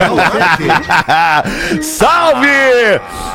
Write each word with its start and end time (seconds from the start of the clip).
Salve! 1.82 2.46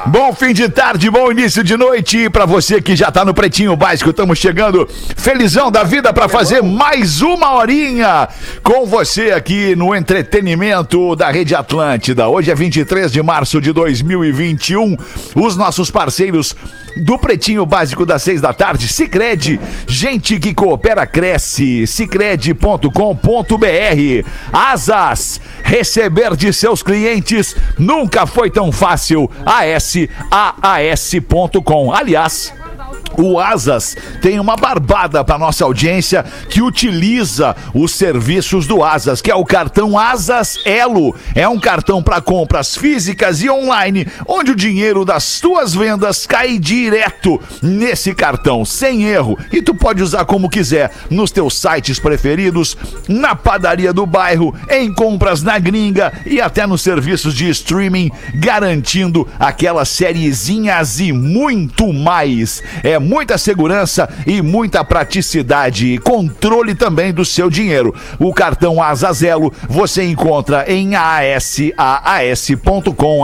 Bom 0.05 0.31
fim 0.31 0.53
de 0.53 0.69
tarde, 0.69 1.09
bom 1.09 1.29
início 1.29 1.61
de 1.61 1.75
noite 1.75 2.29
para 2.29 2.45
você 2.45 2.81
que 2.81 2.95
já 2.95 3.11
tá 3.11 3.25
no 3.25 3.33
Pretinho 3.33 3.75
Básico. 3.75 4.11
Estamos 4.11 4.39
chegando 4.39 4.87
felizão 5.17 5.69
da 5.69 5.83
vida 5.83 6.13
para 6.13 6.29
fazer 6.29 6.63
mais 6.63 7.21
uma 7.21 7.55
horinha 7.55 8.29
com 8.63 8.85
você 8.85 9.33
aqui 9.33 9.75
no 9.75 9.93
entretenimento 9.93 11.17
da 11.17 11.29
Rede 11.29 11.53
Atlântida. 11.53 12.29
Hoje 12.29 12.49
é 12.49 12.55
23 12.55 13.11
de 13.11 13.21
março 13.21 13.59
de 13.59 13.73
2021. 13.73 14.95
Os 15.35 15.57
nossos 15.57 15.91
parceiros 15.91 16.55
do 16.95 17.17
Pretinho 17.17 17.65
Básico 17.65 18.05
das 18.05 18.21
seis 18.23 18.39
da 18.41 18.53
tarde, 18.53 18.87
Sicredi, 18.87 19.59
gente 19.87 20.39
que 20.39 20.53
coopera 20.53 21.05
cresce, 21.05 21.85
sicredi.com.br. 21.87 22.87
Asas, 24.51 25.39
receber 25.63 26.35
de 26.35 26.51
seus 26.53 26.83
clientes 26.83 27.55
nunca 27.77 28.25
foi 28.25 28.49
tão 28.49 28.71
fácil. 28.71 29.29
ASAAS.com. 29.45 30.13
Aliás, 31.93 32.53
o 33.17 33.39
Asas 33.39 33.95
tem 34.21 34.39
uma 34.39 34.55
barbada 34.55 35.23
para 35.23 35.37
nossa 35.37 35.63
audiência 35.63 36.25
que 36.49 36.61
utiliza 36.61 37.55
os 37.73 37.91
serviços 37.93 38.65
do 38.65 38.83
Asas, 38.83 39.21
que 39.21 39.31
é 39.31 39.35
o 39.35 39.45
cartão 39.45 39.97
Asas 39.97 40.59
Elo. 40.65 41.15
É 41.35 41.47
um 41.47 41.59
cartão 41.59 42.01
para 42.01 42.21
compras 42.21 42.75
físicas 42.75 43.41
e 43.41 43.49
online, 43.49 44.07
onde 44.27 44.51
o 44.51 44.55
dinheiro 44.55 45.05
das 45.05 45.39
tuas 45.39 45.73
vendas 45.73 46.25
cai 46.25 46.57
direto 46.57 47.39
nesse 47.61 48.13
cartão, 48.13 48.65
sem 48.65 49.03
erro. 49.03 49.37
E 49.51 49.61
tu 49.61 49.75
pode 49.75 50.01
usar 50.01 50.25
como 50.25 50.49
quiser, 50.49 50.91
nos 51.09 51.31
teus 51.31 51.57
sites 51.57 51.99
preferidos, 51.99 52.75
na 53.07 53.35
padaria 53.35 53.93
do 53.93 54.05
bairro, 54.05 54.55
em 54.69 54.93
compras 54.93 55.43
na 55.43 55.59
gringa 55.59 56.11
e 56.25 56.41
até 56.41 56.65
nos 56.65 56.81
serviços 56.81 57.33
de 57.35 57.49
streaming, 57.49 58.11
garantindo 58.35 59.27
aquelas 59.39 59.89
sériezinhas 59.89 60.99
e 60.99 61.11
muito 61.11 61.91
mais. 61.93 62.63
É 62.83 62.97
muita 62.97 63.37
segurança 63.37 64.09
e 64.25 64.41
muita 64.41 64.83
praticidade 64.83 65.93
e 65.93 65.97
controle 65.97 66.73
também 66.73 67.13
do 67.13 67.25
seu 67.25 67.49
dinheiro. 67.49 67.93
O 68.19 68.33
cartão 68.33 68.81
Asazelo 68.81 69.53
você 69.69 70.03
encontra 70.03 70.65
em 70.71 70.95
asaas.com, 70.95 71.65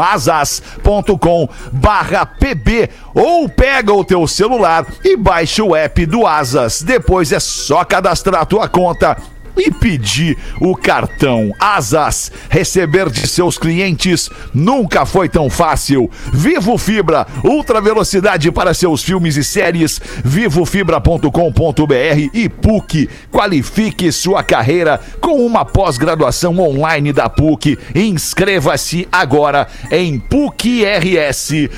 asas.com 0.02 1.50
barra 1.72 2.26
pb 2.26 2.90
ou 3.14 3.48
pega 3.48 3.94
o 3.94 4.04
teu 4.04 4.28
celular 4.28 4.86
e 5.04 5.16
baixa 5.16 5.64
o 5.64 5.76
app 5.76 6.06
do 6.06 6.28
Asas. 6.28 6.82
Depois 6.82 7.32
é 7.32 7.40
só 7.40 7.84
cadastrar 7.84 8.42
a 8.42 8.46
tua 8.46 8.68
conta 8.68 9.18
e 9.60 9.72
pedir 9.72 10.38
o 10.60 10.76
cartão 10.76 11.54
Asas. 11.60 12.32
Receber 12.50 13.10
de 13.10 13.28
seus 13.28 13.58
clientes 13.58 14.30
nunca 14.54 15.06
foi 15.06 15.28
tão 15.28 15.50
fácil. 15.50 16.10
Vivo 16.32 16.78
Fibra, 16.78 17.28
ultra 17.44 17.82
velocidade 17.82 18.52
para 18.52 18.74
seus 18.74 19.04
filmes 19.04 19.36
e 19.36 19.44
séries. 19.44 20.00
Vivofibra.com.br 20.24 22.30
e 22.34 22.50
PUC. 22.50 23.10
Qualifique 23.32 24.12
sua 24.12 24.44
carreira 24.44 25.00
com 25.20 25.46
uma 25.46 25.66
pós-graduação 25.66 26.58
online 26.60 27.12
da 27.12 27.30
PUC. 27.30 27.78
Inscreva-se 27.94 29.08
agora 29.12 29.68
em 29.92 30.20
PUCRS.br. 30.20 31.70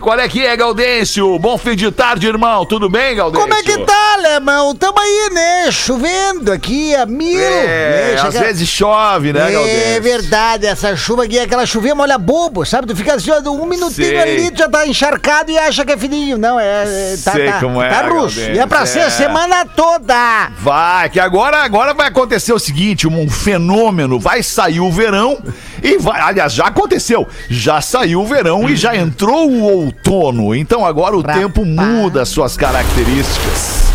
Qual 0.00 0.18
é 0.18 0.28
que 0.28 0.44
é, 0.44 0.56
Gaudêncio? 0.56 1.38
Bom 1.38 1.58
fim 1.58 1.74
de 1.74 1.90
tarde, 1.90 2.26
irmão. 2.26 2.64
Tudo 2.64 2.88
bem, 2.88 3.16
Gaudêncio? 3.16 3.48
Como 3.48 3.58
é 3.58 3.62
que 3.62 3.78
tá, 3.78 4.14
alemão? 4.14 4.74
Tamo 4.74 4.98
aí, 4.98 5.30
né? 5.32 5.71
Chovendo 5.72 6.52
aqui 6.52 6.94
a 6.94 7.06
mil. 7.06 7.40
É, 7.40 8.14
né? 8.14 8.20
às 8.20 8.34
vezes 8.34 8.68
chove, 8.68 9.32
né, 9.32 9.48
É 9.48 9.52
Gaudêncio? 9.52 10.02
verdade, 10.02 10.66
essa 10.66 10.94
chuva 10.94 11.24
aqui, 11.24 11.38
aquela 11.38 11.66
chuvinha 11.66 11.94
molha 11.94 12.18
bobo, 12.18 12.64
sabe? 12.64 12.86
Tu 12.86 12.96
fica 12.96 13.14
assim, 13.14 13.30
ó, 13.30 13.40
um 13.50 13.66
minutinho 13.66 14.08
Sei. 14.08 14.18
ali, 14.18 14.50
tu 14.50 14.58
já 14.58 14.68
tá 14.68 14.86
encharcado 14.86 15.50
e 15.50 15.58
acha 15.58 15.84
que 15.84 15.92
é 15.92 15.96
fininho. 15.96 16.38
Não, 16.38 16.58
é. 16.60 16.84
é- 16.84 17.16
tá, 17.22 17.32
Sei 17.32 17.46
tá, 17.46 17.60
como 17.60 17.82
é, 17.82 17.88
tá 17.88 18.08
russo. 18.08 18.40
E 18.40 18.58
é 18.58 18.66
pra 18.66 18.86
ser 18.86 19.00
é. 19.00 19.04
a 19.06 19.10
semana 19.10 19.64
toda. 19.64 20.50
Vai, 20.58 21.08
que 21.10 21.18
agora, 21.20 21.58
agora 21.58 21.94
vai 21.94 22.08
acontecer 22.08 22.52
o 22.52 22.58
seguinte, 22.58 23.06
um 23.08 23.28
fenômeno, 23.30 24.18
vai 24.18 24.42
sair 24.42 24.80
o 24.80 24.90
verão 24.90 25.38
e 25.82 25.98
vai, 25.98 26.20
aliás, 26.20 26.52
já 26.52 26.66
aconteceu, 26.66 27.26
já 27.48 27.80
saiu 27.80 28.20
o 28.20 28.26
verão 28.26 28.68
e 28.68 28.76
já 28.76 28.96
entrou 28.96 29.50
o 29.50 29.62
outono, 29.62 30.54
então 30.54 30.84
agora 30.86 31.16
o 31.16 31.22
tempo 31.22 31.64
muda 31.64 32.24
suas 32.24 32.56
características. 32.56 33.91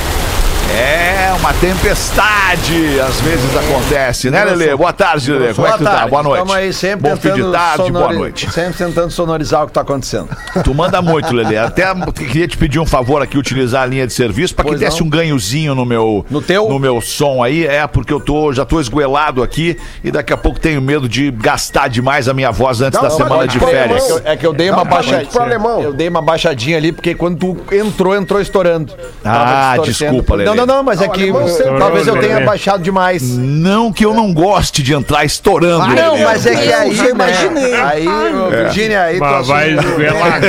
É 0.69 1.33
uma 1.39 1.53
tempestade, 1.53 2.99
às 2.99 3.21
vezes 3.21 3.55
acontece, 3.55 4.29
né, 4.29 4.43
Lele? 4.43 4.75
Boa 4.75 4.91
tarde, 4.91 5.31
Lele. 5.31 5.53
Como 5.53 5.65
é 5.67 5.71
que 5.71 5.77
tu 5.77 5.83
tá? 5.85 6.07
Boa 6.07 6.21
noite. 6.23 6.39
Estamos 6.41 6.55
aí 6.55 6.73
sempre 6.73 7.09
Bom 7.09 7.15
fim 7.17 7.33
de 7.33 7.51
tarde, 7.51 7.77
boa 7.77 7.87
sonori- 7.93 8.17
noite. 8.17 8.51
Sempre 8.51 8.73
tentando 8.77 9.11
sonorizar 9.11 9.63
o 9.63 9.67
que 9.67 9.73
tá 9.73 9.81
acontecendo. 9.81 10.27
Tu 10.63 10.73
manda 10.73 11.01
muito, 11.01 11.33
Lele. 11.33 11.57
Até 11.57 11.85
queria 12.13 12.47
te 12.47 12.57
pedir 12.57 12.79
um 12.79 12.85
favor 12.85 13.21
aqui, 13.21 13.37
utilizar 13.37 13.83
a 13.83 13.85
linha 13.85 14.05
de 14.05 14.13
serviço 14.13 14.53
para 14.55 14.65
que 14.65 14.69
Pois 14.71 14.79
desse 14.79 14.99
não. 14.99 15.07
um 15.07 15.09
ganhozinho 15.09 15.73
no 15.73 15.85
meu, 15.85 16.25
No 16.29 16.41
teu? 16.41 16.67
no 16.67 16.79
meu 16.79 16.99
som 16.99 17.41
aí. 17.43 17.65
É, 17.65 17.85
porque 17.87 18.11
eu 18.11 18.19
tô, 18.19 18.51
já 18.51 18.65
tô 18.65 18.79
esgoelado 18.81 19.41
aqui 19.43 19.77
e 20.03 20.11
daqui 20.11 20.33
a 20.33 20.37
pouco 20.37 20.59
tenho 20.59 20.81
medo 20.81 21.07
de 21.07 21.31
gastar 21.31 21.87
demais 21.87 22.27
a 22.27 22.33
minha 22.33 22.51
voz 22.51 22.81
antes 22.81 22.99
da 22.99 23.07
Não, 23.09 23.15
semana 23.17 23.47
de 23.47 23.59
férias. 23.59 24.21
É 24.25 24.35
que 24.35 24.45
eu 24.45 24.51
dei 24.53 24.67
Dá 24.69 24.73
uma 24.75 24.83
um 24.83 24.85
palito 24.87 25.11
baixadinha. 25.39 25.83
Eu 25.83 25.93
dei 25.93 26.09
uma 26.09 26.21
baixadinha 26.21 26.77
ali, 26.77 26.91
porque 26.91 27.15
quando 27.15 27.37
tu 27.37 27.57
entrou, 27.73 28.15
entrou 28.15 28.41
estourando. 28.41 28.93
Ah, 29.23 29.75
desculpa, 29.83 30.35
Lelê. 30.35 30.56
Não, 30.57 30.65
não, 30.65 30.83
mas 30.83 31.01
é 31.01 31.07
que 31.07 31.31
talvez 31.77 32.07
eu 32.07 32.19
tenha 32.19 32.41
baixado 32.41 32.81
demais. 32.81 33.37
Não 33.37 33.91
que 33.91 34.05
eu 34.05 34.13
não 34.13 34.33
goste 34.33 34.81
de 34.81 34.93
entrar 34.93 35.23
estourando. 35.23 35.83
Ah, 35.83 35.95
não, 35.95 36.17
mas 36.19 36.45
é 36.45 36.55
que 36.55 36.69
Eu 36.69 36.77
aí, 36.77 36.93
né, 36.95 37.09
imaginei. 37.09 37.73
Aí, 37.73 38.07
ô, 38.07 38.49
Virgínia, 38.49 39.03
aí 39.03 39.19
tu 39.19 39.43
vai 39.43 39.73
assim, 39.73 39.89
esguelar. 39.89 40.41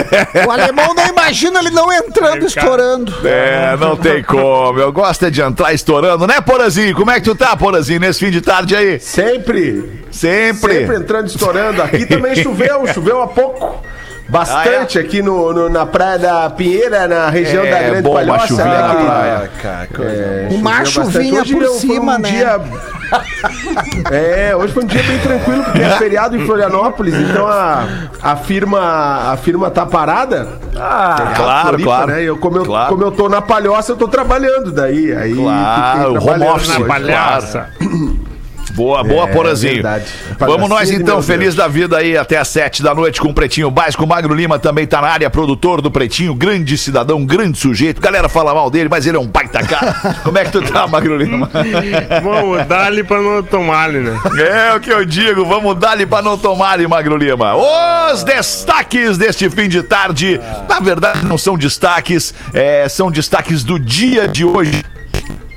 O 0.46 0.50
alemão 0.50 0.94
não 0.94 1.06
imagina 1.06 1.60
ele 1.60 1.70
não 1.70 1.92
entrando, 1.92 2.46
estourando. 2.46 3.14
É, 3.24 3.76
não 3.76 3.96
tem 3.96 4.22
como. 4.22 4.78
Eu 4.78 4.92
gosto 4.92 5.26
é 5.26 5.30
de 5.30 5.40
entrar 5.40 5.72
estourando, 5.72 6.26
né, 6.26 6.40
Porazinho? 6.40 6.94
Como 6.94 7.10
é 7.10 7.20
que 7.20 7.22
tu 7.22 7.34
tá, 7.34 7.56
Porazinho, 7.56 8.00
nesse 8.00 8.20
fim 8.24 8.30
de 8.30 8.40
tarde 8.40 8.74
aí? 8.74 9.00
Sempre, 9.00 10.02
Sempre. 10.10 10.80
sempre 10.80 10.96
entrando, 10.96 11.26
estourando. 11.26 11.82
Aqui 11.82 12.06
também 12.06 12.34
choveu, 12.36 12.86
choveu 12.92 13.22
há 13.22 13.26
pouco. 13.28 13.82
Bastante 14.28 14.98
aqui 14.98 15.22
no, 15.22 15.52
no- 15.54 15.68
na 15.70 15.86
praia 15.86 16.18
da 16.18 16.50
Pinheira, 16.50 17.08
na 17.08 17.30
região 17.30 17.64
É, 17.64 17.70
da 17.70 17.78
Grande 17.78 18.02
bom 18.02 18.10
uma 18.12 18.24
Palhoça. 18.26 18.46
chuvinha 18.48 18.66
né, 18.88 19.04
praia. 19.06 19.50
cara, 19.62 19.86
coisa. 19.86 20.12
É, 20.12 20.48
Uma 20.50 20.84
chuvinha 20.84 21.40
Hoje 21.40 21.54
por 21.54 21.62
eu- 21.62 21.72
cima, 21.74 22.16
um 22.16 22.18
né? 22.18 22.30
Dia... 22.30 22.60
É, 24.10 24.54
hoje 24.54 24.72
foi 24.74 24.82
um 24.84 24.86
dia 24.86 25.02
bem 25.02 25.18
tranquilo, 25.18 25.64
porque 25.64 25.80
é 25.80 25.90
feriado 25.96 26.36
em 26.36 26.44
Florianópolis, 26.44 27.14
então 27.14 27.46
a, 27.46 27.84
a, 28.22 28.36
firma, 28.36 29.32
a 29.32 29.36
firma 29.38 29.70
tá 29.70 29.86
parada. 29.86 30.46
Ah, 30.76 31.32
claro, 31.34 31.82
claro. 31.82 32.06
Né? 32.08 32.22
Eu, 32.24 32.36
como, 32.36 32.58
eu, 32.58 32.64
Claro. 32.66 32.90
como 32.90 33.02
eu 33.04 33.10
tô 33.10 33.28
na 33.30 33.40
palhoça, 33.40 33.92
eu 33.92 33.96
tô 33.96 34.08
trabalhando 34.08 34.70
daí. 34.72 35.10
Aí 35.14 35.34
Claro, 35.34 36.20
fiquei 36.20 36.34
home 36.34 36.44
office. 36.48 36.68
Na 36.68 36.74
hoje. 36.80 36.84
palhaça. 36.84 37.68
Boa, 38.78 39.02
boa, 39.02 39.28
É, 39.28 39.32
Porazinho. 39.32 39.74
verdade. 39.74 40.04
Vamos 40.38 40.68
nós 40.68 40.88
então, 40.88 41.20
feliz 41.20 41.46
Deus. 41.46 41.56
da 41.56 41.66
vida 41.66 41.96
aí 41.96 42.16
até 42.16 42.38
às 42.38 42.46
sete 42.46 42.80
da 42.80 42.94
noite 42.94 43.20
com 43.20 43.26
o 43.28 43.34
Pretinho 43.34 43.72
Básico. 43.72 44.04
O 44.04 44.06
Magro 44.06 44.32
Lima 44.32 44.56
também 44.56 44.86
tá 44.86 45.00
na 45.00 45.08
área, 45.08 45.28
produtor 45.28 45.82
do 45.82 45.90
Pretinho, 45.90 46.32
grande 46.32 46.78
cidadão, 46.78 47.26
grande 47.26 47.58
sujeito. 47.58 48.00
Galera 48.00 48.28
fala 48.28 48.54
mal 48.54 48.70
dele, 48.70 48.88
mas 48.88 49.04
ele 49.04 49.16
é 49.16 49.20
um 49.20 49.26
baita 49.26 49.66
cara. 49.66 49.94
Como 50.22 50.38
é 50.38 50.44
que 50.44 50.52
tu 50.52 50.62
tá, 50.62 50.86
Magro 50.86 51.16
Lima? 51.16 51.50
Vamos 52.22 52.64
dar 52.68 52.86
ali 52.86 53.02
pra 53.02 53.20
não 53.20 53.42
tomar 53.42 53.84
ali, 53.86 53.98
né? 53.98 54.16
É 54.70 54.74
o 54.76 54.80
que 54.80 54.90
eu 54.92 55.04
digo, 55.04 55.44
vamos 55.44 55.76
dar-lhe 55.76 56.06
pra 56.06 56.22
não 56.22 56.38
tomar, 56.38 56.78
Magro 56.86 57.16
Lima. 57.16 57.56
Os 57.56 58.22
destaques 58.22 59.18
deste 59.18 59.50
fim 59.50 59.68
de 59.68 59.82
tarde, 59.82 60.40
na 60.68 60.78
verdade 60.78 61.24
não 61.26 61.36
são 61.36 61.58
destaques, 61.58 62.32
é, 62.54 62.88
são 62.88 63.10
destaques 63.10 63.64
do 63.64 63.78
dia 63.78 64.28
de 64.28 64.44
hoje. 64.44 64.84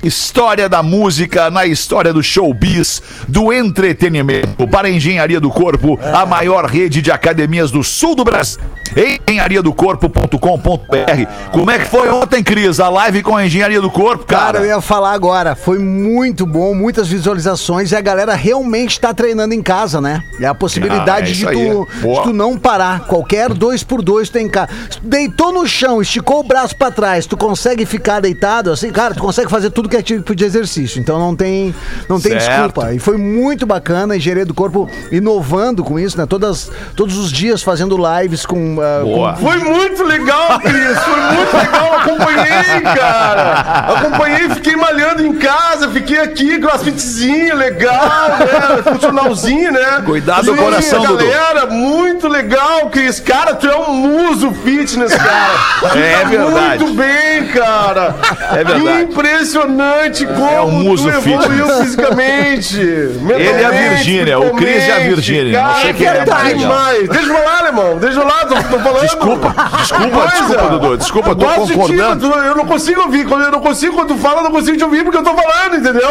História 0.04 0.68
da 0.68 0.82
música 0.82 1.50
na 1.52 1.66
história 1.66 2.12
do 2.12 2.24
showbiz, 2.24 3.02
do 3.28 3.54
entretenimento. 3.54 4.68
Para 4.68 4.88
a 4.88 4.92
Engenharia 4.92 5.40
do 5.40 5.50
Corpo, 5.50 6.00
a 6.02 6.26
maior 6.26 6.66
rede 6.66 7.02
de 7.02 7.12
academias 7.12 7.70
do 7.72 7.84
sul 7.84 8.16
do 8.16 8.24
Brasil. 8.24 8.60
Engenhariadocorpo.com.br. 8.96 11.52
Como 11.52 11.72
é 11.72 11.80
que 11.80 11.86
foi 11.86 12.10
ontem, 12.10 12.44
Cris? 12.44 12.80
A 12.80 12.90
live 12.90 13.22
com 13.24 13.36
a 13.36 13.46
Engenharia 13.46 13.82
do 13.82 13.90
Corpo, 13.90 14.26
Cara, 14.26 14.58
eu 14.58 14.62
cara? 14.64 14.68
ia 14.68 14.82
falar 14.82 15.14
agora, 15.14 15.56
foi 15.56 15.80
muito 15.80 16.46
bom, 16.46 16.74
muitas 16.76 17.08
visualizações 17.08 17.92
e 17.92 17.96
a 17.96 18.02
galera 18.02 18.34
realmente 18.36 19.00
tá 19.00 19.14
treinando 19.14 19.54
em 19.54 19.62
casa, 19.62 20.02
né? 20.02 20.22
É 20.40 20.46
a 20.46 20.52
Ah, 20.52 20.56
possibilidade 20.56 21.32
é 21.32 21.34
de, 21.34 21.46
tu, 21.46 21.88
de 22.02 22.24
tu 22.24 22.34
não 22.34 22.58
parar. 22.58 23.02
Qualquer 23.08 23.54
dois 23.54 23.84
por 23.84 24.02
dois 24.02 24.30
tu 24.30 24.34
tem 24.34 24.50
casa. 24.50 24.70
Tu 24.90 25.00
Deitou 25.04 25.52
no 25.54 25.66
chão, 25.68 26.02
esticou 26.02 26.40
o 26.40 26.44
braço 26.44 26.76
pra 26.76 26.92
trás, 26.92 27.26
tu 27.26 27.38
consegue 27.38 27.86
ficar 27.86 28.20
deitado 28.20 28.72
assim, 28.72 28.92
cara, 28.92 29.14
tu 29.14 29.22
consegue 29.22 29.50
fazer 29.50 29.70
tudo 29.70 29.88
que 29.92 29.98
é 29.98 30.02
tipo 30.02 30.34
de 30.34 30.44
exercício. 30.46 31.00
Então 31.00 31.20
não 31.20 31.36
tem, 31.36 31.76
não 32.10 32.20
tem 32.20 32.32
Certo. 32.40 32.48
desculpa. 32.50 32.94
E 32.94 33.00
foi 33.00 33.18
muito 33.18 33.66
bacana 33.66 34.14
a 34.14 34.18
engenharia 34.18 34.46
do 34.46 34.54
corpo 34.54 34.90
inovando 35.12 35.84
com 35.84 36.00
isso, 36.00 36.18
né? 36.18 36.26
Todas, 36.26 36.72
todos 36.96 37.18
os 37.18 37.32
dias 37.32 37.62
fazendo 37.62 37.98
lives 37.98 38.46
com. 38.46 38.78
ah, 38.82 39.04
Boa. 39.04 39.36
Foi 39.36 39.58
muito 39.58 40.04
legal, 40.04 40.60
Cris. 40.60 40.98
Foi 41.00 41.20
muito 41.36 41.58
legal. 41.58 41.96
Acompanhei, 42.00 42.82
cara. 42.96 43.52
Acompanhei, 43.98 44.50
fiquei 44.50 44.76
malhando 44.76 45.26
em 45.26 45.34
casa, 45.34 45.90
fiquei 45.90 46.20
aqui, 46.20 46.58
crossfitzinho, 46.60 47.56
legal, 47.56 48.06
né? 48.40 48.84
Funcionalzinho, 48.94 49.72
né? 49.72 50.02
Cuidado 50.06 50.46
do 50.46 50.56
E 50.56 50.58
coração, 50.58 51.04
a 51.04 51.08
Dudu. 51.08 51.18
galera, 51.26 51.66
muito 51.68 52.28
legal, 52.28 52.90
Cris. 52.90 53.20
Cara, 53.20 53.56
tu 53.56 53.68
é 53.68 53.76
um 53.76 53.94
muso 53.94 54.52
fitness, 54.64 55.14
cara. 55.14 55.98
É 55.98 56.22
tá 56.22 56.28
verdade. 56.30 56.84
Muito 56.84 56.94
bem, 56.96 57.48
cara. 57.48 58.16
É 58.52 58.64
verdade. 58.64 59.02
Impressionante 59.04 59.81
como 60.28 60.50
É 60.50 60.62
um 60.62 60.72
muso 60.72 61.04
tu 61.04 61.10
evoluiu 61.18 61.66
fitness. 61.66 61.82
fisicamente. 61.84 62.80
Ele 62.82 63.62
e 63.62 63.66
a 63.66 63.70
Virgínia, 63.72 64.40
o 64.40 64.52
Cris 64.56 64.88
e 64.88 64.92
a. 64.92 65.00
Virgínia. 65.00 65.62
Não 65.64 65.76
sei 65.76 65.94
quem 65.94 66.08
é 66.08 66.26
mais 66.26 66.58
demais. 66.58 67.10
Deixa 67.10 67.28
eu 67.28 67.36
falar, 67.36 67.60
alemão. 67.60 67.98
Deixa 67.98 68.20
eu 68.20 68.26
lá, 68.26 68.46
tô, 68.46 68.56
tô 68.56 68.80
falando. 68.80 69.02
Desculpa, 69.02 69.56
desculpa, 69.80 70.28
desculpa, 70.28 70.70
Dudu. 70.70 70.98
Desculpa, 70.98 71.36
tô 71.36 71.46
de 71.46 71.68
ti, 71.68 71.74
concordando. 71.74 72.26
eu 72.28 72.56
não 72.56 72.66
consigo 72.66 73.02
ouvir. 73.02 73.26
Quando 73.26 73.44
eu 73.46 73.52
não 73.52 73.60
consigo, 73.62 73.96
quando 73.96 74.08
tu 74.10 74.18
fala, 74.18 74.40
eu 74.40 74.44
não 74.44 74.52
consigo 74.52 74.78
te 74.78 74.84
ouvir 74.84 75.04
porque 75.04 75.18
eu 75.18 75.24
tô 75.24 75.34
falando, 75.36 75.76
entendeu? 75.78 76.02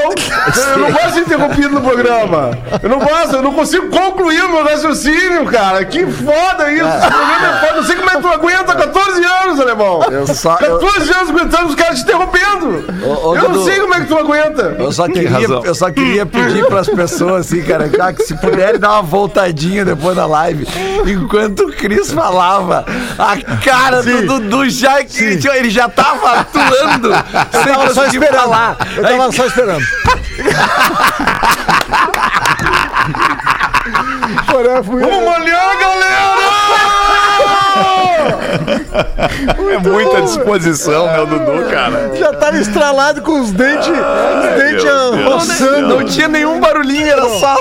Eu 0.72 0.78
não 0.78 0.90
gosto 0.90 1.06
de 1.08 1.12
ser 1.14 1.20
interrompido 1.20 1.70
no 1.70 1.80
programa. 1.80 2.50
Eu 2.82 2.88
não 2.88 2.98
gosto, 2.98 3.36
eu 3.36 3.42
não 3.42 3.52
consigo 3.52 3.88
concluir 3.88 4.42
o 4.42 4.50
meu 4.52 4.64
raciocínio, 4.64 5.44
cara. 5.46 5.84
Que 5.84 6.06
foda 6.06 6.70
isso. 6.72 6.84
Esse 6.86 7.06
programa 7.06 7.46
é 7.46 7.60
foda. 7.66 7.76
Não 7.80 7.84
sei 7.84 7.96
como 7.96 8.10
é 8.10 8.14
que 8.14 8.22
tu 8.22 8.28
aguenta 8.28 8.74
14 8.74 9.24
anos, 9.44 9.60
alemão. 9.60 10.02
Eu 10.10 10.26
só- 10.26 10.58
eu- 10.60 10.78
14 10.78 11.12
anos 11.12 11.30
aguentando 11.30 11.66
os 11.68 11.74
caras 11.74 11.98
te 11.98 12.02
interrompendo. 12.04 12.84
Ô, 13.04 13.28
ô, 13.28 13.36
eu 13.36 13.48
não 13.48 13.59
Dudu. 13.60 13.70
sei 13.70 13.80
como 13.80 13.94
é 13.94 14.00
que 14.00 14.06
tu 14.06 14.18
aguenta. 14.18 14.62
Eu 14.78 14.92
só, 14.92 15.06
queria, 15.06 15.46
eu 15.64 15.74
só 15.74 15.90
queria 15.90 16.26
pedir 16.26 16.66
pras 16.66 16.88
pessoas, 16.88 17.46
assim, 17.46 17.62
cara, 17.62 17.88
já 17.88 18.12
que 18.12 18.22
se 18.24 18.36
puderem 18.36 18.78
dar 18.80 18.92
uma 18.92 19.02
voltadinha 19.02 19.84
depois 19.84 20.16
da 20.16 20.26
live, 20.26 20.66
enquanto 21.06 21.60
o 21.60 21.72
Cris 21.72 22.12
falava, 22.12 22.84
a 23.18 23.36
cara 23.62 24.02
do 24.02 24.26
Dudu 24.26 24.68
já, 24.68 25.00
ele 25.00 25.70
já 25.70 25.88
tava 25.88 26.40
atuando, 26.40 27.10
Eu 27.52 27.64
tava 27.64 27.94
só 27.94 28.04
esperando. 28.06 28.40
falar. 28.40 28.76
Eu 28.96 29.02
tava 29.02 29.32
só 29.32 29.46
esperando. 29.46 29.84
Vamos 34.84 35.24
malhar, 35.24 35.78
galera! 35.78 36.39
É 38.92 39.78
muita 39.78 40.22
disposição, 40.22 41.12
meu 41.12 41.26
Dudu, 41.26 41.70
cara. 41.70 42.12
Já 42.18 42.32
tava 42.32 42.58
estralado 42.58 43.22
com 43.22 43.40
os 43.40 43.50
dentes, 43.52 43.88
os 43.88 44.62
dentes 44.62 44.84
roçando. 45.24 45.88
Não 45.88 46.04
tinha 46.04 46.28
nenhum 46.28 46.60
barulhinho, 46.60 47.06
era 47.06 47.28
só. 47.28 47.56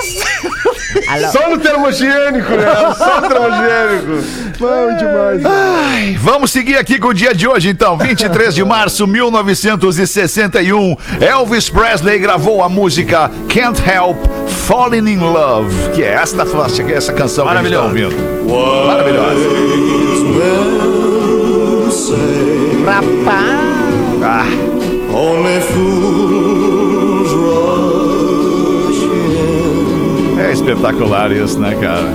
Só 1.32 1.50
no 1.50 1.58
termogênico, 1.60 2.52
né? 2.52 2.96
Só 2.98 3.22
no 3.22 3.28
termogênico. 3.30 4.50
Bom 4.60 4.98
demais. 4.98 6.22
Vamos 6.22 6.52
seguir 6.52 6.78
aqui 6.78 7.00
com 7.00 7.10
o 7.10 7.14
dia 7.14 7.34
de 7.34 7.48
hoje, 7.48 7.70
então. 7.70 7.98
23 7.98 8.54
de 8.54 8.64
março 8.64 9.06
de 9.06 9.12
1961. 9.12 10.96
Elvis 11.22 11.70
Presley 11.70 12.20
gravou 12.20 12.64
a 12.64 12.70
música 12.70 13.32
Can't 13.48 13.82
Help 13.88 14.18
Falling 14.68 15.10
in 15.10 15.20
Love, 15.20 15.90
que 15.94 16.04
é 16.04 16.10
que 16.84 16.94
é 16.94 16.96
essa 16.96 17.14
canção 17.14 17.46
que 17.48 17.52
a 17.52 17.64
gente 17.64 17.74
tá 17.74 17.84
ouvindo. 17.84 18.16
Maravilhosa. 18.86 20.79
Ah, 24.24 24.46
é 30.40 30.52
espetacular 30.52 31.32
isso, 31.32 31.60
né, 31.60 31.76
cara? 31.76 32.10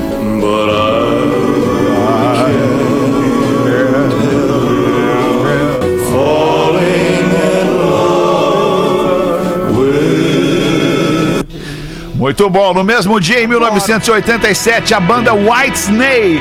Muito 12.14 12.50
bom. 12.50 12.74
No 12.74 12.82
mesmo 12.82 13.20
dia, 13.20 13.42
em 13.42 13.46
1987, 13.46 14.92
a 14.92 14.98
banda 14.98 15.32
White 15.34 15.78
Snake 15.78 16.40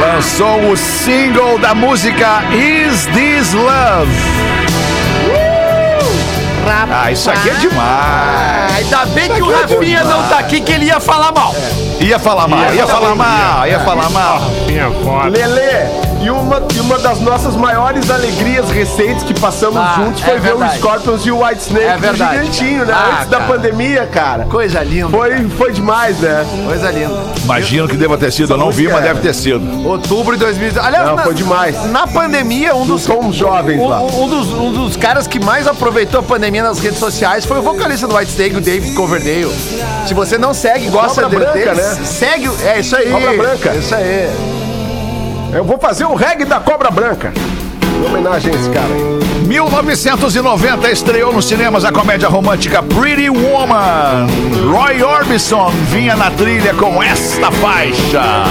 lançou 0.00 0.70
o 0.70 0.76
single 0.76 1.58
da 1.58 1.74
música 1.74 2.42
Is 2.52 3.06
This 3.06 3.52
Love? 3.52 4.12
Ah, 6.90 7.10
isso 7.10 7.30
aqui 7.30 7.50
é 7.50 7.54
demais. 7.54 8.76
Ainda 8.76 9.06
bem 9.06 9.30
que 9.30 9.42
o 9.42 9.50
Rafinha 9.50 10.04
não 10.04 10.28
tá 10.28 10.38
aqui, 10.38 10.60
que 10.60 10.72
ele 10.72 10.86
ia 10.86 11.00
falar 11.00 11.32
mal. 11.32 11.54
Ia 12.00 12.18
falar 12.18 12.46
mal, 12.46 12.72
ia 12.72 12.86
falar 12.86 13.14
mal, 13.14 13.66
ia 13.66 13.80
falar 13.80 14.10
mal. 14.10 14.40
Foda. 15.02 15.28
Lelê, 15.28 15.86
e 16.22 16.30
uma, 16.30 16.62
e 16.74 16.80
uma 16.80 16.98
das 16.98 17.20
nossas 17.20 17.54
maiores 17.56 18.10
alegrias 18.10 18.70
recentes 18.70 19.22
que 19.22 19.38
passamos 19.38 19.76
Ah, 19.78 19.94
juntos 19.98 20.22
é 20.22 20.26
foi 20.26 20.34
ver 20.40 20.48
verdade. 20.50 20.72
o 20.74 20.78
Scorpions 20.78 21.26
e 21.26 21.30
o 21.30 21.44
White 21.44 21.60
Snake 21.62 21.84
É 21.86 21.96
verdade, 21.96 22.38
gigantinho, 22.38 22.84
né? 22.84 22.92
Ah, 22.96 23.14
Antes 23.18 23.28
da 23.28 23.38
cara. 23.38 23.52
pandemia, 23.52 24.06
cara. 24.06 24.44
Coisa 24.46 24.82
linda. 24.82 25.08
Foi, 25.10 25.48
foi 25.50 25.72
demais, 25.72 26.18
né? 26.18 26.44
Coisa 26.66 26.90
linda. 26.90 27.14
Imagino 27.44 27.88
que 27.88 27.96
deva 27.96 28.18
ter 28.18 28.32
sido, 28.32 28.52
eu 28.54 28.58
não 28.58 28.70
vi, 28.70 28.88
mas 28.88 29.02
deve 29.02 29.20
ter 29.20 29.34
sido. 29.34 29.86
Outubro 29.88 30.34
de 30.36 30.40
2019. 30.44 30.86
Aliás, 30.86 31.06
Não, 31.08 31.16
na, 31.16 31.22
foi 31.22 31.34
demais. 31.34 31.84
na 31.90 32.06
pandemia, 32.06 32.74
um 32.74 32.84
dos, 32.86 33.02
Somos 33.02 33.36
jovens 33.36 33.80
um, 33.80 33.88
lá. 33.88 34.02
um 34.02 34.28
dos, 34.28 34.48
um 34.52 34.72
dos 34.72 34.96
caras 34.96 35.26
que 35.26 35.38
mais 35.38 35.66
aproveitou 35.66 36.20
a 36.20 36.22
pandemia 36.22 36.62
nas 36.62 36.78
redes 36.78 36.98
sociais 36.98 37.44
foi 37.44 37.58
o 37.58 37.62
vocalista 37.62 38.06
do 38.06 38.16
White 38.16 38.32
Snake, 38.32 38.56
o 38.56 38.60
David 38.60 38.94
Coverdale. 38.94 39.52
Se 40.06 40.14
você 40.14 40.36
não 40.36 40.52
segue, 40.52 40.88
gosta 40.88 41.22
Cobra 41.22 41.52
dele, 41.52 41.64
branca, 41.64 41.74
deles, 41.82 41.98
né? 41.98 42.04
segue. 42.04 42.48
o- 42.48 42.56
É 42.64 42.80
isso 42.80 42.96
aí. 42.96 43.10
Cobra 43.10 43.32
branca. 43.34 43.74
Isso 43.74 43.94
aí. 43.94 44.57
Eu 45.52 45.64
vou 45.64 45.78
fazer 45.78 46.04
o 46.04 46.14
reggae 46.14 46.44
da 46.44 46.60
Cobra 46.60 46.90
Branca. 46.90 47.32
Em 47.82 48.06
homenagem 48.06 48.52
a 48.52 48.56
esse 48.56 48.68
cara 48.70 48.86
aí. 48.86 49.46
1990 49.46 50.90
estreou 50.90 51.32
nos 51.32 51.46
cinemas 51.46 51.84
a 51.84 51.90
comédia 51.90 52.28
romântica 52.28 52.82
Pretty 52.82 53.30
Woman. 53.30 54.26
Roy 54.70 55.02
Orbison 55.02 55.70
vinha 55.90 56.14
na 56.14 56.30
trilha 56.30 56.74
com 56.74 57.02
esta 57.02 57.50
faixa. 57.50 58.44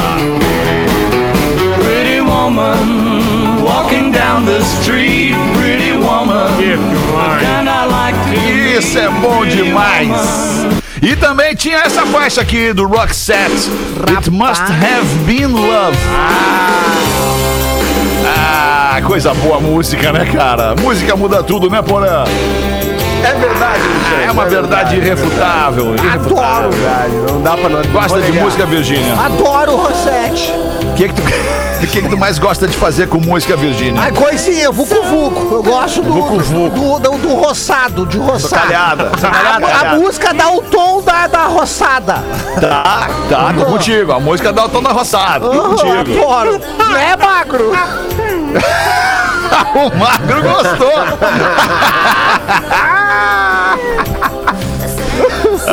Pretty 1.83 2.19
woman 2.21 3.63
walking 3.63 4.11
down 4.11 4.45
the 4.45 4.59
street, 4.59 5.35
pretty 5.55 5.93
woman. 5.93 6.47
Like 7.89 8.17
to 8.17 8.77
Isso 8.77 8.97
é 8.97 9.09
bom 9.09 9.45
demais. 9.45 10.67
E 11.01 11.15
também 11.15 11.55
tinha 11.55 11.77
essa 11.77 12.05
faixa 12.07 12.41
aqui 12.41 12.73
do 12.73 12.85
Roxette. 12.85 13.69
It 14.15 14.29
must 14.31 14.61
have 14.61 15.07
been 15.25 15.53
love. 15.53 15.95
Ah, 16.11 16.86
coisa 19.01 19.33
boa 19.33 19.57
a 19.57 19.59
música, 19.59 20.11
né, 20.11 20.25
cara? 20.25 20.75
Música 20.81 21.15
muda 21.15 21.43
tudo, 21.43 21.69
né, 21.69 21.81
Porã? 21.81 22.23
É 23.23 23.33
verdade, 23.33 23.81
Michel. 23.81 24.27
É 24.27 24.31
uma 24.31 24.45
verdade 24.45 24.95
irrefutável. 24.95 25.95
irrefutável. 25.95 26.69
É 26.69 26.71
verdade. 26.71 27.33
Não 27.33 27.41
dá 27.41 27.57
pra 27.57 27.69
não. 27.69 27.81
Gosta 27.91 28.21
de 28.21 28.31
música, 28.31 28.65
Virgínia? 28.65 29.13
Adoro 29.25 29.73
o 29.73 29.75
Rossetti. 29.77 30.51
O 30.83 30.93
que, 30.93 31.09
que, 31.09 31.13
tu, 31.15 31.21
o 31.83 31.87
que, 31.87 32.01
que 32.03 32.09
tu 32.09 32.17
mais 32.17 32.37
gosta 32.39 32.67
de 32.67 32.77
fazer 32.77 33.07
com 33.07 33.17
música, 33.19 33.57
Virgínia? 33.57 33.99
Ai, 34.01 34.11
coisinha, 34.11 34.71
vucu 34.71 35.01
vucu. 35.03 35.55
Eu 35.55 35.63
gosto 35.63 36.01
do, 36.03 36.13
Vucu 36.13 36.39
vucu. 36.39 36.99
do, 36.99 36.99
do, 36.99 37.17
do 37.17 37.33
roçado, 37.35 38.05
de 38.05 38.17
roçado. 38.19 38.67
Talhada. 38.67 39.11
A, 39.63 39.91
a 39.93 39.95
música 39.95 40.33
dá 40.33 40.49
o 40.51 40.61
tom 40.61 41.01
da, 41.01 41.25
da 41.27 41.45
roçada. 41.47 42.23
Tá, 42.61 43.09
tá, 43.29 43.53
tô 43.57 43.65
contigo. 43.65 44.11
A 44.13 44.19
música 44.19 44.53
dá 44.53 44.65
o 44.65 44.69
tom 44.69 44.81
da 44.81 44.91
roçada. 44.91 45.47
Tô 45.49 45.51
Uhum, 45.51 45.69
contigo. 45.75 46.21
adoro. 46.21 46.61
Não 46.77 46.95
é 46.95 47.17
magro? 47.17 47.71
o 49.75 49.95
Magro 49.95 50.41
gostou. 50.41 50.93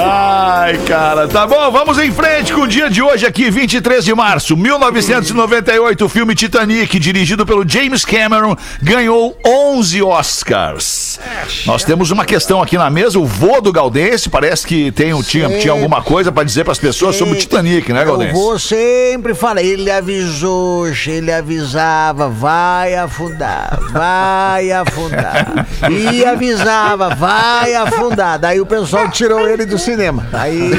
Ai, 0.07 0.77
cara, 0.87 1.27
tá 1.27 1.47
bom, 1.47 1.71
vamos 1.71 1.99
em 1.99 2.13
frente 2.13 2.53
com 2.53 2.61
o 2.61 2.69
dia 2.69 2.91
de 2.91 3.01
hoje 3.01 3.25
aqui, 3.25 3.51
23 3.51 4.05
de 4.05 4.15
março, 4.15 4.55
1998, 4.55 6.05
o 6.05 6.09
filme 6.11 6.35
Titanic, 6.35 6.99
dirigido 6.99 7.47
pelo 7.47 7.67
James 7.67 8.05
Cameron, 8.05 8.55
ganhou 8.83 9.35
11 9.47 10.03
Oscars. 10.03 11.19
Nós 11.65 11.85
temos 11.85 12.11
uma 12.11 12.27
questão 12.27 12.61
aqui 12.61 12.77
na 12.77 12.91
mesa, 12.91 13.19
o 13.19 13.25
vô 13.25 13.63
do 13.63 13.73
Galdense, 13.73 14.29
parece 14.29 14.67
que 14.67 14.93
tem, 14.93 15.19
tinha, 15.23 15.49
tinha 15.59 15.73
alguma 15.73 16.03
coisa 16.03 16.31
pra 16.31 16.45
dizer 16.45 16.65
pras 16.65 16.79
pessoas 16.79 17.17
sobre 17.17 17.35
o 17.35 17.39
Titanic, 17.39 17.91
né, 17.91 18.05
Galdense? 18.05 18.35
vou 18.35 18.59
sempre 18.59 19.33
falar. 19.35 19.63
Ele 19.63 19.91
avisou, 19.91 20.87
ele 21.07 21.33
avisava, 21.33 22.29
vai 22.29 22.95
afundar, 22.95 23.79
vai 23.91 24.71
afundar. 24.71 25.67
E 25.91 26.25
avisava, 26.25 27.15
vai 27.15 27.75
afundar. 27.75 28.39
Daí 28.39 28.61
o 28.61 28.67
pessoal 28.67 29.09
tirou 29.11 29.49
ele 29.49 29.65
do 29.65 29.79
cinema. 29.79 29.94
Aí 30.33 30.71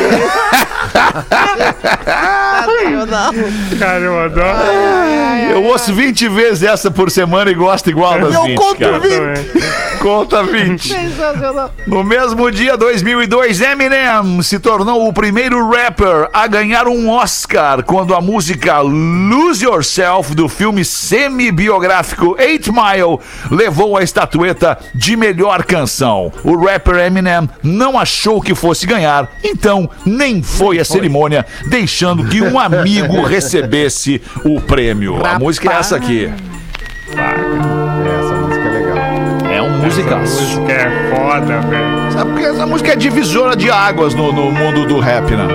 Cara, 3.79 3.99
eu 3.99 4.19
adoro. 4.19 4.57
Eu 5.51 5.63
ouço 5.63 5.93
20 5.93 6.27
vezes 6.29 6.63
essa 6.63 6.89
por 6.91 7.09
semana 7.11 7.51
e 7.51 7.53
gosto 7.53 7.89
igual 7.89 8.19
das 8.19 8.33
Eu 8.33 8.43
20, 8.43 8.57
conto 8.57 8.79
cara. 8.79 8.99
20. 8.99 9.11
Também. 9.11 9.45
Conta 10.05 10.43
20. 10.43 10.93
No 11.87 12.03
mesmo 12.03 12.51
dia, 12.51 12.77
2002, 12.77 13.59
Eminem 13.59 14.39
se 14.43 14.59
tornou 14.59 15.07
o 15.07 15.13
primeiro 15.13 15.67
rapper 15.67 16.29
a 16.31 16.45
ganhar 16.45 16.87
um 16.87 17.09
Oscar 17.09 17.83
quando 17.83 18.13
a 18.13 18.21
música 18.21 18.81
Lose 18.81 19.65
Yourself 19.65 20.35
do 20.35 20.47
filme 20.47 20.85
semi-biográfico 20.85 22.35
8 22.37 22.71
Mile 22.71 23.19
levou 23.49 23.97
a 23.97 24.03
estatueta 24.03 24.77
de 24.93 25.15
melhor 25.15 25.63
canção. 25.63 26.31
O 26.43 26.55
rapper 26.55 26.97
Eminem 26.97 27.49
não 27.63 27.97
achou 27.97 28.39
que 28.39 28.53
fosse 28.53 28.85
ganhar, 28.85 29.04
então 29.43 29.89
nem 30.05 30.41
foi 30.41 30.79
a 30.79 30.85
cerimônia, 30.85 31.45
deixando 31.69 32.25
que 32.25 32.41
um 32.41 32.59
amigo 32.59 33.23
recebesse 33.25 34.21
o 34.43 34.59
prêmio. 34.59 35.25
A 35.25 35.39
música 35.39 35.71
é 35.71 35.75
essa 35.75 35.95
aqui. 35.95 36.31
Essa 37.09 38.35
música 38.35 38.65
é 38.65 38.71
legal. 38.71 38.97
É 39.51 39.61
um 39.61 39.77
musicaço. 39.79 40.41
música 40.41 40.71
é 40.71 41.15
foda, 41.15 41.61
velho. 41.61 42.11
Sabe 42.11 42.31
porque 42.31 42.45
essa 42.45 42.65
música 42.65 42.93
é 42.93 42.95
divisora 42.95 43.55
de 43.55 43.69
águas 43.69 44.13
no, 44.13 44.31
no 44.31 44.51
mundo 44.51 44.85
do 44.85 44.99
rap, 44.99 45.29
né? 45.31 45.47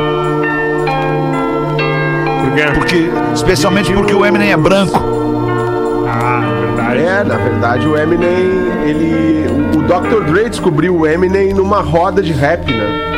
Porque... 2.44 2.62
Porque, 2.78 3.10
especialmente 3.34 3.92
porque 3.92 4.14
o 4.14 4.24
Eminem 4.24 4.52
é 4.52 4.56
branco. 4.56 4.98
Ah, 6.06 6.42
verdade. 6.60 7.00
É, 7.00 7.24
na 7.24 7.36
verdade, 7.36 7.86
o 7.86 7.96
Eminem, 7.96 8.28
ele. 8.84 9.46
O, 9.48 9.78
o 9.78 9.82
Dr. 9.82 10.24
Dre 10.30 10.48
descobriu 10.48 10.96
o 10.96 11.06
Eminem 11.06 11.52
numa 11.52 11.80
roda 11.80 12.22
de 12.22 12.32
rap, 12.32 12.70
né? 12.72 13.09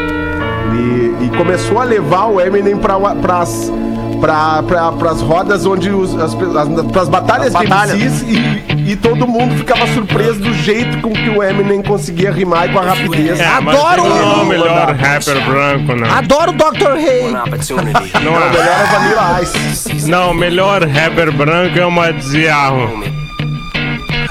Ele, 0.72 1.26
e 1.26 1.36
começou 1.36 1.78
a 1.80 1.84
levar 1.84 2.26
o 2.26 2.40
Eminem 2.40 2.76
pra, 2.76 2.98
pras, 3.14 3.72
pra, 4.20 4.62
pra, 4.62 4.92
pras 4.92 5.20
rodas 5.20 5.66
onde 5.66 5.90
os, 5.90 6.14
as, 6.14 6.34
as, 6.34 6.86
pras 6.90 7.08
batalhas 7.08 7.52
de 7.52 7.66
MCs 7.66 8.22
e, 8.22 8.92
e 8.92 8.96
todo 8.96 9.26
mundo 9.26 9.54
ficava 9.56 9.86
surpreso 9.88 10.40
do 10.40 10.54
jeito 10.54 10.98
com 11.00 11.10
que 11.10 11.30
o 11.30 11.42
Eminem 11.42 11.82
conseguia 11.82 12.30
rimar 12.32 12.68
e 12.68 12.72
com 12.72 12.78
a 12.78 12.82
rapidez. 12.82 13.38
É, 13.38 13.46
Adoro 13.46 14.08
não 14.08 14.18
é 14.18 14.42
o 14.42 14.46
melhor 14.46 14.94
rapper 14.94 15.44
branco, 15.44 15.94
não. 15.94 16.10
Adoro 16.10 16.52
o 16.52 16.54
Dr. 16.54 16.92
Rei. 16.96 17.30
Não, 17.32 17.44
O 17.44 17.78
é. 17.78 18.50
melhor 18.50 18.80
é 18.80 18.86
Vanilla 18.92 19.42
Ice. 19.42 20.10
não, 20.10 20.34
melhor 20.34 20.84
rapper 20.86 21.32
branco 21.32 21.78
é 21.78 21.86
o 21.86 21.90
Madziarro. 21.90 23.11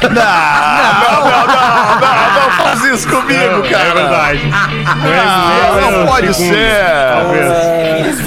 Não, 0.03 0.09
não, 0.09 1.21
não, 1.21 1.47
não, 1.47 1.97
não, 1.97 2.41
não 2.41 2.51
faz 2.57 2.83
isso 2.85 3.07
comigo, 3.07 3.65
É 3.65 3.69
cara. 3.69 3.93
verdade. 3.93 4.41
Ah, 4.85 5.77
é 5.77 5.81
não 5.91 6.03
o 6.03 6.07
pode 6.07 6.33
ser. 6.33 6.81
Talvez. 7.13 8.17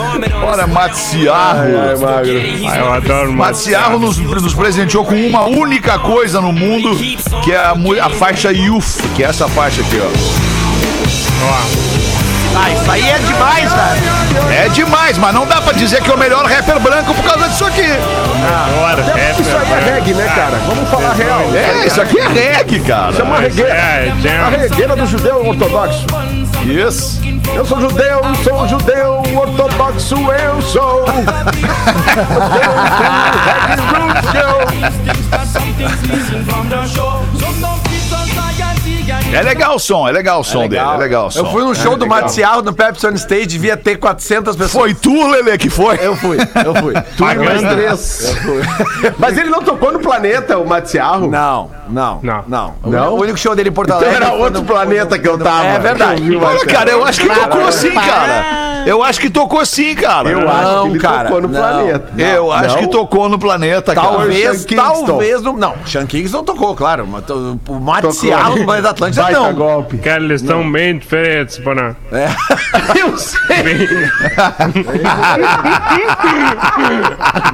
Olha, 0.43 0.67
Matsiarro. 0.67 1.61
Ai, 1.61 1.97
magro. 1.97 2.31
Eu 2.79 2.93
adoro 2.93 3.33
Matsiarro 3.33 3.99
nos, 3.99 4.19
nos 4.19 4.55
presenteou 4.55 5.05
com 5.05 5.15
uma 5.15 5.45
única 5.45 5.99
coisa 5.99 6.41
no 6.41 6.53
mundo, 6.53 6.97
que 7.43 7.53
é 7.53 7.57
a, 7.57 7.73
a 8.05 8.11
faixa 8.11 8.53
Youth, 8.53 9.01
que 9.17 9.25
é 9.25 9.27
essa 9.27 9.49
faixa 9.49 9.81
aqui, 9.81 10.01
ó. 10.01 10.09
Ó, 11.47 12.24
Ah, 12.57 12.71
isso 12.71 12.91
aí 12.91 13.09
é 13.09 13.19
demais, 13.19 13.73
velho. 13.73 14.53
É 14.53 14.69
demais, 14.69 15.19
mas 15.19 15.35
não 15.35 15.47
dá 15.47 15.61
pra 15.61 15.73
dizer 15.73 16.01
que 16.03 16.11
é 16.11 16.15
o 16.15 16.19
melhor 16.19 16.45
rapper 16.47 16.79
branco 16.81 17.13
por 17.15 17.25
causa 17.25 17.49
disso 17.49 17.65
aqui. 17.67 17.83
adoro 17.83 19.03
rapper 19.03 19.41
Isso 19.41 19.57
aí 19.57 19.73
é 19.73 19.81
reggae, 19.95 20.15
né, 20.15 20.33
cara? 20.35 20.57
Vamos 20.67 20.89
falar 20.89 21.13
real. 21.15 21.41
É, 21.55 21.87
isso 21.87 22.01
aqui 22.01 22.19
é 22.19 22.29
reggae, 22.29 22.81
cara. 22.81 23.11
Isso 23.11 23.21
é 23.21 23.25
uma 23.25 23.39
regueira. 23.41 23.71
É, 23.75 24.13
A 24.13 24.21
jam. 24.21 24.51
regueira 24.61 24.97
do 24.97 25.07
judeu 25.07 25.47
ortodoxo. 25.47 26.07
Isso. 26.65 27.21
Eu 27.55 27.65
sou 27.67 27.81
judeu, 27.81 28.21
sou 28.43 28.67
judeu 28.69 29.23
ortodoxo, 29.37 30.15
eu 30.33 30.63
sou. 30.63 31.05
É 39.35 39.43
legal 39.43 39.75
o 39.77 39.79
som, 39.79 40.09
é 40.09 40.13
legal 40.13 40.41
o 40.41 40.45
som 40.45 40.69
dele, 40.69 40.79
é 40.83 40.97
legal 40.97 41.27
o 41.27 41.31
som. 41.31 41.41
Eu 41.41 41.47
fui 41.51 41.63
num 41.63 41.75
show 41.75 41.97
do 41.97 42.07
Matsiarro 42.07 42.63
no 42.63 42.73
Pepsi 42.73 43.07
on 43.07 43.13
Stage, 43.15 43.47
devia 43.47 43.77
ter 43.77 43.97
400 43.97 44.55
pessoas. 44.57 44.73
Foi 44.73 44.95
tu, 44.95 45.31
Lele, 45.31 45.57
que 45.59 45.69
foi? 45.71 45.99
Eu 46.01 46.17
fui, 46.17 46.39
eu 46.65 46.75
fui. 46.77 46.95
Tu 47.17 47.25
e 47.25 47.35
mais 47.37 47.61
três. 47.63 48.37
Mas 49.19 49.37
ele 49.39 49.51
não 49.51 49.63
tocou 49.63 49.93
no 49.93 49.99
planeta, 50.01 50.59
o 50.59 50.67
Matsiarro? 50.67 51.31
Não, 51.31 51.71
não, 51.89 52.21
Não. 52.23 52.45
não. 52.47 52.75
Não? 52.85 53.15
O 53.15 53.21
único 53.21 53.39
show 53.39 53.55
dele 53.55 53.69
em 53.69 53.73
Porto 53.73 53.89
Então 53.89 53.99
Alegre. 53.99 54.17
era 54.17 54.27
foi 54.33 54.41
outro 54.41 54.61
no- 54.61 54.67
planeta 54.67 55.19
que 55.19 55.29
eu 55.29 55.39
tava. 55.39 55.67
É 55.67 55.79
verdade. 55.79 56.37
Olha, 56.37 56.67
cara, 56.67 56.91
eu 56.91 57.05
acho 57.05 57.21
que 57.21 57.29
tocou 57.29 57.71
sim, 57.73 57.93
cara. 57.95 58.74
Eu 58.87 59.03
acho 59.03 59.21
que 59.21 59.31
tocou 59.31 59.65
sim, 59.65 59.95
cara. 59.95 60.29
Eu 60.31 60.49
acho 60.49 60.63
Não, 60.73 60.83
que 60.85 60.89
ele 60.91 60.99
cara, 61.01 61.25
tocou 61.29 61.43
no 61.43 61.49
não. 61.49 61.61
planeta. 61.61 62.13
Eu 62.23 62.53
acho 62.53 62.75
Não? 62.75 62.83
que 62.83 62.87
tocou 62.91 63.29
no 63.29 63.39
planeta, 63.39 63.95
cara. 63.95 64.09
Talvez, 64.09 64.59
Sean 64.59 64.67
Kingston. 64.67 65.05
talvez 65.07 65.43
não. 65.43 65.57
Não, 65.57 65.75
Sean 65.87 66.07
Kingston 66.07 66.45
tocou, 66.45 66.75
claro. 66.75 67.07
mas 67.07 67.25
to- 67.25 67.59
O 67.69 67.75
Matsiarro 67.81 68.57
no 68.57 68.65
Planeta 68.65 68.91
Atlântida 68.91 69.23
Baita 69.23 69.41
não. 69.41 69.55
golpe. 69.55 69.99
Cara, 69.99 70.23
eles 70.23 70.41
estão 70.43 70.71
bem 70.71 70.99
diferentes, 70.99 71.59
Bonan. 71.59 71.95
Eu 72.99 73.17
sei. 73.17 73.39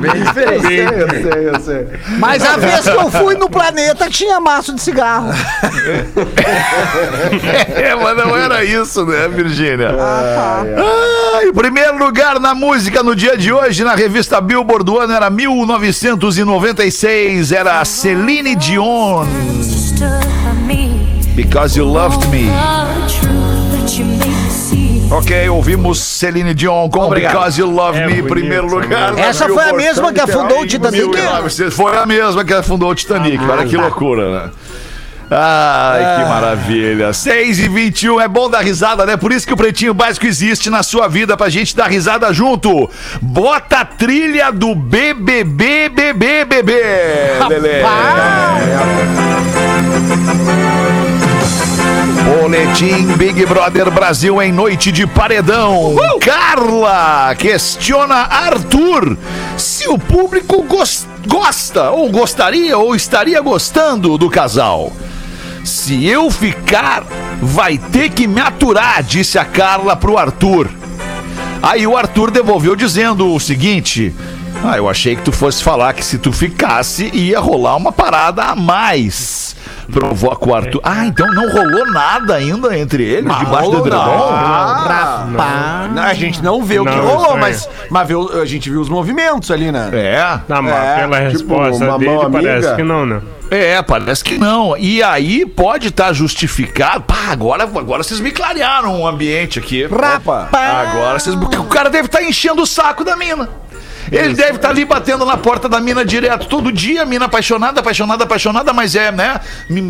Bem 0.00 0.22
diferente. 0.22 0.74
Eu 0.74 1.08
sei, 1.10 1.48
eu 1.48 1.60
sei. 1.60 1.86
Mas 2.18 2.44
a 2.44 2.56
vez 2.56 2.80
que 2.82 2.90
eu 2.96 3.10
fui 3.10 3.34
no 3.34 3.48
planeta 3.50 4.08
tinha 4.08 4.40
maço 4.40 4.74
de 4.74 4.80
cigarro. 4.80 5.30
É, 7.74 7.94
mas 7.94 8.16
não 8.16 8.36
era 8.36 8.64
isso, 8.64 9.04
né, 9.06 9.28
Virgínia? 9.28 9.94
Ah, 9.98 10.62
em 11.42 11.52
primeiro 11.52 11.98
lugar 11.98 12.38
na 12.38 12.54
música 12.54 13.02
no 13.02 13.16
dia 13.16 13.36
de 13.36 13.52
hoje, 13.52 13.84
na 13.84 13.94
revista 13.94 14.40
Billboard 14.40 14.84
do 14.84 14.98
ano 14.98 15.12
era 15.12 15.28
1996, 15.30 17.52
era 17.52 17.84
Celine 17.84 18.56
Dion, 18.56 19.26
Because 21.34 21.78
You 21.78 21.86
Loved 21.86 22.26
Me. 22.28 22.48
Ok, 25.10 25.48
ouvimos 25.48 25.98
Celine 25.98 26.54
Dion 26.54 26.88
com 26.88 27.06
Obrigado. 27.06 27.32
Because 27.32 27.60
You 27.60 27.68
Love 27.68 27.98
É 27.98 28.06
Me 28.06 28.20
em 28.20 28.22
primeiro 28.22 28.66
essa 28.66 28.76
lugar. 28.76 29.18
Essa 29.18 29.48
foi 29.48 29.68
a 29.68 29.72
mesma 29.72 30.12
que 30.12 30.20
afundou 30.20 30.60
o 30.60 30.66
Titanic? 30.66 31.08
1900. 31.08 31.74
Foi 31.74 31.96
a 31.96 32.06
mesma 32.06 32.44
que 32.44 32.54
afundou 32.54 32.90
o 32.90 32.94
Titanic. 32.94 33.44
Olha 33.44 33.66
que 33.66 33.76
loucura, 33.76 34.44
né? 34.44 34.50
Ai, 35.30 36.16
que 36.22 36.28
maravilha. 36.28 37.12
6 37.12 37.60
e 37.60 37.68
21 37.68 38.20
é 38.20 38.26
bom 38.26 38.50
dar 38.50 38.60
risada, 38.64 39.06
né? 39.06 39.16
Por 39.16 39.30
isso 39.30 39.46
que 39.46 39.52
o 39.52 39.56
Pretinho 39.56 39.94
Básico 39.94 40.26
existe 40.26 40.68
na 40.68 40.82
sua 40.82 41.06
vida, 41.06 41.36
pra 41.36 41.48
gente 41.48 41.76
dar 41.76 41.86
risada 41.88 42.32
junto. 42.32 42.90
Bota 43.22 43.78
a 43.78 43.84
trilha 43.84 44.50
do 44.50 44.74
BBB, 44.74 45.84
BBB, 45.84 46.44
BBB, 46.44 46.72
Lelê. 47.48 47.82
Boletim 52.24 53.06
Big 53.16 53.44
Brother 53.46 53.90
Brasil 53.90 54.40
em 54.42 54.52
noite 54.52 54.90
de 54.92 55.06
paredão. 55.06 55.94
Carla 56.20 57.34
questiona 57.36 58.14
Arthur 58.14 59.16
se 59.56 59.88
o 59.88 59.98
público 59.98 60.62
gos- 60.64 61.06
gosta, 61.26 61.90
ou 61.90 62.10
gostaria, 62.10 62.76
ou 62.78 62.94
estaria 62.94 63.40
gostando 63.40 64.16
do 64.18 64.28
casal. 64.30 64.92
Se 65.64 66.06
eu 66.06 66.30
ficar, 66.30 67.04
vai 67.40 67.78
ter 67.78 68.10
que 68.10 68.26
me 68.26 68.40
aturar, 68.40 69.02
disse 69.02 69.38
a 69.38 69.44
Carla 69.44 69.94
pro 69.96 70.16
Arthur. 70.18 70.68
Aí 71.62 71.86
o 71.86 71.96
Arthur 71.96 72.30
devolveu 72.30 72.74
dizendo 72.74 73.32
o 73.32 73.38
seguinte: 73.38 74.14
Ah, 74.64 74.76
eu 74.76 74.88
achei 74.88 75.14
que 75.16 75.22
tu 75.22 75.30
fosse 75.32 75.62
falar 75.62 75.92
que 75.92 76.04
se 76.04 76.18
tu 76.18 76.32
ficasse 76.32 77.10
ia 77.14 77.38
rolar 77.38 77.76
uma 77.76 77.92
parada 77.92 78.42
a 78.44 78.56
mais. 78.56 79.54
Provoca 79.92 80.48
o 80.48 80.54
Arthur. 80.54 80.80
Ah, 80.84 81.04
então 81.06 81.26
não 81.34 81.50
rolou 81.50 81.90
nada 81.92 82.36
ainda 82.36 82.78
entre 82.78 83.02
eles, 83.02 83.36
debaixo 83.38 83.70
do 83.70 83.78
edredom? 83.78 84.30
não. 85.32 85.88
Não, 85.94 86.02
a 86.02 86.14
gente 86.14 86.42
não 86.42 86.62
vê 86.62 86.78
o 86.78 86.84
que 86.84 86.90
Não, 86.90 87.00
rolou, 87.04 87.20
estranho. 87.22 87.40
mas, 87.40 87.68
mas 87.90 88.08
viu- 88.08 88.40
a 88.40 88.44
gente 88.44 88.70
viu 88.70 88.80
os 88.80 88.88
movimentos 88.88 89.50
ali, 89.50 89.70
né? 89.72 89.90
É. 89.92 90.40
Não, 90.48 90.62
mas 90.62 90.74
É, 90.74 90.94
pela 91.00 91.16
tipo, 91.18 91.30
resposta 91.32 91.84
uma 91.84 91.98
dele, 91.98 92.10
mão 92.14 92.30
parece 92.30 92.50
amiga. 92.68 92.76
que 92.76 92.82
não, 92.84 93.04
né? 93.04 93.20
É, 93.50 93.82
parece 93.82 94.22
que 94.22 94.38
não. 94.38 94.76
E 94.76 95.02
aí 95.02 95.44
pode 95.44 95.88
estar 95.88 96.12
justificado. 96.12 97.02
Pá, 97.02 97.28
agora, 97.30 97.64
agora 97.64 98.02
vocês 98.02 98.20
me 98.20 98.30
clarearam 98.30 99.00
o 99.00 99.06
ambiente 99.06 99.58
aqui. 99.58 99.86
Opa. 99.86 100.48
Agora 100.52 101.18
vocês. 101.18 101.34
O 101.34 101.64
cara 101.64 101.90
deve 101.90 102.06
estar 102.06 102.22
enchendo 102.22 102.62
o 102.62 102.66
saco 102.66 103.04
da 103.04 103.16
mina. 103.16 103.48
Ele 104.10 104.34
deve 104.34 104.56
estar 104.56 104.70
ali 104.70 104.84
batendo 104.84 105.24
na 105.24 105.36
porta 105.36 105.68
da 105.68 105.80
mina 105.80 106.04
direto 106.04 106.46
todo 106.46 106.72
dia, 106.72 107.04
mina 107.04 107.26
apaixonada, 107.26 107.80
apaixonada, 107.80 108.24
apaixonada, 108.24 108.72
mas 108.72 108.94
é, 108.94 109.10
né? 109.12 109.40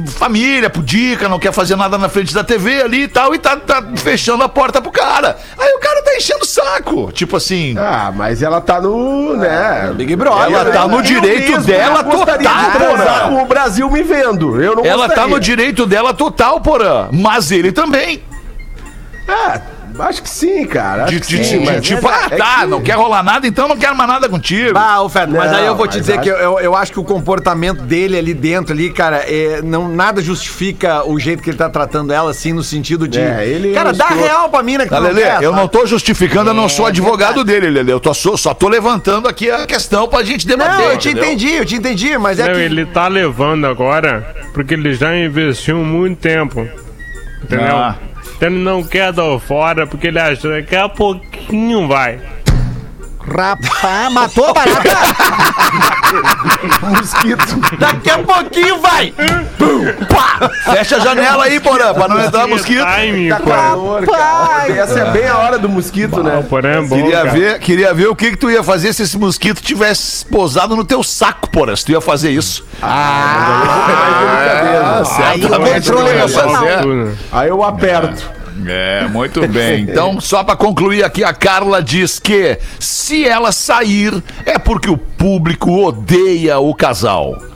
Família, 0.07 0.69
pudica, 0.69 1.29
não 1.29 1.39
quer 1.39 1.53
fazer 1.53 1.77
nada 1.77 1.97
na 1.99 2.09
frente 2.09 2.35
da 2.35 2.45
TV 2.45 2.83
ali 2.83 3.03
e 3.05 3.09
tal, 3.09 3.35
e 3.35 3.39
tá, 3.39 3.57
tá 3.57 3.83
fechando 3.97 4.43
a 4.43 4.49
porta 4.49 4.81
pro 4.81 4.91
cara. 4.91 5.37
Aí 5.59 5.73
o 5.75 5.79
cara 5.81 6.03
tá 6.03 6.15
enchendo 6.17 6.43
o 6.43 6.47
saco. 6.47 7.13
Tipo 7.13 7.37
assim. 7.37 7.75
Ah, 7.79 8.13
mas 8.15 8.43
ela 8.43 8.61
tá 8.61 8.81
no, 8.81 9.37
né? 9.37 9.93
Big 9.95 10.15
Brother. 10.17 10.53
Ela 10.53 10.65
tá 10.71 10.87
no 10.87 10.99
Eu 10.99 11.03
direito 11.03 11.53
mesmo 11.53 11.65
dela 11.65 12.05
total, 12.05 13.29
com 13.29 13.43
o 13.43 13.47
Brasil 13.47 13.91
me 13.91 14.03
vendo. 14.03 14.61
Eu 14.63 14.77
não 14.77 14.85
Ela 14.85 15.09
tá 15.09 15.15
gostaria. 15.15 15.35
no 15.35 15.41
direito 15.41 15.87
dela 15.87 16.13
total, 16.15 16.61
porã. 16.61 17.09
Mas 17.13 17.51
ele 17.51 17.73
também. 17.73 18.23
Ah, 19.29 19.61
Acho 20.01 20.23
que 20.23 20.29
sim, 20.31 20.65
cara. 20.67 21.05
De, 21.05 21.21
de- 21.21 21.45
sim, 21.45 21.61
de- 21.63 21.81
tipo, 21.81 22.09
é- 22.09 22.13
ah, 22.15 22.27
é 22.31 22.37
tá, 22.37 22.61
que- 22.61 22.67
não 22.67 22.81
quer 22.81 22.97
rolar 22.97 23.23
nada, 23.23 23.47
então 23.47 23.69
não 23.69 23.77
quero 23.77 23.97
mais 23.97 24.09
nada 24.09 24.29
contigo. 24.29 24.77
Ah, 24.79 25.03
ô 25.03 25.09
Feto, 25.09 25.33
mas 25.33 25.53
aí 25.53 25.67
eu 25.67 25.77
vou 25.77 25.87
te 25.87 26.01
dizer 26.01 26.15
acho- 26.15 26.23
que 26.23 26.29
eu, 26.29 26.59
eu 26.61 26.75
acho 26.77 26.93
que 26.93 27.01
o 27.01 27.05
comportamento 27.05 27.83
dele 27.83 28.17
ali 28.19 28.35
dentro, 28.35 28.73
ali, 28.73 28.91
cara, 28.91 29.19
é, 29.27 29.61
não, 29.63 29.89
nada 29.89 30.21
justifica 30.23 31.05
o 31.07 31.19
jeito 31.19 31.43
que 31.43 31.51
ele 31.51 31.59
tá 31.59 31.69
tratando 31.69 32.13
ela, 32.13 32.31
assim, 32.31 32.53
no 32.53 32.63
sentido 32.63 33.07
de. 33.09 33.21
É, 33.21 33.47
ele 33.47 33.73
é 33.73 33.75
cara, 33.75 33.91
um 33.91 33.93
dá 33.95 34.09
real 34.09 34.49
pra 34.49 34.63
mina 34.63 34.85
que 34.85 34.91
tu 34.91 34.95
não 34.95 35.03
Lelê, 35.03 35.23
quer, 35.23 35.43
eu 35.43 35.51
sabe? 35.51 35.61
não 35.63 35.69
tô 35.69 35.87
justificando, 35.87 36.51
eu 36.51 36.55
não 36.55 36.69
sou 36.69 36.87
advogado 36.87 37.45
dele, 37.45 37.71
Lelê. 37.71 37.93
Eu 37.93 38.01
tô, 38.01 38.13
só, 38.15 38.37
só 38.37 38.55
tô 38.55 38.69
levantando 38.69 39.29
aqui 39.29 39.51
a 39.51 39.67
questão 39.67 40.09
pra 40.09 40.23
gente 40.23 40.47
debater. 40.47 40.75
Não, 40.79 40.85
eu 40.93 40.99
te 40.99 41.09
entendeu? 41.11 41.25
entendi, 41.25 41.55
eu 41.55 41.65
te 41.65 41.75
entendi, 41.77 42.19
mas 42.19 42.39
é 42.39 42.47
Não, 42.49 42.55
que. 42.55 42.61
ele 42.61 42.87
tá 42.87 43.09
levando 43.09 43.67
agora 43.67 44.35
porque 44.55 44.75
ele 44.75 44.95
já 44.95 45.17
investiu 45.17 45.79
muito 45.79 46.19
tempo. 46.21 46.67
Entendeu? 47.43 47.77
Ah. 47.77 47.97
Ele 48.41 48.59
não 48.59 48.83
quer 48.83 49.13
dar 49.13 49.39
fora 49.39 49.87
porque 49.87 50.07
ele 50.07 50.19
acha 50.19 50.41
que 50.41 50.49
daqui 50.49 50.77
a 50.77 50.89
pouquinho 50.89 51.87
vai. 51.87 52.19
Rapaz, 53.27 54.13
matou 54.13 54.47
a 54.49 54.53
barata. 54.55 54.89
Mosquito. 56.83 57.77
Daqui 57.79 58.11
a 58.11 58.19
pouquinho 58.19 58.81
vai! 58.81 59.15
Fecha 60.65 60.97
a 60.97 61.01
janela 61.01 61.45
aí, 61.45 61.61
Porã, 61.61 61.95
pra 61.95 62.09
não 62.09 62.21
entrar 62.21 62.47
mosquito. 62.49 62.81
Tá 62.83 63.37
pô. 63.41 63.51
calor, 63.51 64.07
cara. 64.07 64.73
Essa 64.73 65.01
é 65.01 65.11
bem 65.13 65.29
a 65.29 65.39
hora 65.39 65.59
do 65.59 65.69
mosquito, 65.69 66.19
Ah, 66.21 66.25
né? 66.25 66.39
o 66.39 66.45
porém 66.45 66.73
é 66.73 66.81
bom, 66.83 66.97
Queria 66.97 67.17
cara. 67.19 67.31
ver, 67.31 67.59
queria 67.61 67.95
ver 67.95 68.09
o 68.09 68.17
que, 68.17 68.31
que 68.33 68.37
tu 68.37 68.51
ia 68.51 68.65
fazer 68.65 68.93
se 68.93 69.03
esse 69.03 69.17
mosquito 69.19 69.63
tivesse 69.63 70.25
posado 70.27 70.75
no 70.75 70.85
teu 70.85 71.03
saco, 71.05 71.49
Porã. 71.51 71.77
Se 71.77 71.85
tu 71.85 71.93
ia 71.93 72.01
fazer 72.01 72.31
isso. 72.31 72.65
Ah, 72.83 73.63
Aí 75.29 75.41
certamente 75.41 75.77
entrou 75.89 76.03
tu 76.03 76.09
ia 76.09 76.17
emocional. 76.19 76.55
fazer. 76.65 76.81
Tudo. 76.83 77.19
Aí 77.31 77.49
eu 77.49 77.63
aperto. 77.63 78.40
É, 78.67 79.07
muito 79.09 79.47
bem. 79.49 79.83
Então, 79.83 80.21
só 80.21 80.43
pra 80.45 80.57
concluir 80.57 81.05
aqui, 81.05 81.25
a 81.25 81.33
Carla 81.33 81.83
diz 81.83 82.19
que 82.19 82.59
se 82.79 83.27
ela 83.27 83.53
sair 83.53 84.23
é 84.45 84.59
porque 84.59 84.91
o 84.91 84.97
público 84.97 85.71
odeia 85.85 86.59
o 86.59 86.75
casal. 86.75 87.51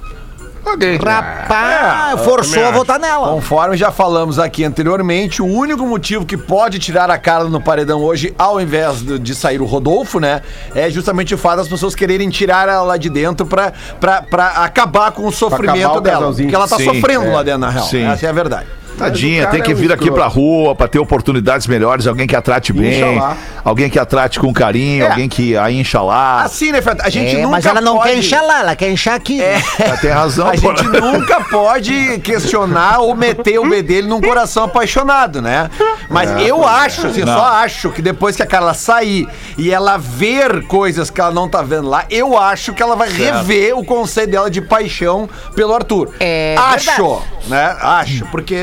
Ok. 0.67 0.97
Rapaz, 0.97 2.25
forçou 2.25 2.65
a 2.65 2.71
votar 2.71 2.99
nela. 2.99 3.29
Conforme 3.29 3.77
já 3.77 3.91
falamos 3.91 4.39
aqui 4.39 4.65
anteriormente, 4.65 5.43
o 5.43 5.47
único 5.47 5.87
motivo 5.87 6.25
que 6.25 6.39
pode 6.39 6.79
tirar 6.79 7.11
a 7.11 7.19
Carla 7.19 7.51
no 7.51 7.61
paredão 7.61 8.01
hoje, 8.03 8.35
ao 8.39 8.59
invés 8.59 9.03
de, 9.03 9.19
de 9.19 9.35
sair 9.35 9.61
o 9.61 9.67
Rodolfo, 9.67 10.19
né? 10.19 10.41
É 10.75 10.89
justamente 10.89 11.35
o 11.35 11.39
fato 11.39 11.59
das 11.59 11.69
pessoas 11.69 11.95
quererem 11.95 12.31
tirar 12.31 12.67
ela 12.67 12.83
lá 12.83 12.97
de 12.97 13.11
dentro 13.11 13.45
pra, 13.45 13.75
pra, 14.01 14.23
pra 14.23 14.47
acabar 14.65 15.13
com 15.13 15.27
o 15.27 15.33
sofrimento 15.33 15.99
o 15.99 16.01
dela. 16.01 16.17
casalzinho. 16.19 16.49
Porque 16.49 16.57
ela 16.57 16.69
tá 16.69 16.77
Sim, 16.79 16.85
sofrendo 16.87 17.27
é. 17.27 17.33
lá 17.35 17.43
dentro, 17.43 17.61
na 17.61 17.71
real. 17.71 17.85
Sim. 17.85 18.07
Essa 18.07 18.27
é 18.27 18.29
a 18.31 18.33
verdade. 18.33 18.67
Tadinha, 18.99 19.47
tem 19.49 19.61
que 19.63 19.73
é 19.73 19.75
um 19.75 19.79
vir 19.79 19.93
aqui 19.93 20.05
escroto. 20.05 20.15
pra 20.15 20.27
rua 20.27 20.75
pra 20.75 20.89
ter 20.89 20.99
oportunidades 20.99 21.67
melhores, 21.67 22.07
alguém 22.07 22.27
que 22.27 22.37
a 22.37 22.43
trate 22.43 22.73
bem, 22.73 22.97
Inxalá. 23.13 23.37
alguém 23.65 23.91
que 23.91 23.99
a 23.99 24.05
trate 24.05 24.39
com 24.41 24.53
carinho, 24.53 25.05
É. 25.05 25.11
alguém 25.11 25.29
que 25.29 25.57
a 25.57 25.71
incha 25.71 26.01
lá. 26.01 26.43
Assim, 26.43 26.71
né, 26.73 26.81
Feta? 26.81 27.05
A 27.05 27.11
gente 27.11 27.31
É, 27.37 27.39
nunca 27.39 27.49
mas 27.51 27.67
ela 27.67 27.81
não 27.81 27.97
pode... 27.99 28.29
quer 28.29 28.41
lá, 28.41 28.61
ela 28.61 28.77
quer 28.77 28.91
inchar 28.91 29.15
aqui. 29.15 29.41
É. 29.43 29.61
Tem 30.01 30.11
razão, 30.11 30.49
A 30.49 30.57
gente 30.57 30.83
nunca 30.85 31.41
pode 31.45 32.19
questionar 32.21 32.99
ou 33.01 33.15
meter 33.17 33.59
o 33.59 33.69
bedelho 33.69 34.09
num 34.09 34.21
coração 34.21 34.65
apaixonado, 34.65 35.41
né? 35.43 35.71
Mas 36.09 36.31
eu 36.47 36.67
acho, 36.67 37.07
assim, 37.07 37.21
Não. 37.25 37.35
só 37.35 37.45
acho 37.45 37.91
que 37.91 38.01
depois 38.03 38.37
que 38.37 38.43
a 38.43 38.47
Carla 38.47 38.75
sair 38.75 39.27
e 39.59 39.71
ela 39.73 39.97
ver 39.97 40.65
coisas 40.67 41.11
que 41.11 41.21
ela 41.21 41.31
não 41.31 41.49
tá 41.49 41.63
vendo 41.63 41.89
lá, 41.89 42.05
eu 42.11 42.37
acho 42.39 42.73
que 42.73 42.83
ela 42.83 42.95
vai 42.97 43.09
rever 43.11 43.77
o 43.77 43.85
conceito 43.85 44.31
dela 44.31 44.51
de 44.51 44.61
paixão 44.61 45.29
pelo 45.55 45.75
Arthur. 45.75 46.11
É 46.21 46.55
acho, 46.59 47.23
né? 47.47 47.77
Acho, 47.81 48.25
porque, 48.27 48.57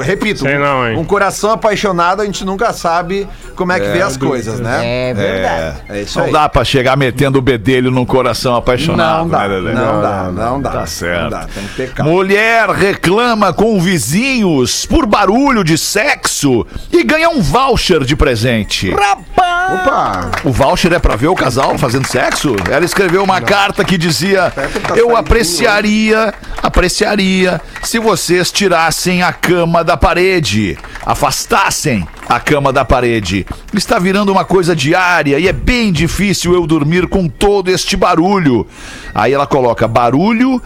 repito, 0.00 0.40
Sei 0.40 0.58
não, 0.58 0.86
hein? 0.88 0.96
um 0.96 1.04
coração 1.04 1.50
apaixonado 1.50 2.22
a 2.22 2.24
gente 2.24 2.44
nunca 2.44 2.72
sabe 2.72 3.26
como 3.54 3.72
é 3.72 3.80
que 3.80 3.88
vê 3.88 4.02
as 4.02 4.16
coisas, 4.16 4.60
né? 4.60 5.10
É 5.10 5.14
verdade. 5.14 5.76
É 5.88 6.00
isso 6.02 6.18
Não 6.18 6.26
aí. 6.26 6.32
dá 6.32 6.48
pra 6.48 6.64
chegar 6.64 6.96
metendo 6.96 7.38
o 7.38 7.42
bedelho 7.42 7.90
num 7.90 8.04
coração 8.04 8.54
apaixonado, 8.56 9.22
Não 9.22 9.28
dá, 9.28 9.38
né, 9.40 9.46
Lelê? 9.48 9.72
não 9.72 10.00
dá, 10.02 10.30
não 10.32 10.60
dá. 10.60 10.70
Tá 10.70 10.86
certo. 10.86 11.22
Não 11.22 11.30
dá, 11.30 11.46
tem 11.52 11.64
que 11.66 11.74
ter 11.76 11.92
calma. 11.92 12.12
Mulher 12.12 12.68
reclama 12.70 13.52
com 13.52 13.80
vizinhos 13.80 14.86
por 14.86 15.06
barulho 15.06 15.62
de 15.64 15.76
sexo 15.78 16.66
e 16.92 17.02
ganha 17.02 17.28
um 17.28 17.40
voucher 17.40 18.04
de 18.04 18.14
presente. 18.16 18.90
Rapaz! 18.90 19.80
Opa! 19.80 20.30
O 20.44 20.50
voucher 20.52 20.92
é 20.92 20.98
pra 20.98 21.16
ver 21.16 21.28
o 21.28 21.34
casal 21.34 21.76
fazendo 21.78 22.06
sexo? 22.06 22.54
Ela 22.70 22.84
escreveu 22.84 23.22
uma 23.22 23.40
carta 23.40 23.84
que 23.84 23.96
dizia: 23.98 24.52
tá 24.86 24.94
Eu 24.96 25.16
apreciaria, 25.16 26.32
apreciaria 26.62 27.60
se 27.82 27.98
vocês 27.98 28.52
tirassem 28.52 29.22
a 29.22 29.32
cama 29.32 29.55
da 29.84 29.96
parede, 29.96 30.76
afastassem 31.04 32.06
a 32.28 32.40
cama 32.40 32.72
da 32.72 32.84
parede. 32.84 33.46
Está 33.72 33.98
virando 33.98 34.32
uma 34.32 34.44
coisa 34.44 34.74
diária 34.74 35.38
e 35.38 35.48
é 35.48 35.52
bem 35.52 35.92
difícil 35.92 36.52
eu 36.52 36.66
dormir 36.66 37.06
com 37.06 37.28
todo 37.28 37.70
este 37.70 37.96
barulho. 37.96 38.66
Aí 39.14 39.32
ela 39.32 39.46
coloca 39.46 39.86
barulho 39.86 40.60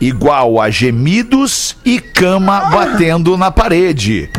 igual 0.00 0.60
a 0.60 0.70
gemidos 0.70 1.76
e 1.84 2.00
cama 2.00 2.70
batendo 2.70 3.36
na 3.36 3.50
parede. 3.50 4.30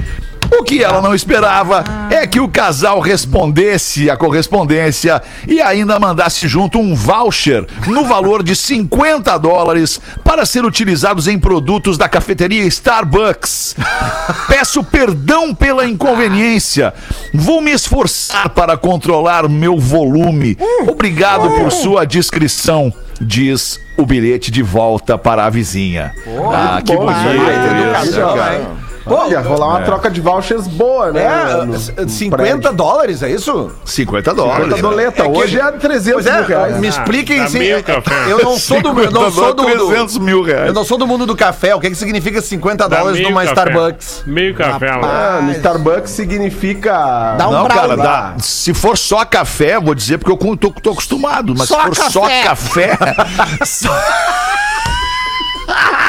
O 0.51 0.63
que 0.63 0.83
ela 0.83 1.01
não 1.01 1.13
esperava 1.13 1.83
é 2.09 2.25
que 2.25 2.39
o 2.39 2.47
casal 2.47 2.99
respondesse 2.99 4.09
a 4.09 4.17
correspondência 4.17 5.21
e 5.47 5.61
ainda 5.61 5.99
mandasse 5.99 6.47
junto 6.47 6.79
um 6.79 6.95
voucher 6.95 7.65
no 7.87 8.05
valor 8.05 8.41
de 8.41 8.55
50 8.55 9.37
dólares 9.37 10.01
para 10.23 10.45
ser 10.45 10.65
utilizados 10.65 11.27
em 11.27 11.37
produtos 11.37 11.97
da 11.97 12.09
cafeteria 12.09 12.63
Starbucks. 12.65 13.75
Peço 14.47 14.83
perdão 14.83 15.53
pela 15.53 15.85
inconveniência. 15.85 16.93
Vou 17.33 17.61
me 17.61 17.71
esforçar 17.71 18.49
para 18.49 18.75
controlar 18.77 19.47
meu 19.47 19.77
volume. 19.77 20.57
Obrigado 20.87 21.49
por 21.51 21.71
sua 21.71 22.05
discrição, 22.05 22.91
diz 23.21 23.79
o 23.97 24.05
bilhete 24.05 24.49
de 24.49 24.63
volta 24.63 25.17
para 25.17 25.45
a 25.45 25.49
vizinha. 25.49 26.13
ah, 26.53 26.81
que 26.83 26.95
bom, 26.95 27.05
bonito 27.05 28.05
isso 28.05 28.19
cara. 28.19 28.88
Hein? 29.07 29.13
Olha, 29.17 29.39
rolar 29.41 29.67
uma 29.67 29.81
troca 29.81 30.09
de 30.09 30.21
vouchers 30.21 30.67
boa, 30.67 31.11
né? 31.11 31.23
É, 31.23 31.53
no- 31.57 31.65
no 31.65 31.79
50 31.79 32.37
prédio. 32.37 32.73
dólares, 32.73 33.23
é 33.23 33.29
isso? 33.31 33.71
50 33.85 34.33
dólares. 34.33 34.63
50 34.65 34.81
doleta. 34.81 35.23
É 35.23 35.27
Hoje 35.27 35.59
é 35.59 35.71
300 35.71 36.13
Pois 36.13 36.25
é, 36.25 36.37
mil 36.39 36.47
reais. 36.47 36.77
me 36.79 36.87
expliquem 36.87 37.39
tá 37.39 37.47
se. 37.47 37.59
meio 37.59 37.83
café. 37.83 38.15
Eu 38.31 38.43
não 38.43 38.57
sou 38.57 38.81
do, 38.81 38.99
eu 39.01 39.11
não 39.11 39.31
sou 39.31 39.53
do, 39.53 39.63
300 39.63 40.17
mil 40.17 40.41
reais. 40.43 40.67
eu 40.67 40.73
não 40.73 40.83
sou 40.83 40.97
do 40.97 41.07
mundo 41.07 41.25
do 41.25 41.35
café. 41.35 41.73
O 41.75 41.79
que, 41.79 41.89
que 41.89 41.95
significa 41.95 42.41
50 42.41 42.87
Dá 42.87 42.97
dólares 42.97 43.21
numa 43.21 43.41
café. 43.45 43.53
Starbucks? 43.53 44.23
Meio 44.25 44.53
café 44.55 44.91
lá. 44.95 45.37
Ah, 45.37 45.41
no 45.41 45.51
Starbucks 45.51 46.11
significa. 46.11 47.35
Dá 47.37 47.47
um 47.47 47.51
Não, 47.51 47.67
cara, 47.67 47.95
dá. 47.95 48.33
se 48.39 48.73
for 48.73 48.97
só 48.97 49.23
café, 49.25 49.79
vou 49.79 49.93
dizer 49.95 50.17
porque 50.17 50.31
eu 50.31 50.57
tô, 50.57 50.69
tô 50.71 50.91
acostumado, 50.91 51.53
mas 51.57 51.67
Só 51.67 51.79
se 51.93 51.95
for 52.01 52.11
só 52.11 52.21
café. 52.21 52.43
café, 52.43 52.97
só- 53.65 53.89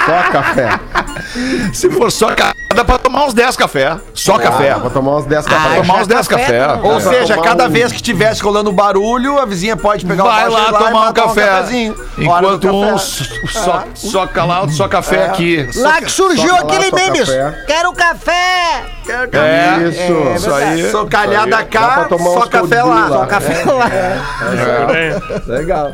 Só 0.06 0.22
café. 0.32 0.80
se 1.72 1.90
for 1.90 2.10
só 2.10 2.34
café, 2.34 2.52
dá 2.74 2.84
pra 2.84 2.98
tomar 2.98 3.26
uns 3.26 3.34
10 3.34 3.56
café. 3.56 3.96
Só 4.14 4.38
café. 4.38 4.70
Ah, 4.72 4.78
Vou 4.78 4.90
tomar 4.90 5.16
uns 5.16 5.26
10 5.26 5.44
Dá 5.44 5.50
pra 5.50 5.58
café. 5.60 5.80
tomar 5.80 5.94
uns 6.00 6.06
10 6.06 6.28
café, 6.28 6.42
café. 6.44 6.66
não. 6.66 6.84
Ou 6.84 7.00
pra 7.00 7.10
seja, 7.10 7.38
cada 7.38 7.66
um- 7.66 7.70
vez 7.70 7.92
que 7.92 8.02
tivesse 8.02 8.42
rolando 8.42 8.72
barulho, 8.72 9.38
a 9.38 9.44
vizinha 9.44 9.76
pode 9.76 10.04
pegar 10.06 10.24
Vai 10.24 10.48
o 10.48 10.52
lá 10.52 10.60
voucher 10.70 10.78
tomar 10.86 11.10
um 11.10 11.12
café. 11.12 11.62
do 11.62 12.22
Enquanto 12.22 12.60
café. 12.60 12.70
um 12.94 12.98
só, 13.48 13.84
só 13.94 14.26
calado, 14.26 14.72
só 14.72 14.88
café 14.88 15.26
aqui. 15.26 15.68
Lá 15.76 16.00
que 16.00 16.10
surgiu 16.10 16.54
aquele 16.56 16.90
lá, 16.90 16.96
meme. 16.96 17.18
café. 17.20 17.64
Quero 17.66 17.92
café! 17.92 18.84
É, 19.32 19.88
Isso. 19.88 20.12
isso 20.36 20.54
aí. 20.54 20.90
Sou 20.90 21.06
calhada 21.06 21.50
Dá 21.50 21.64
cá, 21.64 22.06
pra 22.08 22.18
só 22.18 22.46
café 22.46 22.82
lá. 22.82 22.94
lá. 22.94 23.08
Só 23.08 23.26
café. 23.26 23.54
Café 23.54 23.72
lá. 23.72 23.90
Por 24.86 24.96
aí. 24.96 25.40
Legal. 25.46 25.92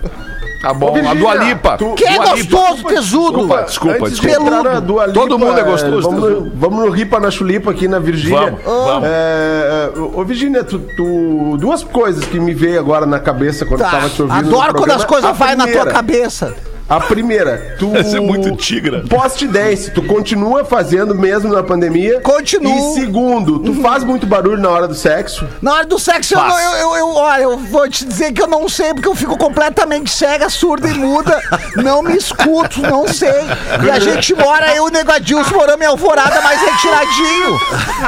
Tá 0.60 0.72
bom. 0.72 0.88
A 0.88 0.92
Virgínia, 0.92 1.14
Dua 1.20 1.34
Lipa. 1.34 1.76
tu- 1.76 1.94
Que 1.94 2.04
é 2.04 2.18
gostoso, 2.18 2.84
tesudo! 2.84 3.38
Desculpa, 3.38 3.62
desculpa, 3.62 3.96
Antes 4.06 4.20
de 4.20 4.26
desculpa. 4.26 4.50
na 4.62 4.80
Dua 4.80 5.06
Lipa, 5.06 5.20
Todo 5.20 5.38
mundo 5.38 5.58
é 5.58 5.60
é, 5.60 5.64
gostoso, 5.64 6.10
Vamos 6.10 6.30
no, 6.30 6.52
vamos 6.54 6.84
no 6.86 6.90
Ripa 6.90 7.20
na 7.20 7.30
Chulipa 7.30 7.70
aqui 7.70 7.86
na 7.86 7.98
Virgínia. 7.98 8.58
Vamos, 8.64 8.64
vamos. 8.64 9.08
É, 9.08 9.90
ô, 10.14 10.24
Virgínia, 10.24 10.64
tu, 10.64 10.78
tu- 10.96 11.56
duas 11.58 11.84
coisas 11.84 12.24
que 12.24 12.40
me 12.40 12.54
veio 12.54 12.80
agora 12.80 13.04
na 13.06 13.18
cabeça 13.20 13.64
quando 13.66 13.80
Tá. 13.80 13.90
tava 13.90 14.08
te 14.08 14.22
ouvindo. 14.22 14.38
Adoro 14.58 14.74
quando 14.74 14.90
as 14.92 15.04
coisas 15.04 15.30
A 15.30 15.32
vai 15.32 15.54
na 15.54 15.66
tua 15.66 15.86
cabeça. 15.86 16.54
A 16.88 17.00
primeira, 17.00 17.74
tu. 17.78 17.88
Você 17.96 18.18
é 18.18 18.20
muito 18.20 18.54
tigra. 18.56 19.02
Post 19.08 19.46
dance, 19.48 19.90
tu 19.90 20.02
continua 20.02 20.64
fazendo 20.64 21.14
mesmo 21.14 21.52
na 21.52 21.62
pandemia? 21.62 22.20
Continuo. 22.20 22.96
E 22.96 23.00
segundo, 23.00 23.58
tu 23.58 23.74
faz 23.82 24.04
muito 24.04 24.24
barulho 24.26 24.58
na 24.58 24.68
hora 24.70 24.86
do 24.86 24.94
sexo? 24.94 25.46
Na 25.60 25.74
hora 25.74 25.86
do 25.86 25.98
sexo, 25.98 26.34
eu, 26.34 26.40
eu, 26.40 26.72
eu, 26.78 26.96
eu- 26.96 27.14
olha, 27.14 27.42
eu 27.42 27.58
vou 27.58 27.88
te 27.88 28.04
dizer 28.04 28.32
que 28.32 28.40
eu 28.40 28.46
não 28.46 28.68
sei, 28.68 28.94
porque 28.94 29.08
eu 29.08 29.14
fico 29.16 29.36
completamente 29.36 30.10
cega, 30.10 30.48
surda 30.48 30.88
e 30.88 30.94
muda. 30.94 31.40
Não 31.76 32.02
me 32.02 32.16
escuto, 32.16 32.80
não 32.80 33.08
sei. 33.08 33.30
E 33.84 33.90
a 33.90 33.98
gente 33.98 34.34
mora, 34.34 34.74
eu, 34.74 34.84
o 34.84 34.88
Negadilson, 34.88 35.54
moramos 35.54 35.82
em 35.84 35.88
Alvorada, 35.88 36.40
mais 36.40 36.60
retiradinho. 36.60 37.58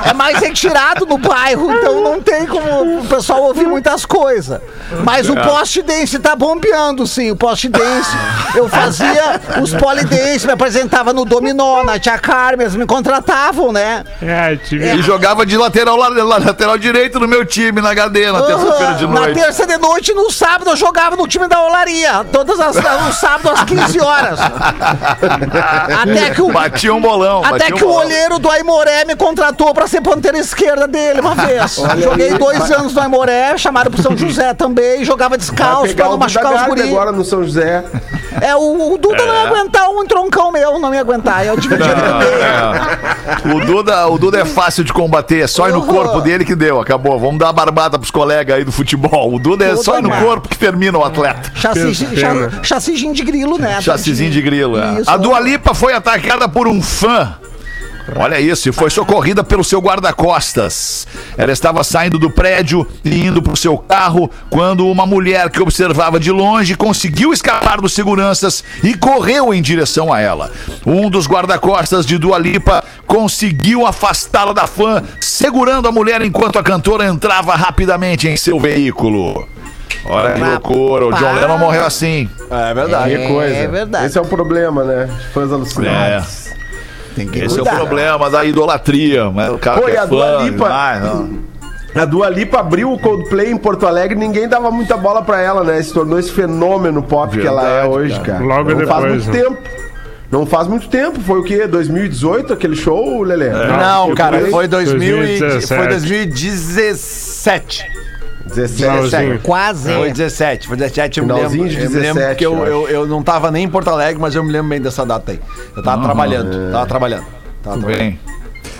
É 0.08 0.12
mais 0.14 0.38
retirado 0.38 1.04
no 1.04 1.18
bairro, 1.18 1.72
então 1.72 2.00
não 2.02 2.20
tem 2.20 2.46
como 2.46 3.00
o 3.00 3.04
pessoal 3.06 3.42
ouvir 3.42 3.66
muitas 3.66 4.04
coisas. 4.06 4.60
Mas 5.04 5.28
o 5.28 5.34
post 5.34 5.82
dance 5.82 6.18
tá 6.18 6.36
bombeando, 6.36 7.06
sim. 7.06 7.30
O 7.30 7.36
post 7.36 7.68
dance, 7.68 8.10
eu 8.54 8.67
eu 8.74 8.80
fazia 8.82 9.40
os 9.62 9.74
polidense, 9.74 10.46
me 10.46 10.52
apresentava 10.52 11.12
no 11.12 11.24
Dominó, 11.24 11.82
na 11.84 11.98
Tia 11.98 12.18
Carmen, 12.18 12.62
eles 12.66 12.76
me 12.76 12.86
contratavam, 12.86 13.72
né? 13.72 14.04
É, 14.22 14.56
tive... 14.56 14.94
E 14.94 15.02
jogava 15.02 15.44
de 15.46 15.56
lateral, 15.56 15.96
la- 15.96 16.08
la- 16.08 16.38
lateral 16.38 16.78
direito 16.78 17.18
no 17.18 17.26
meu 17.28 17.44
time, 17.44 17.80
na 17.80 17.90
HD, 17.90 18.30
na 18.30 18.42
terça-feira 18.42 18.94
de 18.94 19.04
Aham, 19.04 19.14
Na 19.14 19.20
noite. 19.20 19.40
terça 19.40 19.66
de 19.66 19.76
noite, 19.78 20.12
no 20.14 20.30
sábado, 20.30 20.70
eu 20.70 20.76
jogava 20.76 21.16
no 21.16 21.26
time 21.26 21.48
da 21.48 21.60
Olaria. 21.62 22.24
Todas 22.32 22.58
as 22.60 22.76
no 22.76 23.12
sábado 23.12 23.50
às 23.50 23.62
15 23.64 24.00
horas. 24.00 24.38
Até 26.02 26.30
que 26.30 26.42
o, 26.42 26.50
Batia 26.52 26.94
um 26.94 27.00
bolão. 27.00 27.40
até 27.44 27.50
batia 27.70 27.74
um 27.74 27.78
que 27.78 27.84
o 27.84 27.88
bolão. 27.88 28.04
olheiro 28.06 28.38
do 28.38 28.50
Aimoré 28.50 29.04
me 29.04 29.14
contratou 29.16 29.72
pra 29.74 29.86
ser 29.86 30.00
ponteira 30.00 30.38
esquerda 30.38 30.86
dele 30.86 31.20
uma 31.20 31.34
vez. 31.34 31.76
Joguei 32.02 32.30
aí. 32.32 32.38
dois 32.38 32.70
anos 32.70 32.94
no 32.94 33.00
Aimoré, 33.00 33.56
chamaram 33.56 33.90
pro 33.90 34.02
São 34.02 34.16
José 34.16 34.54
também, 34.54 35.04
jogava 35.04 35.36
descalço 35.38 35.94
pra 35.94 36.08
não 36.08 36.18
machucar 36.18 36.52
os 36.54 36.62
guris. 36.62 36.84
agora 36.84 37.12
no 37.12 37.24
São 37.24 37.42
José. 37.44 37.84
É, 38.40 38.54
o, 38.56 38.94
o 38.94 38.98
Duda 38.98 39.24
não 39.24 39.34
ia 39.34 39.42
aguentar 39.48 39.88
um 39.90 40.06
troncão 40.06 40.52
meu, 40.52 40.78
não 40.78 40.92
ia 40.94 41.00
aguentar. 41.00 41.44
Eu 41.46 41.56
no 41.56 41.68
meio. 41.68 41.82
É. 41.82 43.54
O 43.54 43.64
Duda, 43.66 44.06
o 44.08 44.18
Duda 44.18 44.40
é 44.40 44.44
fácil 44.44 44.84
de 44.84 44.92
combater, 44.92 45.40
é 45.40 45.46
só 45.46 45.68
ir 45.68 45.72
no 45.72 45.78
Uhum. 45.80 45.86
corpo 45.86 46.20
dele 46.20 46.44
que 46.44 46.54
deu, 46.54 46.80
acabou. 46.80 47.18
Vamos 47.18 47.38
dar 47.38 47.48
a 47.48 47.52
barbada 47.52 47.98
pros 47.98 48.10
colegas 48.10 48.56
aí 48.56 48.64
do 48.64 48.72
futebol. 48.72 49.32
O 49.34 49.38
Duda 49.38 49.64
é 49.64 49.70
Duda, 49.70 49.82
só 49.82 49.98
ir 49.98 50.02
no 50.02 50.08
mano. 50.10 50.24
corpo 50.26 50.48
que 50.48 50.58
termina 50.58 50.98
o 50.98 51.04
atleta. 51.04 51.50
Chassizinho 52.62 53.12
de 53.14 53.22
grilo, 53.22 53.58
né? 53.58 53.80
Chassizinho 53.80 54.30
de 54.30 54.40
grilo. 54.42 54.78
é. 54.78 55.00
Isso. 55.00 55.10
A 55.10 55.16
Dua 55.16 55.40
Lipa 55.40 55.74
foi 55.74 55.92
atacada 55.92 56.48
por 56.48 56.66
um 56.68 56.82
fã. 56.82 57.34
Olha 58.16 58.40
isso, 58.40 58.68
e 58.68 58.72
foi 58.72 58.90
socorrida 58.90 59.44
pelo 59.44 59.62
seu 59.62 59.80
guarda-costas. 59.80 61.06
Ela 61.36 61.52
estava 61.52 61.84
saindo 61.84 62.18
do 62.18 62.30
prédio 62.30 62.86
e 63.04 63.26
indo 63.26 63.42
para 63.42 63.52
o 63.52 63.56
seu 63.56 63.76
carro 63.76 64.30
quando 64.50 64.86
uma 64.86 65.06
mulher 65.06 65.50
que 65.50 65.60
observava 65.60 66.18
de 66.18 66.30
longe 66.30 66.74
conseguiu 66.74 67.32
escapar 67.32 67.80
dos 67.80 67.92
seguranças 67.92 68.64
e 68.82 68.94
correu 68.94 69.52
em 69.52 69.60
direção 69.60 70.12
a 70.12 70.20
ela. 70.20 70.50
Um 70.86 71.10
dos 71.10 71.26
guarda-costas 71.26 72.06
de 72.06 72.18
Dua 72.18 72.38
Lipa 72.38 72.82
conseguiu 73.06 73.86
afastá-la 73.86 74.52
da 74.52 74.66
fã, 74.66 75.02
segurando 75.20 75.88
a 75.88 75.92
mulher 75.92 76.22
enquanto 76.22 76.58
a 76.58 76.62
cantora 76.62 77.06
entrava 77.06 77.54
rapidamente 77.54 78.28
em 78.28 78.36
seu 78.36 78.58
veículo. 78.58 79.46
Olha 80.04 80.32
que 80.32 80.40
loucura, 80.40 81.06
o 81.06 81.12
John 81.12 81.34
Lennon 81.34 81.58
morreu 81.58 81.84
assim. 81.84 82.28
É 82.50 82.72
verdade. 82.72 83.16
Que 83.16 83.28
coisa. 83.28 83.54
É 83.54 83.68
verdade. 83.68 84.06
Esse 84.06 84.18
é 84.18 84.20
o 84.20 84.24
problema, 84.24 84.84
né? 84.84 85.08
Fãs 85.34 85.52
alucinados. 85.52 86.47
Tem 87.18 87.28
que 87.28 87.38
Esse 87.40 87.58
é 87.58 87.62
o 87.62 87.64
cuidar. 87.64 87.76
problema 87.76 88.30
da 88.30 88.44
idolatria. 88.44 89.30
Mas 89.30 89.50
o 89.52 89.58
cara 89.58 89.80
Pô, 89.80 89.86
que 89.86 89.92
é 89.92 89.98
a 89.98 90.06
fã, 90.08 90.38
Lipa- 90.44 90.64
demais, 90.64 91.02
não. 91.02 91.48
A 91.94 92.04
Dua 92.04 92.28
Lipa 92.28 92.60
abriu 92.60 92.92
o 92.92 92.98
Coldplay 92.98 93.50
em 93.50 93.56
Porto 93.56 93.86
Alegre 93.86 94.14
e 94.16 94.18
ninguém 94.20 94.46
dava 94.48 94.70
muita 94.70 94.96
bola 94.96 95.22
pra 95.22 95.40
ela, 95.40 95.64
né? 95.64 95.82
Se 95.82 95.92
tornou 95.92 96.18
esse 96.18 96.30
fenômeno 96.30 97.02
pop 97.02 97.36
que 97.36 97.46
ela 97.46 97.62
é 97.62 97.80
Verdade, 97.82 97.88
hoje, 97.94 98.20
cara. 98.20 98.44
Logo 98.44 98.70
Não 98.70 98.86
faz 98.86 99.02
depois, 99.02 99.26
muito 99.26 99.36
né? 99.36 99.42
tempo. 99.42 99.58
Não 100.30 100.46
faz 100.46 100.68
muito 100.68 100.88
tempo. 100.88 101.18
Foi 101.22 101.40
o 101.40 101.42
quê? 101.42 101.66
2018 101.66 102.52
aquele 102.52 102.76
show, 102.76 103.22
Lelê? 103.22 103.48
Não, 103.48 104.14
cara, 104.14 104.46
foi 104.50 104.68
2000 104.68 105.16
e, 105.24 105.38
2017. 105.38 105.66
foi 105.80 105.88
2017. 105.88 107.84
17. 108.48 108.82
Finalzinho. 108.82 109.40
Quase. 109.40 109.92
Foi 109.92 110.12
17, 110.12 110.68
foi 110.68 110.76
17, 110.76 111.20
eu 111.20 111.26
me 111.26 111.32
lembro. 111.32 111.48
de 111.50 111.58
eu 111.58 111.64
me 111.64 111.96
lembro 111.96 112.14
17, 112.14 112.36
que 112.36 112.46
eu, 112.46 112.66
eu 112.66 112.88
eu, 112.88 113.06
não 113.06 113.22
tava 113.22 113.50
nem 113.50 113.64
em 113.64 113.68
Porto 113.68 113.88
Alegre, 113.88 114.20
mas 114.20 114.34
eu 114.34 114.42
me 114.42 114.52
lembro 114.52 114.68
bem 114.68 114.80
dessa 114.80 115.04
data 115.04 115.32
aí. 115.32 115.40
Eu 115.76 115.82
tava 115.82 116.02
trabalhando, 116.02 116.72
tava 116.72 116.86
trabalhando. 116.86 117.26
Tava 117.62 117.76
Tudo 117.76 117.86
trabalhando. 117.86 118.10
bem. 118.10 118.37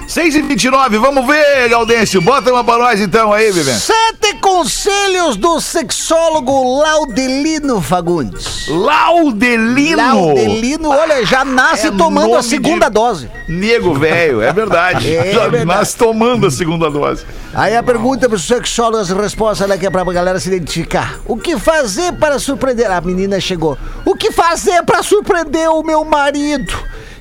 6 0.08 0.36
e 0.36 0.40
29 0.42 0.96
vamos 0.98 1.26
ver, 1.26 1.68
Gaudêncio. 1.68 2.22
Bota 2.22 2.50
uma 2.50 2.64
pra 2.64 2.78
nós 2.78 2.98
então 2.98 3.30
aí, 3.30 3.52
Vivendo. 3.52 3.78
Sete 3.78 4.34
conselhos 4.40 5.36
do 5.36 5.60
sexólogo 5.60 6.80
Laudelino 6.80 7.78
Fagundes. 7.82 8.66
Laudelino. 8.68 9.96
Laudelino, 9.98 10.88
olha, 10.88 11.24
já 11.26 11.44
nasce 11.44 11.88
É 11.88 11.90
tomando 11.90 12.34
a 12.34 12.42
segunda 12.42 12.86
de- 12.86 12.92
dose. 12.94 13.30
Nego 13.48 13.92
velho, 13.94 14.40
é 14.40 14.50
verdade. 14.50 15.14
É 15.18 15.32
Já 15.32 15.40
verdade. 15.42 15.64
nasce 15.66 15.96
tomando 15.96 16.46
a 16.46 16.50
segunda 16.50 16.90
dose. 16.90 17.24
Aí 17.52 17.76
a 17.76 17.82
pergunta 17.82 18.28
pro 18.30 18.38
sexólogo, 18.38 18.98
as 18.98 19.10
respostas 19.10 19.68
né, 19.68 19.76
que 19.76 19.86
é 19.86 19.90
pra 19.90 20.04
galera 20.04 20.40
se 20.40 20.48
identificar. 20.48 21.18
O 21.26 21.36
que 21.36 21.58
fazer 21.58 22.12
para 22.14 22.38
surpreender? 22.38 22.90
A 22.90 23.00
menina 23.02 23.38
chegou. 23.40 23.76
O 24.06 24.14
que 24.14 24.32
fazer 24.32 24.82
para 24.84 25.02
surpreender 25.02 25.68
o 25.70 25.82
meu 25.82 26.02
marido, 26.04 26.72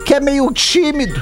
que 0.06 0.14
é 0.14 0.20
meio 0.22 0.50
tímido? 0.52 1.22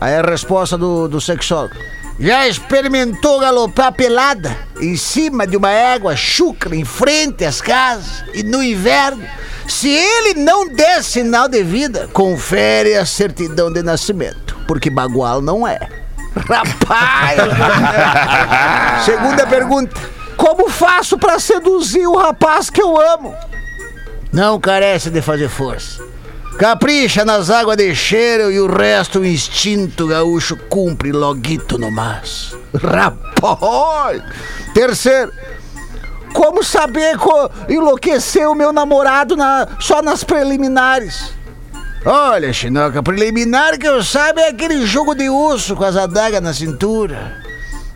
Aí 0.00 0.14
a 0.14 0.22
resposta 0.22 0.78
do, 0.78 1.06
do 1.08 1.20
sexólogo. 1.20 1.74
Já 2.18 2.46
experimentou 2.46 3.40
galopar 3.40 3.92
pelada 3.92 4.56
em 4.80 4.96
cima 4.96 5.46
de 5.46 5.56
uma 5.56 5.70
égua 5.70 6.16
chucra 6.16 6.74
em 6.76 6.84
frente 6.84 7.44
às 7.44 7.60
casas 7.60 8.24
e 8.34 8.42
no 8.42 8.62
inverno? 8.62 9.24
Se 9.66 9.88
ele 9.88 10.34
não 10.34 10.68
der 10.68 11.02
sinal 11.02 11.48
de 11.48 11.62
vida, 11.62 12.08
confere 12.12 12.94
a 12.94 13.06
certidão 13.06 13.72
de 13.72 13.82
nascimento, 13.82 14.56
porque 14.66 14.90
bagual 14.90 15.40
não 15.40 15.66
é. 15.66 15.78
Rapaz! 16.36 17.38
Segunda 19.04 19.46
pergunta. 19.46 19.96
Como 20.36 20.68
faço 20.68 21.18
pra 21.18 21.38
seduzir 21.38 22.06
o 22.06 22.16
rapaz 22.16 22.70
que 22.70 22.82
eu 22.82 23.00
amo? 23.00 23.34
Não 24.32 24.60
carece 24.60 25.10
de 25.10 25.20
fazer 25.20 25.48
força. 25.48 26.02
Capricha 26.60 27.24
nas 27.24 27.48
águas 27.48 27.78
de 27.78 27.94
cheiro 27.94 28.52
e 28.52 28.60
o 28.60 28.66
resto 28.70 29.20
o 29.20 29.24
instinto 29.24 30.06
gaúcho 30.06 30.58
cumpre 30.68 31.10
loguito 31.10 31.78
no 31.78 31.90
mas. 31.90 32.54
Rapaz! 32.74 34.22
Terceiro. 34.74 35.32
Como 36.34 36.62
saber 36.62 37.16
co 37.16 37.50
enlouquecer 37.66 38.46
o 38.46 38.54
meu 38.54 38.74
namorado 38.74 39.36
na- 39.38 39.68
só 39.80 40.02
nas 40.02 40.22
preliminares? 40.22 41.32
Olha, 42.04 42.52
Chinoca, 42.52 43.02
preliminar 43.02 43.78
que 43.78 43.88
eu 43.88 44.02
saiba 44.04 44.42
é 44.42 44.48
aquele 44.50 44.84
jogo 44.84 45.14
de 45.14 45.30
urso 45.30 45.74
com 45.74 45.84
as 45.84 45.96
adagas 45.96 46.42
na 46.42 46.52
cintura. 46.52 47.42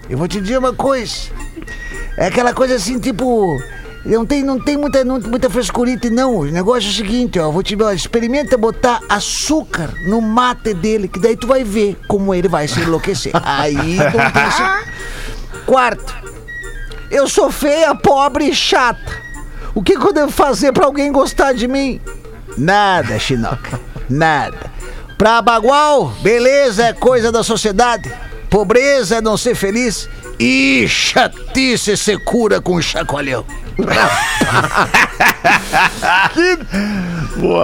Eu 0.09 0.16
vou 0.16 0.27
te 0.27 0.40
dizer 0.40 0.57
uma 0.57 0.72
coisa. 0.72 1.29
É 2.16 2.29
aquela 2.29 2.55
coisa 2.55 2.77
assim, 2.77 2.98
tipo. 2.98 3.59
Não 4.04 4.26
tem, 4.26 4.42
não 4.42 4.60
tem 4.60 4.76
muita, 4.76 5.02
não, 5.02 5.18
muita 5.18 5.48
frescurita, 5.48 6.10
não. 6.10 6.36
O 6.40 6.44
negócio 6.44 6.88
é 6.88 6.92
o 6.92 6.94
seguinte, 6.94 7.38
ó. 7.38 7.50
Vou 7.50 7.62
te 7.62 7.74
ó, 7.82 7.90
experimenta 7.90 8.56
botar 8.58 9.00
açúcar 9.08 9.90
no 10.06 10.20
mate 10.20 10.74
dele, 10.74 11.08
que 11.08 11.18
daí 11.18 11.36
tu 11.36 11.46
vai 11.46 11.64
ver 11.64 11.96
como 12.06 12.34
ele 12.34 12.46
vai 12.48 12.68
se 12.68 12.80
enlouquecer. 12.80 13.32
Aí 13.42 13.96
se- 13.96 15.64
Quarto, 15.64 16.14
eu 17.10 17.26
sou 17.26 17.50
feia, 17.50 17.94
pobre 17.94 18.44
e 18.50 18.54
chata. 18.54 19.24
O 19.74 19.82
que, 19.82 19.98
que 19.98 20.06
eu 20.06 20.12
devo 20.12 20.30
fazer 20.30 20.72
pra 20.72 20.84
alguém 20.84 21.10
gostar 21.10 21.54
de 21.54 21.66
mim? 21.66 21.98
Nada, 22.58 23.18
Chinoca. 23.18 23.80
Nada. 24.08 24.70
Pra 25.16 25.40
Bagual, 25.40 26.08
beleza 26.20 26.84
é 26.84 26.92
coisa 26.92 27.32
da 27.32 27.42
sociedade. 27.42 28.12
Pobreza 28.50 29.16
é 29.16 29.20
não 29.22 29.36
ser 29.38 29.54
feliz. 29.54 30.08
E 30.38 30.84
chatice 30.88 31.96
se 31.96 32.18
cura 32.18 32.60
com 32.60 32.80
chacoalhão. 32.82 33.44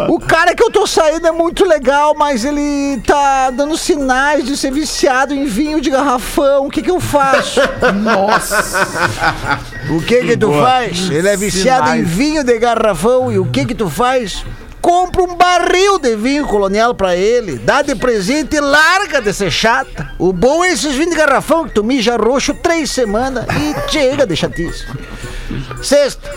O 0.08 0.18
cara 0.18 0.54
que 0.54 0.62
eu 0.62 0.70
tô 0.70 0.86
saindo 0.86 1.26
é 1.26 1.30
muito 1.30 1.64
legal, 1.64 2.14
mas 2.16 2.44
ele 2.44 3.00
tá 3.06 3.50
dando 3.50 3.76
sinais 3.76 4.44
de 4.44 4.56
ser 4.56 4.72
viciado 4.72 5.32
em 5.32 5.44
vinho 5.46 5.80
de 5.80 5.90
garrafão. 5.90 6.66
O 6.66 6.70
que 6.70 6.82
que 6.82 6.90
eu 6.90 7.00
faço? 7.00 7.60
Nossa! 8.02 8.86
O 9.90 10.02
que 10.02 10.22
que 10.22 10.36
tu 10.36 10.52
faz? 10.52 11.10
Ele 11.10 11.28
é 11.28 11.36
viciado 11.36 11.90
em 11.90 12.02
vinho 12.02 12.42
de 12.42 12.58
garrafão 12.58 13.30
e 13.30 13.38
o 13.38 13.46
que 13.46 13.64
que 13.64 13.74
tu 13.74 13.88
faz? 13.88 14.44
Compra 14.80 15.22
um 15.22 15.36
barril 15.36 15.98
de 15.98 16.16
vinho 16.16 16.46
colonial 16.46 16.94
pra 16.94 17.14
ele, 17.14 17.58
dá 17.58 17.82
de 17.82 17.94
presente 17.94 18.56
e 18.56 18.60
larga 18.60 19.20
de 19.20 19.32
ser 19.32 19.50
chata. 19.50 20.10
O 20.18 20.32
bom 20.32 20.64
é 20.64 20.72
esses 20.72 20.94
vinhos 20.94 21.10
de 21.10 21.16
garrafão 21.16 21.68
que 21.68 21.74
tu 21.74 21.84
mija 21.84 22.16
roxo 22.16 22.54
três 22.54 22.90
semanas 22.90 23.44
e 23.46 23.90
chega 23.90 24.26
de 24.26 24.34
chatice. 24.34 24.86
Sexto, 25.82 26.28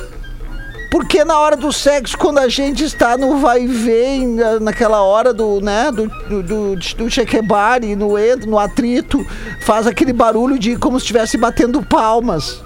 porque 0.93 1.25
na 1.25 1.39
hora 1.39 1.57
do 1.57 1.73
sexo, 1.73 2.15
quando 2.15 2.37
a 2.37 2.47
gente 2.47 2.83
está 2.83 3.17
no 3.17 3.39
vai 3.39 3.63
e 3.63 4.27
naquela 4.61 5.01
hora 5.01 5.33
do, 5.33 5.59
né, 5.59 5.91
do, 5.91 6.07
do, 6.29 6.43
do, 6.43 6.75
do 6.75 7.09
chequebare, 7.09 7.95
no, 7.95 8.13
no 8.45 8.59
atrito, 8.59 9.25
faz 9.61 9.87
aquele 9.87 10.13
barulho 10.13 10.59
de 10.59 10.75
como 10.75 10.99
se 10.99 11.05
estivesse 11.05 11.35
batendo 11.35 11.81
palmas. 11.81 12.61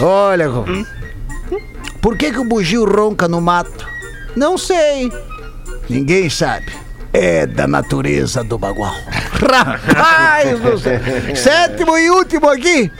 Olha, 0.00 0.48
por 2.02 2.18
que, 2.18 2.32
que 2.32 2.40
o 2.40 2.44
bugio 2.44 2.84
ronca 2.84 3.28
no 3.28 3.40
mato? 3.40 3.86
Não 4.34 4.58
sei. 4.58 5.12
Ninguém 5.88 6.28
sabe. 6.28 6.72
É 7.12 7.46
da 7.46 7.68
natureza 7.68 8.42
do 8.42 8.58
bagual. 8.58 8.94
Rapaz 9.94 10.58
do 10.58 10.76
céu. 10.76 11.00
Sétimo 11.36 11.96
e 11.96 12.10
último 12.10 12.50
aqui. 12.50 12.90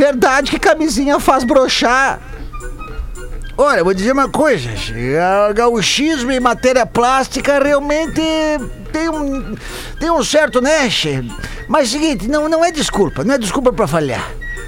Verdade 0.00 0.50
que 0.50 0.58
camisinha 0.58 1.20
faz 1.20 1.44
brochar. 1.44 2.18
Olha, 3.54 3.84
vou 3.84 3.92
dizer 3.92 4.12
uma 4.12 4.30
coisa. 4.30 4.70
O 5.50 5.52
gauchismo 5.52 6.32
e 6.32 6.40
matéria 6.40 6.86
plástica 6.86 7.62
realmente 7.62 8.18
tem 8.90 9.10
um, 9.10 9.54
tem 10.00 10.10
um 10.10 10.24
certo, 10.24 10.62
né? 10.62 10.88
Mas 11.68 11.90
seguinte, 11.90 12.26
não, 12.26 12.48
não 12.48 12.64
é 12.64 12.72
desculpa, 12.72 13.22
não 13.22 13.34
é 13.34 13.38
desculpa 13.38 13.74
pra 13.74 13.86
falhar. 13.86 14.26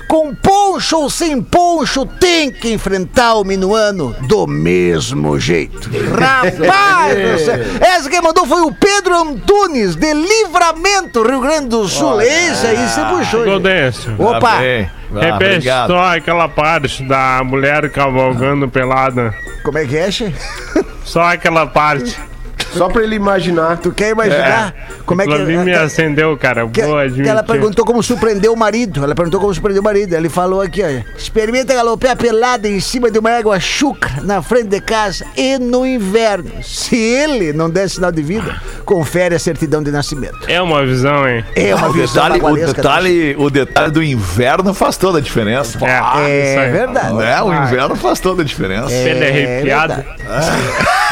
Com 0.09 0.35
poncho 0.35 0.99
ou 0.99 1.11
sem 1.11 1.41
poncho, 1.43 2.05
tem 2.05 2.51
que 2.51 2.73
enfrentar 2.73 3.35
o 3.35 3.45
minuano 3.45 4.15
do 4.29 4.47
mesmo 4.47 5.39
jeito. 5.39 5.91
Rapaz, 6.11 7.15
do 7.15 7.45
céu. 7.45 7.59
essa 7.81 8.11
quem 8.11 8.21
mandou 8.21 8.47
foi 8.47 8.61
o 8.63 8.73
Pedro 8.73 9.17
Antunes, 9.17 9.97
de 9.97 10.13
Livramento, 10.13 11.23
Rio 11.23 11.41
Grande 11.41 11.69
do 11.69 11.89
Sul. 11.89 12.21
Esse 12.21 12.67
aí 12.67 12.89
você 12.89 13.05
puxou. 13.05 13.45
Tá 13.45 14.23
Opa, 14.23 14.59
bem. 14.59 14.91
Ah, 15.15 15.21
Repete 15.21 15.57
obrigado. 15.57 15.91
só 15.91 16.17
aquela 16.17 16.49
parte 16.49 17.03
da 17.03 17.43
mulher 17.45 17.91
cavalgando 17.91 18.69
pelada. 18.69 19.35
como 19.63 19.79
é 19.79 19.87
que 19.87 19.97
é, 19.97 20.11
che? 20.11 20.35
Só 21.05 21.23
aquela 21.23 21.67
parte. 21.67 22.19
Só 22.77 22.89
pra 22.89 23.03
ele 23.03 23.17
imaginar. 23.17 23.79
Tu 23.79 23.91
quer 23.93 24.11
imaginar 24.11 24.75
como 25.05 25.23
é 25.23 25.27
que... 25.27 25.33
Ali 25.33 25.57
me 25.59 25.73
acendeu, 25.75 26.37
cara. 26.37 26.67
Que, 26.67 26.81
que 26.83 26.83
admitir. 26.83 27.27
ela 27.27 27.43
perguntou 27.43 27.85
como 27.85 28.03
surpreender 28.03 28.51
o 28.51 28.57
marido. 28.57 29.03
Ela 29.05 29.15
perguntou 29.15 29.41
como 29.41 29.53
surpreender 29.53 29.81
o 29.81 29.85
marido. 29.85 30.15
Ele 30.15 30.29
falou 30.29 30.61
aqui, 30.61 30.83
olha. 30.83 31.05
Experimenta 31.17 31.75
galopear 31.75 32.17
pelada 32.17 32.69
em 32.69 32.81
cima 32.81 33.11
de 33.11 33.19
uma 33.19 33.31
égua 33.31 33.59
chucra 33.61 34.23
na 34.23 34.41
frente 34.43 34.69
de 34.69 34.81
casa 34.81 35.25
e 35.37 35.59
no 35.59 35.87
inverno. 35.87 36.51
Se 36.63 36.97
ele 36.97 37.53
não 37.53 37.69
der 37.71 37.89
sinal 37.89 38.13
de 38.13 38.23
vida, 38.23 38.61
confere 38.85 39.35
a 39.35 39.39
certidão 39.39 39.83
de 39.83 39.91
nascimento. 39.91 40.39
É 40.49 40.61
uma 40.61 40.85
visão, 40.85 41.29
hein? 41.29 41.45
É 41.57 41.75
uma 41.75 41.89
O 41.89 41.93
visão 41.93 42.15
detalhe, 42.15 42.39
o, 42.39 42.43
bagualesca, 42.43 42.75
detalhe, 42.75 43.37
o 43.39 43.51
detalhe 43.51 43.91
do 43.93 44.03
inverno 44.03 44.73
faz 44.75 44.97
toda 44.97 45.19
a 45.19 45.21
diferença. 45.21 45.79
É, 45.85 46.51
isso 46.51 46.61
É 46.61 46.65
aí. 46.67 46.73
verdade. 46.73 47.15
Né? 47.15 47.43
O 47.43 47.53
inverno 47.53 47.97
faz 47.97 48.21
toda 48.21 48.43
a 48.43 48.45
diferença. 48.45 48.89
Pele 48.89 49.25
É 49.25 49.29
arrepiada. 49.29 49.95
verdade. 50.19 51.12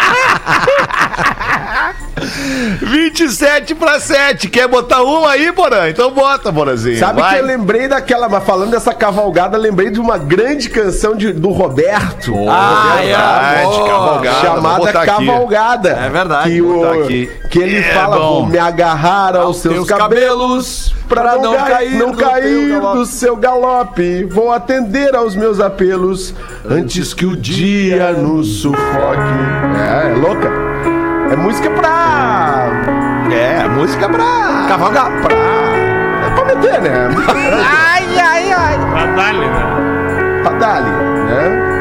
27 2.81 3.75
para 3.75 3.99
7. 3.99 4.47
Quer 4.49 4.67
botar 4.67 5.01
uma 5.03 5.31
aí, 5.31 5.51
Porã? 5.51 5.89
Então 5.89 6.11
bota, 6.11 6.51
Porazinho. 6.51 6.97
Sabe 6.99 7.21
Vai. 7.21 7.35
que 7.35 7.41
eu 7.41 7.45
lembrei 7.45 7.87
daquela, 7.87 8.27
mas 8.29 8.43
falando 8.43 8.71
dessa 8.71 8.93
cavalgada, 8.93 9.57
lembrei 9.57 9.89
de 9.89 9.99
uma 9.99 10.17
grande 10.17 10.69
canção 10.69 11.15
de- 11.15 11.33
do 11.33 11.49
Roberto. 11.49 12.33
Ah, 12.49 12.97
é. 12.99 13.05
Verdade, 13.07 13.89
cavalgada. 13.89 14.39
Chamada 14.41 14.77
botar 14.79 15.01
aqui. 15.03 15.25
Cavalgada. 15.25 15.89
É 15.89 16.09
verdade, 16.09 16.49
Que, 16.51 16.61
o, 16.61 17.03
aqui. 17.03 17.31
que 17.49 17.59
ele 17.59 17.77
É 17.79 17.83
fala, 17.93 18.17
bom. 18.17 18.41
vou 18.41 18.45
me 18.47 18.57
agarrar 18.57 19.35
aos 19.35 19.57
seus, 19.57 19.87
cabelos, 19.87 20.93
pra 21.07 21.37
não, 21.37 21.53
cair, 21.55 21.91
não 21.97 22.11
do 22.11 22.17
cair 22.17 22.79
do 22.79 23.05
seu 23.05 23.35
galope. 23.35 24.23
Vou 24.25 24.51
atender 24.51 25.15
aos 25.15 25.35
meus 25.35 25.59
apelos 25.59 26.33
antes 26.69 27.13
que 27.13 27.25
o 27.25 27.35
dia 27.35 28.11
nos 28.13 28.61
sufoque. 28.61 28.81
É, 29.77 30.00
é 30.01 30.13
louca. 30.15 30.51
É 31.31 31.35
música 31.35 31.69
pra. 31.69 32.67
É, 33.31 33.67
música 33.69 34.09
pra. 34.09 34.65
cavalgar. 34.67 35.11
Pra. 35.21 35.35
É 35.35 36.29
pra 36.35 36.45
meter, 36.45 36.81
né? 36.81 37.09
Ai, 37.27 38.19
ai, 38.19 38.53
ai. 38.53 38.77
Pra 38.91 39.05
dar-lhe, 39.15 39.47
né? 39.47 39.81
pra 40.41 40.51
dar 40.53 40.81
né? 40.81 41.71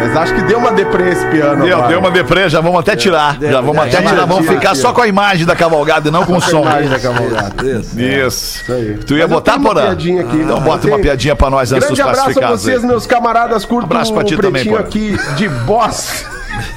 Mas 0.00 0.16
acho 0.16 0.34
que 0.34 0.42
deu 0.42 0.58
uma 0.58 0.72
deprê 0.72 1.10
esse 1.10 1.24
piano. 1.26 1.64
Deu, 1.64 1.82
deu 1.82 1.98
uma 2.00 2.10
deprê, 2.10 2.48
já 2.48 2.60
vamos 2.60 2.80
até 2.80 2.96
tirar. 2.96 3.36
Já 3.40 3.60
vamos 3.60 3.78
até 3.78 3.98
tira, 3.98 4.08
tirar. 4.08 4.26
Vamos 4.26 4.46
ficar 4.46 4.60
tira. 4.60 4.74
só 4.74 4.92
com 4.92 5.02
a 5.02 5.06
imagem 5.06 5.46
da 5.46 5.54
cavalgada 5.54 6.08
e 6.08 6.10
não 6.10 6.24
com 6.24 6.36
o 6.36 6.40
som. 6.40 6.62
Imagem 6.62 6.88
da 6.88 6.98
cavalgada. 6.98 7.54
Isso. 7.66 8.00
Isso 8.00 8.72
aí. 8.72 8.98
Tu 9.06 9.14
ia 9.14 9.24
Mas 9.24 9.30
botar, 9.30 9.58
Porã? 9.60 9.82
piadinha 9.82 10.22
aqui. 10.22 10.36
Então 10.38 10.60
bota 10.60 10.86
uma 10.86 10.98
piadinha 10.98 11.36
pra 11.36 11.50
nós 11.50 11.72
antes 11.72 11.88
dos 11.88 11.98
Grande 11.98 12.02
abraço 12.02 12.20
a 12.20 12.24
classificados. 12.24 12.62
vocês, 12.62 12.80
aí. 12.82 12.86
meus 12.86 13.06
camaradas. 13.06 13.64
Curto 13.64 13.84
Abraço 13.84 14.12
pra 14.12 14.24
ti 14.24 14.36
também, 14.36 14.74
aqui 14.74 15.16
de 15.36 15.48
Boston. 15.48 16.28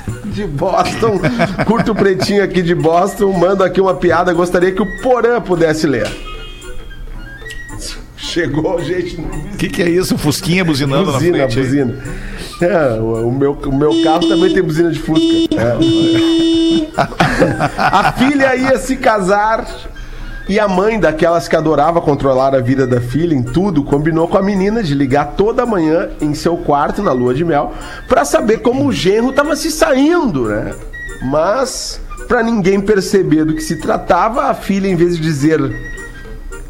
De 0.33 0.45
Boston. 0.45 1.19
Curto 1.65 1.91
o 1.91 1.95
pretinho 1.95 2.43
aqui 2.43 2.61
de 2.61 2.73
Boston. 2.73 3.31
Mando 3.31 3.63
aqui 3.63 3.79
uma 3.79 3.93
piada. 3.93 4.33
Gostaria 4.33 4.71
que 4.71 4.81
o 4.81 5.01
Porã 5.01 5.39
pudesse 5.39 5.85
ler. 5.87 6.09
Chegou, 8.17 8.81
gente. 8.83 9.15
O 9.19 9.57
que, 9.57 9.69
que 9.69 9.83
é 9.83 9.89
isso? 9.89 10.17
Fusquinha 10.17 10.65
buzinando 10.65 11.11
Buzina, 11.11 11.37
na 11.37 11.49
frente. 11.49 11.59
buzina. 11.59 12.03
É, 12.61 12.99
o, 12.99 13.27
o 13.27 13.31
meu, 13.31 13.51
o 13.51 13.75
meu 13.75 14.03
carro 14.03 14.27
também 14.27 14.53
tem 14.53 14.63
buzina 14.63 14.89
de 14.89 14.99
Fusca. 14.99 15.23
É. 15.55 15.77
a 17.77 18.11
filha 18.13 18.55
ia 18.55 18.77
se 18.79 18.95
casar 18.95 19.65
e 20.47 20.59
a 20.59 20.67
mãe 20.67 20.99
daquelas 20.99 21.47
que 21.47 21.55
adorava 21.55 22.01
controlar 22.01 22.53
a 22.53 22.59
vida 22.59 22.85
da 22.85 22.99
filha 22.99 23.33
em 23.33 23.41
tudo, 23.41 23.83
combinou 23.83 24.27
com 24.27 24.37
a 24.37 24.41
menina 24.41 24.83
de 24.83 24.93
ligar 24.93 25.33
toda 25.37 25.65
manhã 25.65 26.09
em 26.19 26.33
seu 26.33 26.57
quarto 26.57 27.01
na 27.01 27.11
lua 27.11 27.33
de 27.33 27.45
mel 27.45 27.73
pra 28.07 28.25
saber 28.25 28.57
como 28.57 28.85
o 28.85 28.91
genro 28.91 29.31
tava 29.31 29.55
se 29.55 29.71
saindo, 29.71 30.49
né? 30.49 30.73
Mas 31.21 32.01
pra 32.27 32.43
ninguém 32.43 32.81
perceber 32.81 33.45
do 33.45 33.53
que 33.53 33.61
se 33.61 33.77
tratava, 33.77 34.45
a 34.45 34.53
filha 34.53 34.87
em 34.87 34.95
vez 34.95 35.15
de 35.15 35.23
dizer 35.23 35.59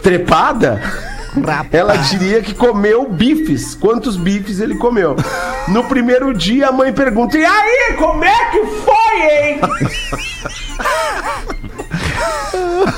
trepada, 0.03 0.81
ela 1.71 1.95
diria 1.95 2.41
que 2.41 2.53
comeu 2.53 3.09
bifes. 3.09 3.73
Quantos 3.73 4.15
bifes 4.15 4.59
ele 4.59 4.75
comeu? 4.75 5.15
No 5.67 5.85
primeiro 5.85 6.33
dia, 6.33 6.67
a 6.67 6.71
mãe 6.71 6.93
pergunta: 6.93 7.37
E 7.37 7.45
aí, 7.45 7.95
como 7.97 8.23
é 8.23 8.51
que 8.51 8.65
foi, 8.65 9.21
hein? 9.21 9.61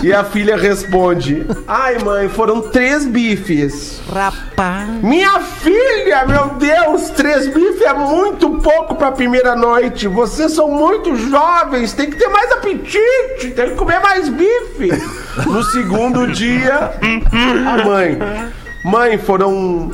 E 0.01 0.13
a 0.13 0.23
filha 0.23 0.57
responde: 0.57 1.45
Ai, 1.67 1.97
mãe, 1.99 2.29
foram 2.29 2.61
três 2.61 3.05
bifes. 3.05 4.01
Rapaz. 4.11 4.89
Minha 5.01 5.39
filha, 5.39 6.25
meu 6.25 6.49
Deus, 6.55 7.09
três 7.11 7.47
bifes 7.47 7.81
é 7.81 7.93
muito 7.93 8.49
pouco 8.59 8.95
pra 8.95 9.11
primeira 9.11 9.55
noite. 9.55 10.07
Vocês 10.07 10.51
são 10.53 10.69
muito 10.69 11.15
jovens, 11.15 11.93
tem 11.93 12.09
que 12.09 12.17
ter 12.17 12.27
mais 12.27 12.51
apetite, 12.51 13.51
tem 13.55 13.69
que 13.69 13.75
comer 13.75 13.99
mais 13.99 14.29
bife. 14.29 14.89
No 15.45 15.63
segundo 15.63 16.27
dia, 16.27 16.91
a 17.01 17.83
mãe. 17.83 18.17
Mãe, 18.83 19.17
foram 19.17 19.91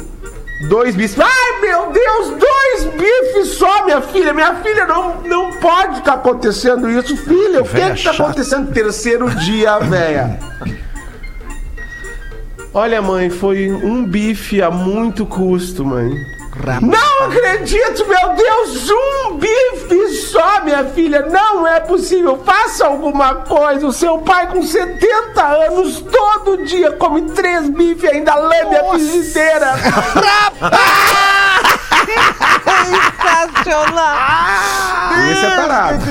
dois 0.67 0.95
bifes. 0.95 1.19
Ai, 1.19 1.61
meu 1.61 1.91
Deus, 1.91 2.29
dois 2.39 2.93
bifes 2.93 3.49
só, 3.57 3.85
minha 3.85 4.01
filha. 4.01 4.33
Minha 4.33 4.55
filha, 4.55 4.85
não, 4.85 5.21
não 5.21 5.51
pode 5.53 5.99
estar 5.99 6.13
acontecendo 6.13 6.89
isso. 6.89 7.15
Filha, 7.17 7.61
o 7.61 7.65
que 7.65 7.73
Véia 7.73 7.93
que 7.93 8.03
tá 8.03 8.13
chata. 8.13 8.23
acontecendo? 8.29 8.71
Terceiro 8.71 9.29
dia, 9.31 9.79
véia. 9.79 10.39
Olha, 12.73 13.01
mãe, 13.01 13.29
foi 13.29 13.69
um 13.71 14.05
bife 14.05 14.61
a 14.61 14.71
muito 14.71 15.25
custo, 15.25 15.83
mãe. 15.85 16.09
Não 16.81 17.25
acredito, 17.27 18.05
meu 18.07 18.35
Deus! 18.35 18.89
Um 18.89 19.37
bife 19.37 20.10
minha 20.81 20.93
filha! 20.93 21.21
Não 21.27 21.67
é 21.67 21.79
possível! 21.79 22.41
Faça 22.43 22.85
alguma 22.85 23.35
coisa! 23.35 23.87
O 23.87 23.93
seu 23.93 24.17
pai, 24.19 24.47
com 24.47 24.61
70 24.61 25.41
anos, 25.41 26.01
todo 26.01 26.65
dia 26.65 26.91
come 26.93 27.21
três 27.31 27.69
bifes 27.69 28.03
e 28.03 28.07
ainda 28.15 28.35
lambe 28.35 28.75
a 28.75 28.83
frigideira! 28.89 29.73
Sensacional. 33.61 35.00
Esse 35.31 35.45
é 35.45 35.49
tarado. 35.55 36.03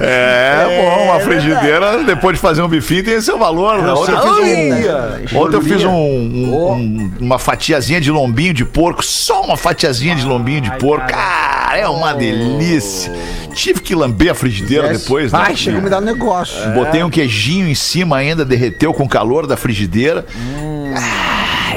É, 0.00 0.82
bom, 0.82 1.04
uma 1.04 1.20
frigideira, 1.20 2.02
depois 2.04 2.36
de 2.36 2.40
fazer 2.40 2.62
um 2.62 2.68
bifinho, 2.68 3.04
tem 3.04 3.20
seu 3.20 3.38
valor. 3.38 3.82
Né? 3.82 3.92
Ontem 3.92 4.12
eu 4.12 4.18
fiz, 4.22 5.32
um, 5.34 5.38
ontem 5.38 5.56
eu 5.56 5.62
fiz 5.62 5.84
um- 5.84 5.90
um- 5.90 6.72
um- 6.72 7.12
uma 7.20 7.38
fatiazinha 7.38 8.00
de 8.00 8.10
lombinho 8.10 8.54
de 8.54 8.64
porco, 8.64 9.04
só 9.04 9.42
uma 9.42 9.56
fatiazinha 9.56 10.14
de 10.14 10.24
lombinho 10.24 10.60
de 10.60 10.70
porco. 10.78 11.06
Cara, 11.08 11.76
é 11.78 11.88
uma 11.88 12.12
delícia. 12.14 13.12
Tive 13.52 13.80
que 13.80 13.94
lamber 13.96 14.30
a 14.30 14.34
frigideira 14.34 14.88
depois, 14.88 15.32
né? 15.32 15.38
Ai, 15.42 15.56
chegou 15.56 15.80
a 15.80 15.82
me 15.82 15.90
dar 15.90 15.98
um 15.98 16.04
negócio. 16.04 16.70
Botei 16.70 17.02
um 17.02 17.10
queijinho 17.10 17.66
em 17.68 17.74
cima 17.74 18.16
ainda, 18.16 18.44
derreteu 18.44 18.94
com 18.94 19.02
o 19.04 19.08
calor 19.08 19.46
da 19.46 19.56
frigideira. 19.56 20.24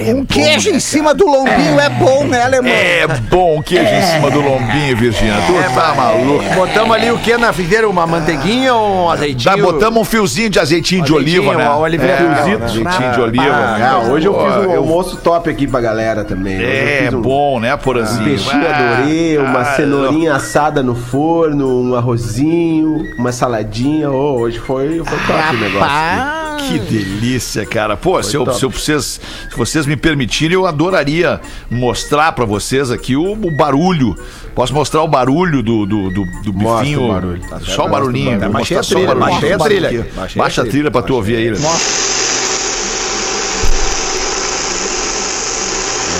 Um 0.08 0.26
queijo 0.26 0.70
em 0.70 0.80
cima 0.80 1.14
do 1.14 1.26
lombinho 1.26 1.80
é 1.80 1.90
bom, 1.90 2.26
né, 2.26 2.44
alemão? 2.44 2.72
É 2.72 3.08
bom 3.08 3.60
o 3.60 3.64
queijo 3.64 3.92
em 3.94 4.02
cima 4.02 4.30
do 4.30 4.42
lombinho, 4.42 4.98
Virgínia. 4.98 5.36
Tu 5.48 5.74
tá 5.76 5.94
maluco. 5.96 6.44
Botamos 6.56 6.96
ali 6.96 7.12
o 7.12 7.18
que 7.18 7.38
na 7.38 7.54
frigideira? 7.54 7.88
Uma 7.90 8.06
manteiguinha 8.06 8.74
ou 8.74 9.06
um 9.06 9.10
azeitinho? 9.10 9.40
Já 9.40 9.58
botamos 9.58 10.02
um 10.02 10.06
fiozinho 10.06 10.50
de 10.50 10.60
azeitinho 10.60 11.04
de 11.04 11.14
oliva, 11.14 11.56
né? 11.56 11.70
uma 11.70 11.88
é, 11.88 12.40
azeitinho 12.40 13.12
de 13.14 13.22
oliva. 13.22 13.46
Ah, 13.46 13.78
né? 13.78 14.12
hoje 14.12 14.28
eu 14.28 14.34
fiz 14.34 14.68
um 14.68 14.78
almoço 14.78 15.18
top 15.18 15.50
aqui 15.50 15.68
pra 15.68 15.82
galera 15.82 16.24
também. 16.24 16.62
É 16.62 17.10
um- 17.14 17.22
bom, 17.22 17.60
né, 17.60 17.76
Porazinho? 17.78 18.24
Peixinho 18.24 18.64
Ah, 18.68 18.98
adorei, 18.98 19.38
uma 19.38 19.60
ah, 19.62 19.76
cenourinha 19.76 20.36
assada 20.36 20.82
no 20.84 20.96
forno, 20.96 21.82
um 21.82 21.96
arrozinho, 21.96 23.14
uma 23.18 23.32
saladinha. 23.32 24.10
Oh, 24.10 24.40
hoje 24.40 24.60
foi, 24.60 25.04
foi 25.04 25.18
top 25.20 25.56
o 25.56 25.60
negócio. 25.60 26.44
Que 26.68 26.80
delícia, 26.80 27.66
cara. 27.66 27.98
Pô, 27.98 28.22
se, 28.24 28.36
eu, 28.36 28.52
se, 28.54 28.64
eu- 28.64 28.70
vocês, 28.70 29.20
se 29.50 29.58
vocês 29.58 29.86
me 29.86 29.93
permitirem, 29.98 30.54
eu 30.56 30.66
adoraria 30.66 31.40
mostrar 31.70 32.32
pra 32.32 32.46
vocês 32.46 32.92
aqui 32.92 33.16
o, 33.16 33.34
o 33.34 33.52
barulho. 33.58 34.16
Posso 34.56 34.74
mostrar 34.74 35.02
o 35.02 35.08
barulho 35.08 35.64
do, 35.64 35.86
do, 35.86 36.10
do, 36.10 36.26
do 36.44 36.54
Mostra 36.54 36.84
bifinho? 36.84 37.04
o 37.06 37.08
barulho, 37.14 37.42
tá 37.50 37.60
só 37.60 37.86
o 37.86 37.90
barulhinho. 37.90 38.32
Mostrar 38.34 38.50
Baixei 38.50 38.78
a 38.78 38.82
trilha, 38.84 39.16
baixei 39.16 39.54
a 39.54 39.58
Baixa 39.58 39.70
trilha. 39.70 40.08
Baixa 40.36 40.62
a 40.62 40.66
trilha, 40.66 40.92
pra 40.92 41.02
tu 41.02 41.16
ouvir 41.16 41.36
aí. 41.38 41.50
né? 41.52 41.58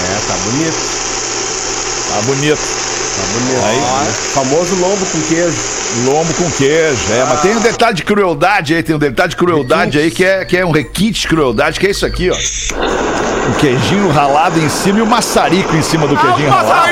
É, 0.06 0.28
tá 0.28 0.34
bonito. 0.46 0.74
Tá 2.10 2.22
bonito. 2.28 2.84
Famoso 4.34 4.76
lombo 4.76 5.06
com 5.06 5.22
queijo. 5.22 5.58
Lombo 6.06 6.34
com 6.34 6.50
queijo. 6.52 7.14
É, 7.14 7.24
mas 7.26 7.42
tem 7.42 7.56
um 7.56 7.60
detalhe 7.62 7.96
de 7.96 8.04
crueldade 8.04 8.74
aí, 8.74 8.82
tem 8.82 8.96
um 8.96 9.00
detalhe 9.00 9.30
de 9.30 9.36
crueldade 9.36 10.00
aí 10.00 10.10
que 10.10 10.24
é, 10.26 10.44
que 10.46 10.58
é 10.58 10.66
um 10.66 10.72
requinte 10.72 11.22
de 11.22 11.28
crueldade, 11.28 11.80
que 11.80 11.86
é 11.88 11.92
isso 11.92 12.06
aqui, 12.06 12.30
ó. 12.32 12.36
Um 13.48 13.54
queijinho 13.54 14.10
ralado 14.10 14.58
em 14.60 14.70
cima 14.70 15.00
e 15.00 15.02
o 15.02 15.06
maçarico 15.06 15.76
em 15.76 15.82
cima 15.82 16.08
do 16.08 16.16
queijinho 16.16 16.50
ralado. 16.50 16.88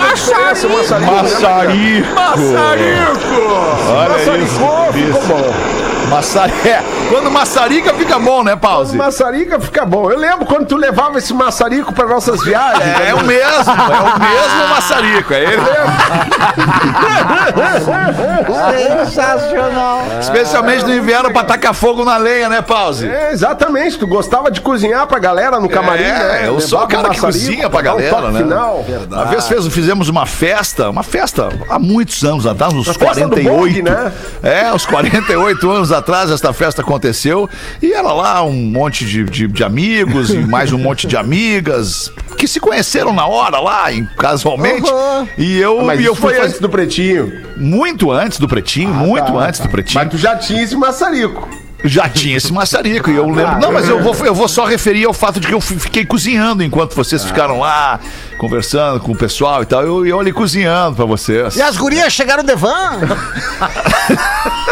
Maçarico! 0.00 0.68
Maçarico! 1.12 2.14
Maçarico! 2.14 3.36
Olha 3.90 4.16
isso. 4.42 4.60
ficou 4.92 5.22
bom. 5.26 5.95
Maçari... 6.08 6.52
É, 6.66 6.82
quando 7.08 7.30
maçarica 7.30 7.94
fica 7.94 8.18
bom, 8.18 8.42
né, 8.42 8.56
Pause? 8.56 8.96
Maçarica 8.96 9.60
fica 9.60 9.84
bom. 9.84 10.10
Eu 10.10 10.18
lembro 10.18 10.44
quando 10.46 10.66
tu 10.66 10.76
levava 10.76 11.18
esse 11.18 11.32
maçarico 11.32 11.92
para 11.92 12.06
nossas 12.06 12.42
viagens. 12.42 12.82
É, 13.00 13.10
é 13.10 13.14
o 13.14 13.22
mesmo, 13.24 13.70
é 13.70 14.00
o 14.00 14.18
mesmo 14.18 14.68
maçarico, 14.70 15.32
é 15.34 15.42
ele. 15.44 15.56
Sensacional. 19.04 20.02
Especialmente 20.20 20.84
no 20.84 20.94
inverno 20.94 21.32
pra 21.32 21.44
tacar 21.44 21.74
fogo 21.74 22.04
na 22.04 22.16
lenha, 22.16 22.48
né, 22.48 22.62
Pause? 22.62 23.08
É, 23.08 23.32
exatamente. 23.32 23.98
Tu 23.98 24.06
gostava 24.06 24.50
de 24.50 24.60
cozinhar 24.60 25.06
pra 25.06 25.18
galera 25.18 25.60
no 25.60 25.68
camarim, 25.68 26.04
É, 26.04 26.42
né? 26.42 26.48
eu 26.48 26.60
sou 26.60 26.82
o 26.82 26.88
cara 26.88 27.10
que 27.10 27.20
cozinha 27.20 27.68
pra 27.70 27.80
um 27.80 27.84
galera, 27.84 28.14
toque 28.16 28.32
né? 28.32 28.40
Final. 28.40 28.84
Uma 29.10 29.24
vez 29.26 29.46
fez, 29.46 29.66
fizemos 29.68 30.08
uma 30.08 30.26
festa, 30.26 30.90
uma 30.90 31.02
festa 31.02 31.48
há 31.68 31.78
muitos 31.78 32.24
anos 32.24 32.46
atrás, 32.46 32.72
uns 32.72 32.86
festa 32.86 33.04
do 33.28 33.30
48. 33.30 33.50
bong, 33.50 33.82
né? 33.82 34.12
É, 34.42 34.72
uns 34.72 34.86
48 34.86 35.70
anos 35.70 35.92
atrás 35.98 36.30
essa 36.30 36.52
festa 36.52 36.82
aconteceu. 36.82 37.48
E 37.82 37.92
era 37.92 38.12
lá 38.12 38.42
um 38.44 38.52
monte 38.52 39.04
de, 39.04 39.24
de, 39.24 39.46
de 39.48 39.64
amigos 39.64 40.30
e 40.30 40.38
mais 40.38 40.72
um 40.72 40.78
monte 40.78 41.06
de 41.06 41.16
amigas 41.18 42.10
que 42.36 42.46
se 42.46 42.60
conheceram 42.60 43.12
na 43.12 43.26
hora 43.26 43.58
lá, 43.60 43.92
em- 43.92 44.06
casualmente. 44.18 44.90
Uhum. 44.90 45.28
E 45.38 45.58
eu, 45.58 45.82
Mas 45.84 46.00
e 46.00 46.04
eu 46.04 46.14
fui 46.14 46.38
antes 46.38 46.58
do 46.60 46.68
pretinho. 46.68 47.32
muito 47.56 48.10
antes 48.10 48.38
do 48.38 48.46
Pretinho, 48.46 48.92
muito 48.92 49.32
Tá, 49.32 49.38
antes 49.38 49.58
tá. 49.60 49.66
do 49.66 49.70
Pretinho. 49.70 50.04
Mas 50.04 50.10
tu 50.10 50.18
já 50.18 50.36
tinha 50.36 50.62
esse 50.62 50.76
maçarico. 50.76 51.48
Já 51.84 52.08
tinha 52.08 52.36
esse 52.36 52.52
maçarico 52.52 53.10
e 53.10 53.16
eu 53.16 53.28
lembro. 53.28 53.60
Não, 53.60 53.70
mas 53.70 53.88
eu 53.88 54.02
vou, 54.02 54.14
eu 54.24 54.34
vou 54.34 54.48
só 54.48 54.64
referir 54.64 55.04
ao 55.04 55.12
fato 55.12 55.38
de 55.38 55.46
que 55.46 55.52
eu 55.54 55.60
fi- 55.60 55.78
fiquei 55.78 56.04
cozinhando 56.06 56.62
enquanto 56.64 56.94
vocês 56.94 57.22
ficaram 57.22 57.60
lá 57.60 58.00
conversando 58.38 58.98
com 59.00 59.12
o 59.12 59.16
pessoal 59.16 59.62
e 59.62 59.66
tal. 59.66 59.82
Eu, 59.82 60.04
eu 60.06 60.18
ali 60.18 60.32
cozinhando 60.32 60.96
pra 60.96 61.04
vocês. 61.04 61.54
E 61.54 61.62
as 61.62 61.76
gurias 61.76 62.12
chegaram 62.12 62.42
de 62.42 62.54
van? 62.56 62.98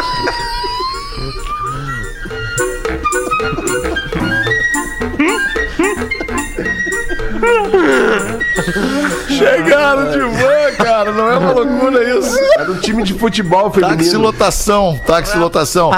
Chegaram 9.29 10.11
de 10.11 10.19
van, 10.21 10.85
cara. 10.85 11.13
Não 11.13 11.31
é 11.31 11.39
uma 11.39 11.53
loucura 11.53 12.19
isso. 12.19 12.39
Era 12.57 12.71
um 12.71 12.77
time 12.77 13.03
de 13.03 13.15
futebol 13.15 13.71
feminino. 13.71 13.99
Táxi 13.99 14.17
lotação, 14.17 15.01
táxi 15.07 15.37
lotação. 15.37 15.91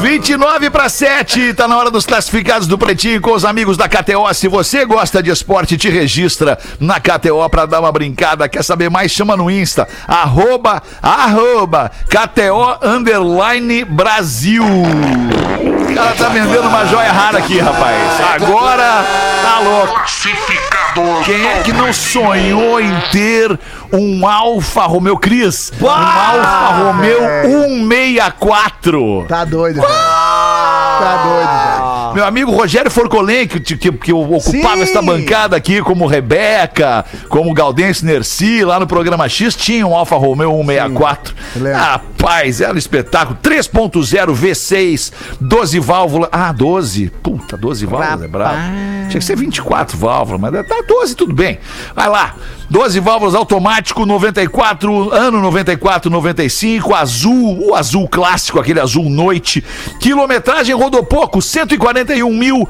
29 0.00 0.70
para 0.70 0.88
7, 0.88 1.54
tá 1.54 1.68
na 1.68 1.76
hora 1.76 1.90
dos 1.90 2.06
classificados 2.06 2.66
do 2.66 2.78
Pretinho 2.78 3.20
com 3.20 3.32
os 3.32 3.44
amigos 3.44 3.76
da 3.76 3.88
KTO. 3.88 4.32
Se 4.34 4.48
você 4.48 4.84
gosta 4.84 5.22
de 5.22 5.30
esporte, 5.30 5.76
te 5.76 5.88
registra 5.88 6.58
na 6.80 6.98
KTO 6.98 7.48
pra 7.50 7.66
dar 7.66 7.80
uma 7.80 7.92
brincada. 7.92 8.48
Quer 8.48 8.64
saber 8.64 8.90
mais? 8.90 9.12
Chama 9.12 9.36
no 9.36 9.50
Insta, 9.50 9.86
arroba, 10.06 10.82
arroba, 11.02 11.90
KTO 12.08 12.78
Underline 12.82 13.84
Brasil. 13.84 14.64
O 15.92 15.94
cara 15.94 16.14
tá 16.14 16.28
vendendo 16.30 16.68
uma 16.68 16.86
joia 16.86 17.12
rara 17.12 17.38
aqui, 17.38 17.58
rapaz. 17.58 17.96
Agora, 18.34 19.04
tá 19.42 19.58
louco. 19.58 20.00
Quem 21.24 21.46
é 21.46 21.62
que 21.62 21.72
não 21.72 21.92
sonhou 21.92 22.80
em 22.80 22.92
ter 23.10 23.58
um 23.92 24.26
Alfa 24.26 24.82
Romeo 24.82 25.18
Cris? 25.18 25.70
Um 25.80 25.88
Alfa 25.88 26.84
Romeo 26.84 27.20
164. 27.44 29.26
Tá 29.28 29.44
doido, 29.44 29.80
velho. 29.80 29.92
Tá 29.92 31.22
doido. 31.24 31.61
Meu 32.14 32.24
amigo 32.24 32.50
Rogério 32.50 32.90
Forcolen, 32.90 33.46
que, 33.46 33.60
que, 33.60 33.92
que 33.92 34.12
ocupava 34.12 34.76
Sim. 34.76 34.82
esta 34.82 35.02
bancada 35.02 35.56
aqui, 35.56 35.80
como 35.82 36.06
Rebeca, 36.06 37.04
como 37.28 37.52
Galdense 37.54 38.04
Nerci, 38.04 38.64
lá 38.64 38.78
no 38.78 38.86
programa 38.86 39.28
X, 39.28 39.54
tinha 39.54 39.86
um 39.86 39.94
Alfa 39.94 40.16
Romeo 40.16 40.50
164. 40.50 41.34
lembro. 41.56 41.78
Rapaz, 41.78 42.60
era 42.60 42.74
um 42.74 42.78
espetáculo. 42.78 43.38
3.0 43.42 44.34
V6, 44.34 45.12
12 45.40 45.80
válvulas. 45.80 46.28
Ah, 46.32 46.52
12. 46.52 47.10
Puta, 47.22 47.56
12 47.56 47.86
válvulas, 47.86 48.22
é 48.22 48.28
brabo. 48.28 48.58
Tinha 49.08 49.18
que 49.18 49.24
ser 49.24 49.36
24 49.36 49.96
válvulas, 49.96 50.40
mas 50.40 50.66
tá 50.66 50.82
12, 50.86 51.14
tudo 51.14 51.34
bem. 51.34 51.58
Vai 51.94 52.08
lá. 52.08 52.34
12 52.72 53.00
válvulas 53.00 53.34
automático, 53.34 54.06
94, 54.06 55.12
ano 55.12 55.42
94, 55.42 56.10
95, 56.10 56.94
azul, 56.94 57.68
o 57.68 57.74
azul 57.74 58.08
clássico, 58.08 58.58
aquele 58.58 58.80
azul 58.80 59.10
noite. 59.10 59.62
Quilometragem 60.00 60.74
rodou 60.74 61.04
pouco, 61.04 61.42
141 61.42 62.34
mil 62.34 62.66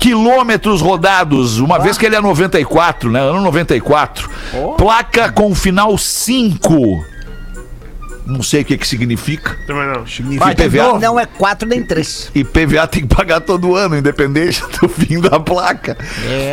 quilômetros 0.00 0.80
rodados, 0.80 1.60
uma 1.60 1.78
vez 1.78 1.96
que 1.96 2.04
ele 2.04 2.16
é 2.16 2.20
94, 2.20 3.08
né? 3.08 3.20
Ano 3.20 3.40
94. 3.42 4.28
Placa 4.76 5.30
com 5.30 5.54
final 5.54 5.96
5. 5.96 7.15
Não 8.26 8.42
sei 8.42 8.62
o 8.62 8.64
que 8.64 8.76
que 8.76 8.86
significa. 8.86 9.56
Também 9.66 9.86
não. 9.86 10.04
IPVA, 10.04 10.98
Não 10.98 11.18
é 11.18 11.26
quatro 11.26 11.68
nem 11.68 11.82
três. 11.82 12.30
IPVA 12.34 12.86
tem 12.88 13.06
que 13.06 13.14
pagar 13.14 13.40
todo 13.40 13.76
ano, 13.76 13.96
independente 13.96 14.62
do 14.80 14.88
fim 14.88 15.20
da 15.20 15.38
placa. 15.38 15.96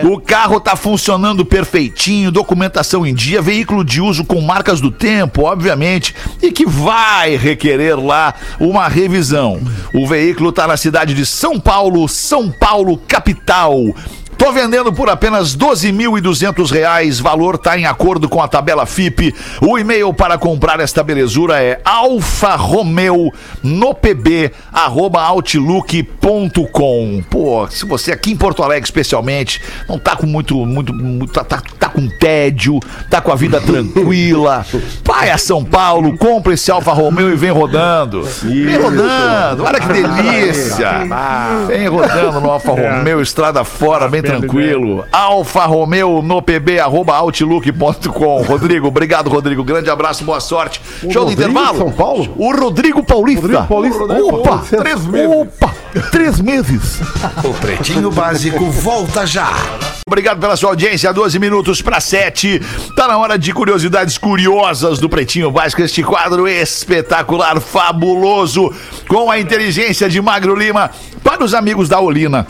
O 0.04 0.20
carro 0.20 0.60
tá 0.60 0.76
funcionando 0.76 1.44
perfeitinho, 1.44 2.32
documentação 2.32 3.06
em 3.06 3.14
dia, 3.14 3.42
veículo 3.42 3.84
de 3.84 4.00
uso 4.00 4.24
com 4.24 4.40
marcas 4.42 4.80
do 4.80 4.92
tempo, 4.92 5.44
obviamente, 5.44 6.16
e 6.42 6.52
que 6.52 6.66
vai 6.66 7.36
requerer 7.36 8.00
lá 8.00 8.34
uma 8.60 8.88
revisão. 8.88 9.60
O 9.94 10.08
veículo 10.08 10.52
tá 10.52 10.68
na 10.68 10.78
cidade 10.78 11.14
de 11.14 11.26
São 11.26 11.60
Paulo, 11.60 12.08
São 12.08 12.52
Paulo 12.52 12.98
capital. 12.98 13.76
Tô 14.38 14.52
vendendo 14.52 14.92
por 14.92 15.10
apenas 15.10 15.56
12.200 15.56 16.72
reais. 16.72 17.20
Valor 17.20 17.58
tá 17.58 17.78
em 17.78 17.86
acordo 17.86 18.28
com 18.28 18.42
a 18.42 18.48
tabela 18.48 18.86
FIP. 18.86 19.34
O 19.62 19.78
e-mail 19.78 20.14
para 20.14 20.38
comprar 20.38 20.80
esta 20.80 21.04
belezura 21.04 21.62
é 21.62 21.80
Alfa 21.86 22.56
Romeo 22.56 23.32
no 23.62 23.94
pb 23.94 24.52
arroba 24.72 25.22
outlook.com. 25.22 27.24
Pô, 27.30 27.68
se 27.70 27.86
você 27.86 28.12
aqui 28.12 28.32
em 28.32 28.36
Porto 28.36 28.64
Alegre 28.64 28.84
especialmente 28.84 29.62
não 29.88 30.00
tá 30.00 30.16
com 30.16 30.26
muito, 30.26 30.66
muito, 30.66 30.94
muito 30.94 31.34
tá, 31.34 31.44
tá, 31.44 31.62
tá 31.80 31.90
com 31.90 32.08
tédio, 32.08 32.80
tá 33.10 33.22
com 33.22 33.32
a 33.32 33.36
vida 33.36 33.62
tranquila, 33.62 34.66
vai 35.04 35.30
a 35.30 35.38
São 35.38 35.64
Paulo, 35.64 36.18
compra 36.18 36.54
esse 36.54 36.72
Alfa 36.72 36.92
Romeo 36.92 37.32
e 37.32 37.36
vem 37.36 37.52
rodando. 37.52 38.24
Vem 38.24 38.78
rodando. 38.78 39.64
Olha 39.64 39.80
que 39.80 39.88
delícia. 39.88 41.04
Vem 41.68 41.88
rodando 41.88 42.42
no 42.42 42.50
Alfa 42.50 42.72
Romeo, 42.72 43.22
estrada 43.22 43.64
fora, 43.64 44.08
bem 44.08 44.23
tranquilo. 44.24 45.06
Alfa 45.12 45.66
Romeo 45.66 46.22
no 46.22 46.42
pb 46.42 46.80
arroba 46.80 47.16
outlook.com. 47.16 48.42
Rodrigo, 48.44 48.88
obrigado, 48.88 49.30
Rodrigo. 49.30 49.64
Grande 49.64 49.90
abraço, 49.90 50.24
boa 50.24 50.40
sorte. 50.40 50.82
Show 51.02 51.26
do 51.26 51.30
Rodrigo 51.32 51.42
intervalo. 51.52 51.74
de 51.74 51.78
São 51.78 51.92
Paulo? 51.92 52.34
O 52.38 52.52
Rodrigo 52.56 53.04
Paulista. 53.04 53.42
Rodrigo 53.42 53.68
Paulista. 53.68 54.04
Opa, 54.04 54.64
três 54.78 55.06
meses. 55.06 55.36
Opa, 55.36 55.76
três 56.12 56.40
meses. 56.40 57.02
O 57.44 57.54
Pretinho 57.54 58.12
Básico 58.12 58.66
volta 58.72 59.26
já. 59.26 59.52
Obrigado 60.06 60.40
pela 60.40 60.56
sua 60.56 60.70
audiência. 60.70 61.12
12 61.14 61.40
minutos 61.40 61.82
para 61.82 62.00
7. 62.00 62.62
Tá 62.96 63.08
na 63.08 63.18
hora 63.18 63.38
de 63.38 63.54
curiosidades 63.54 64.18
curiosas 64.18 65.00
do 65.00 65.10
Pretinho 65.10 65.50
Básico. 65.50 65.82
Este 65.82 66.04
quadro 66.04 66.48
espetacular, 66.48 67.60
fabuloso, 67.60 68.72
com 69.08 69.32
a 69.32 69.40
inteligência 69.40 70.10
de 70.10 70.22
Magro 70.22 70.56
Lima. 70.56 70.92
Para 71.24 71.44
os 71.44 71.54
amigos 71.54 71.88
da 71.88 72.00
Olina. 72.00 72.46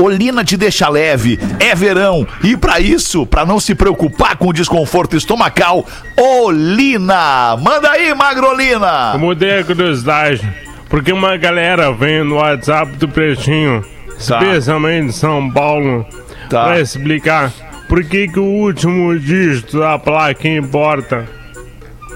Olina 0.00 0.44
te 0.44 0.56
deixa 0.56 0.88
leve, 0.88 1.38
é 1.58 1.74
verão 1.74 2.24
e 2.44 2.56
para 2.56 2.78
isso, 2.78 3.26
para 3.26 3.44
não 3.44 3.58
se 3.58 3.74
preocupar 3.74 4.36
com 4.36 4.46
o 4.48 4.52
desconforto 4.52 5.16
estomacal, 5.16 5.84
Olina! 6.16 7.56
Manda 7.60 7.90
aí, 7.90 8.14
Magrolina! 8.14 9.10
Eu 9.14 9.18
mudei 9.18 9.58
a 9.58 9.64
curiosidade, 9.64 10.48
porque 10.88 11.12
uma 11.12 11.36
galera 11.36 11.92
vem 11.92 12.22
no 12.22 12.36
WhatsApp 12.36 12.92
do 12.96 13.08
Pretinho, 13.08 13.84
Tá. 14.26 14.38
especialmente 14.42 15.06
de 15.08 15.12
São 15.14 15.50
Paulo, 15.50 16.06
Tá. 16.48 16.64
pra 16.64 16.80
explicar 16.80 17.52
por 17.88 18.04
que, 18.04 18.28
que 18.28 18.38
o 18.38 18.44
último 18.44 19.18
dígito 19.18 19.80
da 19.80 19.98
placa 19.98 20.46
importa. 20.48 21.26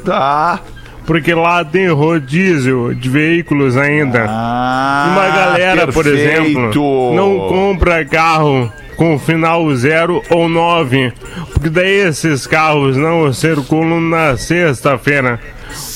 Tá. 0.05 0.61
Porque 1.07 1.35
lá 1.35 1.65
tem 1.65 1.89
rodízio 1.89 2.95
de 2.95 3.09
veículos 3.09 3.77
ainda. 3.77 4.25
Ah, 4.29 5.09
Uma 5.13 5.29
galera, 5.37 5.89
por 5.93 6.07
exemplo, 6.07 6.45
perfeito. 6.55 7.13
não 7.15 7.39
compra 7.49 8.05
carro 8.05 8.73
com 8.97 9.19
final 9.19 9.69
0 9.75 10.23
ou 10.31 10.49
9, 10.49 11.13
porque 11.53 11.69
daí 11.69 12.07
esses 12.07 12.47
carros 12.47 12.97
não 12.97 13.33
circulam 13.33 14.01
na 14.01 14.37
sexta-feira. 14.37 15.41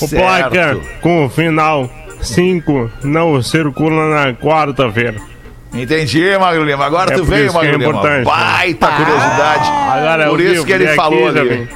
O 0.01 0.09
placa 0.09 0.77
com 1.01 1.29
final 1.29 1.89
5 2.21 2.91
não 3.03 3.41
circula 3.41 4.09
na 4.09 4.33
quarta-feira. 4.33 5.15
Entendi, 5.73 6.37
Magro 6.39 6.63
Lima. 6.65 6.85
Agora 6.85 7.13
É 7.13 7.15
tu 7.15 7.21
por 7.21 7.29
veio, 7.29 7.49
é 7.49 7.53
Magro 7.53 7.77
Lima. 7.77 7.83
importante, 7.89 8.17
né? 8.17 8.23
Baita 8.25 8.87
curiosidade. 8.87 9.69
Agora 9.91 10.29
Por 10.29 10.41
eu 10.41 10.53
isso 10.53 10.65
que 10.65 10.71
ele 10.73 10.87
falou 10.89 11.27
aqui, 11.29 11.39
ali. 11.39 11.49
vi. 11.49 11.67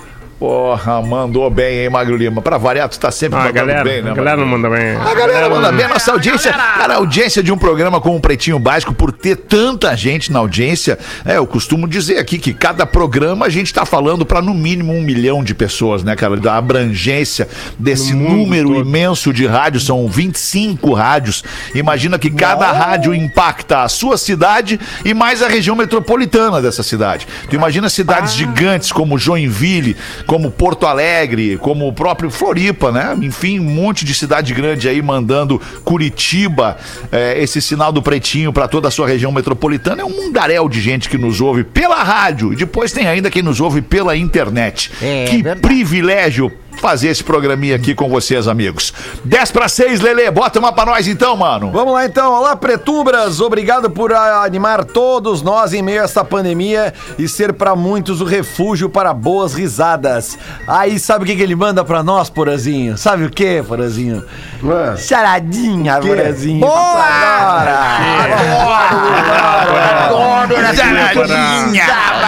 Porra, 0.41 0.99
mandou 1.03 1.47
bem, 1.51 1.83
hein, 1.83 1.89
Magro 1.91 2.17
Lima? 2.17 2.41
Pra 2.41 2.57
variar, 2.57 2.89
tu 2.89 2.99
tá 2.99 3.11
sempre 3.11 3.37
Ah, 3.37 3.41
a 3.43 3.45
mandando 3.45 3.67
galera, 3.67 3.83
bem, 3.83 4.01
né? 4.01 4.09
a 4.09 4.13
galera 4.15 4.37
não 4.37 4.47
manda 4.47 4.67
bem. 4.71 4.95
A 4.95 5.13
galera 5.13 5.47
manda 5.47 5.71
bem, 5.71 5.87
nossa 5.87 6.13
audiência. 6.13 6.51
Cara, 6.51 6.95
a 6.95 6.97
audiência 6.97 7.43
de 7.43 7.51
um 7.51 7.57
programa 7.59 8.01
como 8.01 8.15
o 8.17 8.19
Pretinho 8.19 8.57
Básico, 8.57 8.91
por 8.91 9.11
ter 9.11 9.35
tanta 9.35 9.95
gente 9.95 10.31
na 10.31 10.39
audiência, 10.39 10.97
é, 11.23 11.37
eu 11.37 11.45
costumo 11.45 11.87
dizer 11.87 12.17
aqui 12.17 12.39
que 12.39 12.55
cada 12.55 12.87
programa 12.87 13.45
a 13.45 13.49
gente 13.49 13.71
tá 13.71 13.85
falando 13.85 14.25
para 14.25 14.41
no 14.41 14.51
mínimo 14.51 14.91
um 14.91 15.03
milhão 15.03 15.43
de 15.43 15.53
pessoas, 15.53 16.03
né, 16.03 16.15
cara? 16.15 16.35
Da 16.37 16.57
abrangência 16.57 17.47
desse 17.77 18.15
número 18.15 18.69
todo. 18.69 18.89
imenso 18.89 19.31
de 19.31 19.45
rádios, 19.45 19.85
são 19.85 20.07
25 20.07 20.91
rádios. 20.95 21.43
Imagina 21.75 22.17
que 22.17 22.31
cada 22.31 22.71
rádio 22.71 23.13
impacta 23.13 23.83
a 23.83 23.87
sua 23.87 24.17
cidade 24.17 24.79
e 25.05 25.13
mais 25.13 25.43
a 25.43 25.47
região 25.47 25.75
metropolitana 25.75 26.59
dessa 26.59 26.81
cidade. 26.81 27.27
Tu 27.47 27.55
imagina 27.55 27.87
cidades 27.89 28.33
gigantes 28.33 28.91
como 28.91 29.19
Joinville, 29.19 29.95
como 30.31 30.49
Porto 30.49 30.85
Alegre, 30.85 31.57
como 31.57 31.85
o 31.85 31.91
próprio 31.91 32.31
Floripa, 32.31 32.89
né? 32.89 33.17
Enfim, 33.21 33.59
um 33.59 33.65
monte 33.65 34.05
de 34.05 34.13
cidade 34.13 34.53
grande 34.53 34.87
aí 34.87 35.01
mandando 35.01 35.61
Curitiba, 35.83 36.77
eh, 37.11 37.43
esse 37.43 37.61
sinal 37.61 37.91
do 37.91 38.01
pretinho 38.01 38.53
para 38.53 38.65
toda 38.65 38.87
a 38.87 38.91
sua 38.91 39.05
região 39.05 39.29
metropolitana. 39.29 40.03
É 40.03 40.05
um 40.05 40.09
mundaréu 40.09 40.69
de 40.69 40.79
gente 40.79 41.09
que 41.09 41.17
nos 41.17 41.41
ouve 41.41 41.65
pela 41.65 42.01
rádio 42.01 42.53
e 42.53 42.55
depois 42.55 42.93
tem 42.93 43.07
ainda 43.07 43.29
quem 43.29 43.41
nos 43.41 43.59
ouve 43.59 43.81
pela 43.81 44.15
internet. 44.15 44.89
É 45.01 45.25
que 45.25 45.43
verdade. 45.43 45.59
privilégio 45.59 46.49
fazer 46.79 47.09
esse 47.09 47.23
programinha 47.23 47.75
aqui 47.75 47.93
com 47.93 48.09
vocês, 48.09 48.47
amigos. 48.47 48.93
10 49.23 49.51
para 49.51 49.67
6, 49.67 50.01
Lele, 50.01 50.31
bota 50.31 50.59
uma 50.59 50.71
pra 50.71 50.85
nós 50.85 51.07
então, 51.07 51.35
mano. 51.35 51.71
Vamos 51.71 51.93
lá 51.93 52.05
então, 52.05 52.33
olá 52.33 52.55
Pretumbras, 52.55 53.39
obrigado 53.39 53.89
por 53.89 54.13
animar 54.13 54.83
todos 54.85 55.41
nós 55.41 55.73
em 55.73 55.81
meio 55.81 56.01
a 56.01 56.05
esta 56.05 56.23
pandemia 56.23 56.93
e 57.17 57.27
ser 57.27 57.53
pra 57.53 57.75
muitos 57.75 58.21
o 58.21 58.25
refúgio 58.25 58.89
para 58.89 59.13
boas 59.13 59.53
risadas. 59.53 60.37
Aí 60.67 60.97
sabe 60.99 61.23
o 61.23 61.27
que, 61.27 61.35
que 61.35 61.43
ele 61.43 61.55
manda 61.55 61.83
pra 61.83 62.01
nós, 62.01 62.29
Porazinho? 62.29 62.97
Sabe 62.97 63.25
o 63.25 63.29
que, 63.29 63.61
Porazinho? 63.63 64.23
Ué. 64.63 64.97
Charadinha, 64.97 65.99
Porazinho. 65.99 66.61
Boa! 66.61 67.01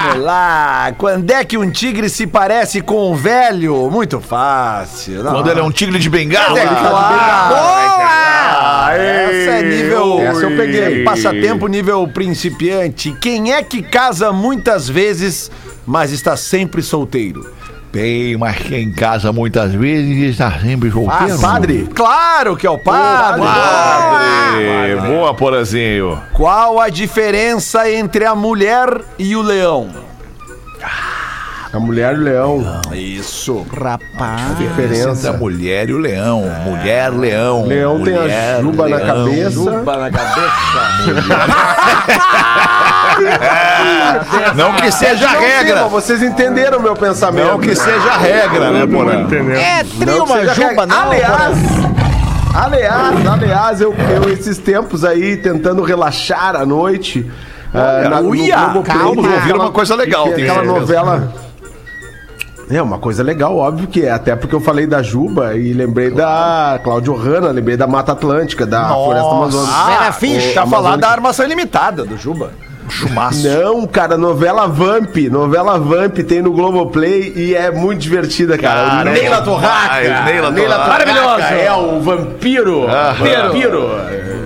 Vamos 0.04 0.24
lá, 0.24 0.94
quando 0.98 1.32
é 1.32 1.44
que 1.44 1.58
um 1.58 1.70
tigre 1.72 2.10
se 2.10 2.28
parece 2.28 2.82
com 2.82 3.12
um 3.12 3.16
velho? 3.16 3.90
Muito 3.90 4.20
fácil. 4.20 4.33
Não. 5.24 5.34
Quando 5.34 5.50
ele 5.50 5.60
é 5.60 5.64
um 5.64 5.72
tigre 5.72 6.00
de 6.00 6.10
bengala. 6.10 6.60
É 6.60 6.66
claro. 6.66 7.56
Boa! 7.56 8.94
Essa 8.94 9.52
é 9.52 9.62
nível. 9.64 10.20
Essa 10.20 10.42
eu 10.42 10.58
peguei. 10.58 11.04
Passatempo 11.04 11.68
nível 11.68 12.08
principiante. 12.08 13.16
Quem 13.20 13.54
é 13.54 13.64
que 13.64 13.82
casa 13.82 14.32
muitas 14.32 14.90
vezes, 14.90 15.52
mas 15.86 16.12
está 16.12 16.36
sempre 16.38 16.82
solteiro? 16.82 17.52
Bem, 17.92 18.36
mas 18.38 18.58
quem 18.58 18.92
casa 18.92 19.32
muitas 19.32 19.72
vezes 19.72 20.32
está 20.32 20.52
sempre 20.60 20.90
solteiro. 20.90 21.36
Ah, 21.36 21.40
padre? 21.40 21.88
Claro 21.94 22.58
que 22.58 22.66
é 22.66 22.70
o 22.70 22.80
padre. 22.80 23.44
Padre. 23.44 24.96
Boa, 25.08 25.32
Porazinho. 25.36 26.20
Qual 26.34 26.80
a 26.80 26.90
diferença 26.90 27.88
entre 27.92 28.26
a 28.26 28.34
mulher 28.34 28.88
e 29.20 29.36
o 29.36 29.44
leão? 29.44 29.92
A 31.74 31.80
mulher 31.80 32.14
e 32.16 32.20
o 32.20 32.24
leão. 32.24 32.82
Isso. 32.94 33.66
Rapaz. 33.76 34.58
Diferença. 34.60 35.32
A 35.32 35.34
mulher 35.34 35.90
e 35.90 35.94
o 35.94 35.98
leão. 35.98 36.44
Mulher, 36.66 37.10
leão. 37.12 37.64
O 37.64 37.68
leão 37.68 38.04
tem 38.04 38.16
a 38.16 38.22
mulher, 38.22 38.62
juba 38.62 38.88
na 38.90 38.96
leão. 38.98 39.08
cabeça. 39.08 39.50
Juba 39.50 39.98
na 39.98 40.12
cabeça. 40.12 40.54
Não 44.56 44.74
que 44.74 44.92
seja 44.92 45.28
a 45.30 45.34
Não 45.34 45.40
regra. 45.42 45.82
mas 45.84 45.92
vocês 45.92 46.22
entenderam 46.22 46.78
o 46.78 46.82
meu 46.82 46.96
pensamento. 46.96 47.48
Não 47.48 47.60
que 47.60 47.76
seja 47.76 48.12
a 48.12 48.18
regra, 48.18 48.72
né, 48.72 48.86
Porã? 48.88 49.28
É 49.58 49.84
trio 49.84 50.26
que 50.26 50.32
uma 50.32 50.46
juba, 50.54 50.68
regra. 50.70 50.86
não? 50.86 51.12
Aliás, 51.12 51.58
aliás, 52.54 53.28
aliás, 53.28 53.82
eu, 53.82 53.96
eu 54.24 54.30
esses 54.32 54.58
tempos 54.60 55.04
aí 55.04 55.38
tentando 55.38 55.82
relaxar 55.84 56.56
à 56.56 56.66
noite. 56.66 57.30
ah, 57.74 58.08
na, 58.10 58.22
no 58.22 58.30
uia, 58.30 58.56
Globoplay, 58.58 58.98
calma. 58.98 59.22
tem 59.24 59.34
Ouviram 59.34 59.60
uma 59.60 59.72
coisa 59.72 59.96
legal, 59.96 60.26
tem 60.26 60.36
tem 60.36 60.44
aquela 60.46 60.60
certeza. 60.64 60.80
novela. 60.80 61.34
É, 62.74 62.82
uma 62.82 62.98
coisa 62.98 63.22
legal, 63.22 63.56
óbvio 63.58 63.88
que 63.88 64.06
é. 64.06 64.12
Até 64.12 64.36
porque 64.36 64.56
eu 64.56 64.62
falei 64.62 64.88
da 64.88 65.02
Juba 65.02 65.56
e 65.56 65.74
lembrei 65.74 66.10
da 66.10 66.80
Cláudio 66.84 67.14
Hanna, 67.16 67.52
lembrei 67.52 67.78
da 67.78 67.86
Mata 67.86 68.14
Atlântica, 68.14 68.66
da 68.66 68.88
Floresta 68.88 69.30
Amazônica. 69.30 69.74
Vera 69.86 70.12
Fish. 70.12 70.54
Tá 70.54 70.62
Amazônica. 70.64 70.98
da 70.98 71.10
armação 71.10 71.46
ilimitada 71.46 72.04
do 72.04 72.18
Juba. 72.18 72.52
Chumaço. 72.90 73.48
Não, 73.48 73.88
cara, 73.88 74.18
novela 74.18 74.68
Vamp. 74.68 75.16
Novela 75.32 75.80
Vamp 75.80 76.18
tem 76.20 76.42
no 76.42 76.52
Globoplay 76.52 77.34
e 77.36 77.56
é 77.56 77.72
muito 77.72 78.02
divertida, 78.02 78.58
cara. 78.58 78.90
Cara, 78.90 79.10
é 79.10 79.14
Neila 79.14 79.42
demais, 79.42 79.44
Torraca. 79.46 80.24
Neila 80.26 80.52
Torraca. 80.52 80.90
Maravilhoso. 80.90 81.54
É 81.54 81.74
o 81.74 82.02
vampiro. 82.02 82.88
Vampiro. 82.88 83.90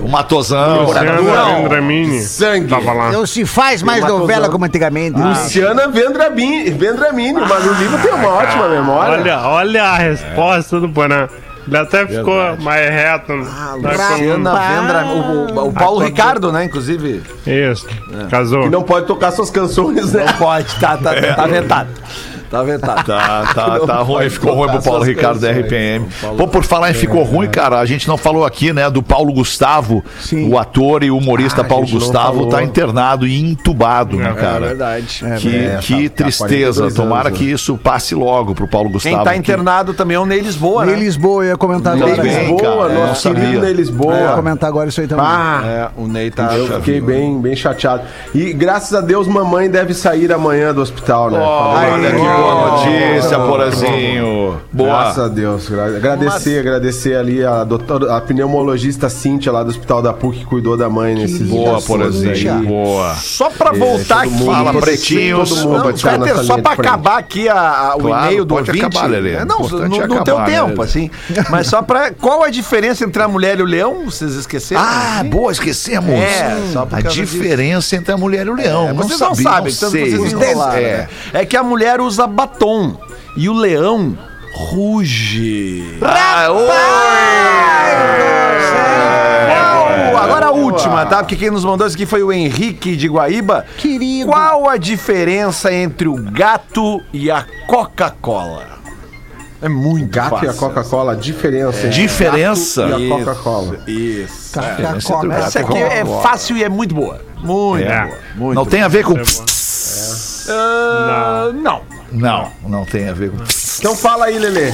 O 0.08 0.10
Matosão. 0.10 0.84
Luciana 0.86 1.20
Vendramini. 1.56 2.20
Sangue. 2.22 2.68
Tava 2.68 2.92
lá. 2.94 3.12
Não 3.12 3.26
se 3.26 3.44
faz 3.44 3.82
mais 3.82 4.02
novela 4.06 4.48
como 4.48 4.64
antigamente. 4.64 5.20
Luciana 5.20 5.86
Vendramini. 5.88 6.70
Vendramini. 6.70 7.38
O 7.38 7.46
Magro 7.46 7.74
Lima 7.74 7.98
tem 7.98 8.12
uma 8.14 8.28
ótima 8.28 8.68
memória. 8.68 9.12
Olha, 9.20 9.40
olha 9.40 9.84
a 9.84 9.98
resposta 9.98 10.80
do 10.80 10.88
Porã. 10.88 11.28
Ele 11.66 11.76
até 11.76 12.06
ficou 12.06 12.56
mais 12.62 12.88
reto. 12.90 13.32
Ah, 13.34 13.76
na 13.78 13.90
Luciana. 13.90 14.54
Vendra, 14.54 15.04
o, 15.04 15.60
o- 15.64 15.68
o 15.68 15.72
Paulo 15.74 15.98
Ricardo, 16.02 16.50
né, 16.50 16.64
inclusive. 16.64 17.22
Isso, 17.46 17.86
casou. 18.30 18.62
Que 18.62 18.70
não 18.70 18.82
pode 18.82 19.04
tocar 19.06 19.30
suas 19.32 19.50
canções, 19.50 20.14
né? 20.14 20.24
Pode, 20.38 20.74
tá, 20.76 20.96
tá, 20.96 21.12
tá 21.34 21.46
vetado. 21.46 21.90
Tá 22.50 22.62
vetado. 22.62 23.04
Tá, 23.04 23.44
tá, 23.54 23.80
tá 23.80 23.96
ruim. 24.02 24.16
pode 24.18 24.30
Ficou 24.30 24.54
ruim 24.54 24.68
pro 24.70 24.82
Paulo 24.82 25.04
Ricardo 25.04 25.38
da. 25.40 25.50
RPM. 25.52 26.06
Pô, 26.36 26.46
por 26.48 26.64
falar 26.64 26.90
em 26.90 26.94
ficou 26.94 27.22
ruim, 27.22 27.48
cara, 27.48 27.78
a 27.78 27.86
gente 27.86 28.06
não 28.08 28.16
falou 28.16 28.44
aqui, 28.44 28.72
né, 28.72 28.88
do 28.90 29.02
Paulo 29.02 29.32
Gustavo. 29.32 30.02
Sim. 30.20 30.48
O 30.50 30.58
ator 30.58 31.02
e 31.02 31.10
humorista 31.10 31.60
Ah, 31.60 31.64
Paulo 31.64 31.86
Gustavo 31.86 32.46
tá 32.46 32.62
internado 32.62 33.26
e 33.26 33.38
entubado, 33.40 34.16
né, 34.16 34.32
cara? 34.34 34.66
verdade. 34.68 35.24
Que, 35.40 35.56
É, 35.56 35.76
que 35.80 36.08
tá- 36.08 36.16
tá 36.16 36.24
tristeza. 36.24 36.82
42 36.82 36.94
Tomara 36.94 37.28
anos, 37.28 37.38
que 37.38 37.44
né? 37.46 37.50
isso 37.52 37.76
passe 37.76 38.14
logo 38.14 38.54
pro 38.54 38.66
Paulo 38.68 38.90
Gustavo. 38.90 39.14
Quem 39.16 39.24
tá 39.24 39.32
que- 39.32 39.38
internado 39.38 39.94
também 39.94 40.16
é 40.16 40.20
o 40.20 40.26
Ney 40.26 40.40
Lisboa, 40.40 40.84
Ney 40.84 40.94
né? 40.96 41.00
Lisboa, 41.00 41.44
eu 41.44 41.48
ia 41.50 41.56
comentar 41.56 41.94
Ney 41.96 42.02
agora. 42.04 42.22
bem, 42.22 42.32
Eu 42.32 42.40
Lisboa, 42.52 42.88
cara, 42.88 43.06
nosso 43.06 43.28
querido 43.34 43.60
Ney 43.60 43.70
ia 43.70 43.76
Lisboa. 43.76 44.32
comentar 44.34 44.68
agora 44.68 44.88
isso 44.88 45.00
aí 45.00 45.06
também. 45.06 45.24
Ah, 45.26 45.62
É, 45.64 45.88
o 46.00 46.06
Ney 46.06 46.30
tá. 46.30 46.54
eu 46.56 46.66
fiquei 46.78 47.00
bem, 47.00 47.40
bem 47.40 47.54
chateado. 47.56 48.02
E 48.34 48.52
graças 48.52 48.94
a 48.94 49.00
Deus, 49.00 49.26
mamãe 49.26 49.68
deve 49.70 49.94
sair 49.94 50.32
amanhã 50.32 50.72
do 50.72 50.80
hospital, 50.80 51.30
né? 51.30 51.38
Olha 51.38 52.10
que 52.10 52.37
boa 52.38 52.70
notícia, 52.70 53.38
Porazinho. 53.38 54.60
Boa. 54.72 54.88
Graças 54.88 55.24
a 55.24 55.28
Deus. 55.28 55.68
gra- 55.68 55.86
Agradecer, 55.86 56.60
agradecer 56.60 57.16
ali 57.16 57.44
a 57.44 57.64
doutora, 57.64 58.16
a 58.16 58.20
pneumologista 58.20 59.08
Cíntia 59.08 59.50
lá 59.52 59.62
do 59.62 59.70
Hospital 59.70 60.00
da 60.02 60.12
PUC 60.12 60.38
que 60.38 60.44
cuidou 60.46 60.76
da 60.76 60.88
mãe 60.88 61.14
nesses 61.14 61.48
Boa, 61.48 61.70
dias 61.72 61.84
Porazinho. 61.84 62.62
Boa. 62.66 63.14
Só 63.14 63.50
pra 63.50 63.72
voltar 63.72 64.22
aqui. 64.24 64.44
Fala, 64.44 64.72
pretinhos. 64.74 65.48
todo 65.50 65.68
mundo 65.68 65.84
Não, 65.88 66.44
só 66.44 66.58
pra 66.58 66.72
acabar 66.72 67.18
aqui 67.18 67.48
a- 67.48 67.54
a- 67.92 67.96
o 67.96 68.00
Claro, 68.00 68.26
e-mail 68.26 68.44
do 68.44 68.54
pode 68.54 68.70
ouvinte. 68.70 68.86
acabar. 68.86 69.08
É, 69.14 69.44
Não, 69.44 69.58
no, 69.60 69.68
teu 70.24 70.38
né, 70.38 70.44
tempo, 70.44 70.68
Lelê? 70.68 70.82
assim. 70.84 71.10
Mas 71.50 71.66
só 71.66 71.82
pra. 71.82 72.10
Qual 72.12 72.42
a 72.42 72.50
diferença 72.50 73.04
entre 73.04 73.22
a 73.22 73.28
mulher 73.28 73.58
e 73.58 73.62
o 73.62 73.66
leão? 73.66 74.04
Vocês 74.04 74.34
esqueceram? 74.34 74.80
Ah, 74.82 75.22
boa, 75.24 75.50
esquecemos. 75.50 76.10
É, 76.10 76.56
só 76.72 76.86
a 76.90 77.00
diferença 77.00 77.96
entre 77.96 78.12
a 78.12 78.16
mulher 78.16 78.46
e 78.46 78.50
o 78.50 78.54
leão. 78.54 78.88
É, 78.88 78.92
não 78.92 79.02
vocês 79.02 79.18
não 79.20 79.34
sabem, 79.34 79.72
sei. 79.72 79.88
vocês 79.88 80.32
enrolaram, 80.32 80.78
é. 80.78 80.82
né? 80.82 81.08
É 81.32 81.44
que 81.44 81.56
a 81.56 81.62
mulher 81.62 82.00
usa 82.00 82.26
batom 82.28 82.96
e 83.36 83.48
o 83.48 83.52
leão 83.54 84.16
ruge. 84.54 85.98
Ah, 86.02 86.48
Agora 90.22 90.46
a 90.46 90.50
última, 90.50 91.06
tá? 91.06 91.18
Porque 91.18 91.36
quem 91.36 91.50
nos 91.50 91.64
mandou 91.64 91.86
isso 91.86 91.96
aqui 91.96 92.04
foi 92.06 92.22
o 92.22 92.32
Henrique 92.32 92.96
de 92.96 93.08
Guaíba. 93.08 93.64
Querido. 93.76 94.30
Qual 94.30 94.68
a 94.68 94.76
diferença 94.76 95.72
entre 95.72 96.08
o 96.08 96.14
gato 96.16 97.00
e 97.12 97.30
a 97.30 97.44
Coca-Cola? 97.66 98.78
É 99.60 99.68
muito 99.68 100.10
Gato 100.14 100.34
e 100.34 100.36
a 100.36 100.52
fácil. 100.52 100.60
Coca-Cola, 100.68 101.12
a 101.12 101.16
diferença. 101.16 101.78
entre 101.78 101.88
Diferença? 101.90 102.86
gato 102.86 103.00
E 103.00 103.12
a. 103.12 103.18
Coca-Cola. 103.18 103.78
Isso. 103.88 104.52
Café, 104.54 104.82
entre 104.84 104.98
o 104.98 105.02
Coca. 105.02 105.28
gato 105.28 105.42
Essa 105.46 105.60
aqui 105.60 105.78
é 105.78 106.04
fácil 106.22 106.56
e 106.56 106.62
é 106.64 106.68
muito 106.68 106.94
boa. 106.94 107.20
Muito 107.42 107.84
É. 107.84 108.04
boa. 108.06 108.16
Muito 108.36 108.54
Não 108.56 108.64
tem 108.66 108.82
a 108.82 108.88
ver 108.88 109.04
com. 109.04 109.14
Ah, 110.48 111.50
não. 111.54 111.82
Não, 112.10 112.50
não 112.66 112.84
tem 112.84 113.08
a 113.08 113.12
ver 113.12 113.30
com. 113.30 113.36
Então 113.78 113.96
fala 113.96 114.26
aí, 114.26 114.38
Lelê. 114.38 114.72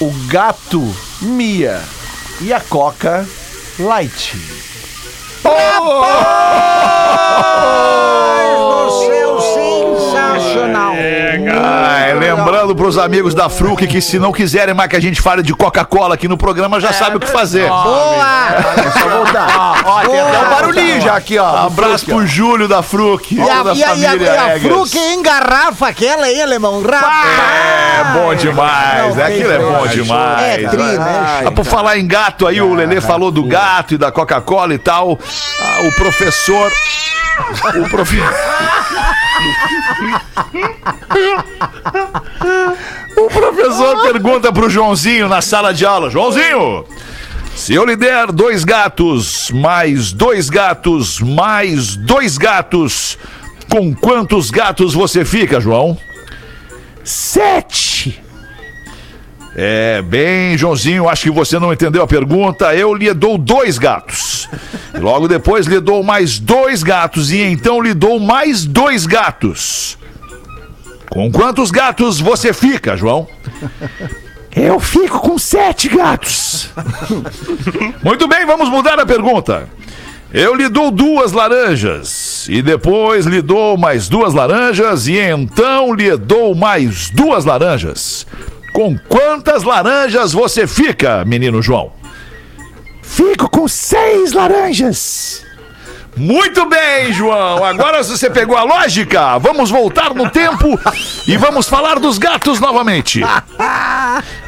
O 0.00 0.10
gato 0.28 0.82
Mia 1.22 1.80
e 2.40 2.52
a 2.52 2.60
Coca 2.60 3.26
Light. 3.78 4.36
do 5.42 8.05
lembrando 12.46 12.76
pros 12.76 12.96
amigos 12.96 13.34
da 13.34 13.48
Fruc 13.48 13.84
que 13.88 14.00
se 14.00 14.20
não 14.20 14.30
quiserem 14.30 14.72
mais 14.72 14.88
que 14.88 14.94
a 14.94 15.00
gente 15.00 15.20
fale 15.20 15.42
de 15.42 15.52
Coca-Cola 15.52 16.14
aqui 16.14 16.28
no 16.28 16.38
programa, 16.38 16.78
já 16.78 16.92
sabe 16.92 17.16
o 17.16 17.20
que 17.20 17.26
fazer. 17.26 17.68
Boa! 17.68 18.48
É 18.76 18.90
só 18.92 19.08
voltar. 19.08 19.82
Ó, 19.84 20.00
tem 20.02 20.20
até 20.20 20.38
um 20.38 20.50
barulhinho 20.50 21.00
já 21.00 21.16
Aqui, 21.16 21.38
ó. 21.38 21.66
Abraço 21.66 22.04
pro 22.04 22.24
Júlio 22.24 22.68
da 22.68 22.82
Fruc. 22.82 23.32
E 23.32 23.40
a, 23.40 23.62
da 23.64 23.74
e 23.74 23.82
a, 23.82 23.96
e 23.96 24.06
a, 24.06 24.14
e 24.14 24.28
a. 24.28 24.60
Fruc 24.60 24.94
engarrafa 24.94 25.88
aquela, 25.88 26.30
hein, 26.30 26.40
alemão? 26.40 26.82
Rapaz! 26.82 27.40
É 27.98 28.04
bom 28.12 28.34
demais, 28.34 29.16
Não, 29.16 29.24
aquilo 29.24 29.50
é 29.50 29.58
bom 29.58 29.86
demais. 29.88 30.42
É 30.42 30.68
tri, 30.68 30.82
né? 30.82 31.42
Ah, 31.46 31.50
por 31.50 31.64
falar 31.64 31.98
em 31.98 32.06
gato, 32.06 32.46
aí 32.46 32.60
o 32.60 32.74
Lelê 32.74 33.00
falou 33.00 33.32
do 33.32 33.42
gato 33.42 33.94
e 33.94 33.98
da 33.98 34.12
Coca-Cola 34.12 34.72
e 34.72 34.78
tal. 34.78 35.18
Ah, 35.60 35.88
o 35.88 35.92
professor. 35.96 36.70
O 37.74 37.88
professor. 37.88 38.34
o 43.16 43.28
professor 43.28 44.02
pergunta 44.02 44.52
pro 44.52 44.70
Joãozinho 44.70 45.28
na 45.28 45.40
sala 45.40 45.72
de 45.72 45.84
aula: 45.84 46.10
Joãozinho, 46.10 46.84
se 47.54 47.74
eu 47.74 47.84
lhe 47.84 47.96
der 47.96 48.30
dois 48.30 48.64
gatos, 48.64 49.50
mais 49.50 50.12
dois 50.12 50.50
gatos, 50.50 51.20
mais 51.20 51.96
dois 51.96 52.36
gatos, 52.36 53.18
com 53.70 53.94
quantos 53.94 54.50
gatos 54.50 54.94
você 54.94 55.24
fica, 55.24 55.60
João? 55.60 55.98
Sete. 57.02 58.22
É, 59.58 60.02
bem, 60.02 60.58
Joãozinho, 60.58 61.08
acho 61.08 61.22
que 61.22 61.30
você 61.30 61.58
não 61.58 61.72
entendeu 61.72 62.02
a 62.02 62.06
pergunta. 62.06 62.74
Eu 62.74 62.92
lhe 62.92 63.12
dou 63.14 63.38
dois 63.38 63.78
gatos. 63.78 64.50
E 64.94 64.98
Logo 64.98 65.26
depois 65.26 65.66
lhe 65.66 65.80
dou 65.80 66.02
mais 66.02 66.38
dois 66.38 66.82
gatos 66.82 67.32
e 67.32 67.40
então 67.40 67.80
lhe 67.80 67.94
dou 67.94 68.20
mais 68.20 68.66
dois 68.66 69.06
gatos. 69.06 69.96
Com 71.10 71.30
quantos 71.30 71.70
gatos 71.70 72.20
você 72.20 72.52
fica, 72.52 72.96
João? 72.96 73.26
Eu 74.54 74.80
fico 74.80 75.20
com 75.20 75.38
sete 75.38 75.88
gatos. 75.88 76.70
Muito 78.02 78.26
bem, 78.26 78.46
vamos 78.46 78.68
mudar 78.68 78.98
a 78.98 79.06
pergunta. 79.06 79.68
Eu 80.32 80.54
lhe 80.54 80.68
dou 80.68 80.90
duas 80.90 81.32
laranjas 81.32 82.46
e 82.48 82.60
depois 82.60 83.26
lhe 83.26 83.40
dou 83.40 83.76
mais 83.76 84.08
duas 84.08 84.34
laranjas 84.34 85.06
e 85.06 85.16
então 85.18 85.94
lhe 85.94 86.16
dou 86.16 86.54
mais 86.54 87.10
duas 87.10 87.44
laranjas. 87.44 88.26
Com 88.72 88.98
quantas 89.08 89.62
laranjas 89.62 90.32
você 90.32 90.66
fica, 90.66 91.24
menino 91.24 91.62
João? 91.62 91.92
Fico 93.02 93.48
com 93.48 93.68
seis 93.68 94.32
laranjas. 94.32 95.44
Muito 96.16 96.64
bem, 96.64 97.12
João. 97.12 97.62
Agora 97.62 98.02
você 98.02 98.30
pegou 98.30 98.56
a 98.56 98.62
lógica. 98.62 99.38
Vamos 99.38 99.70
voltar 99.70 100.14
no 100.14 100.30
tempo 100.30 100.78
e 101.26 101.36
vamos 101.36 101.68
falar 101.68 101.98
dos 101.98 102.16
gatos 102.16 102.58
novamente. 102.58 103.20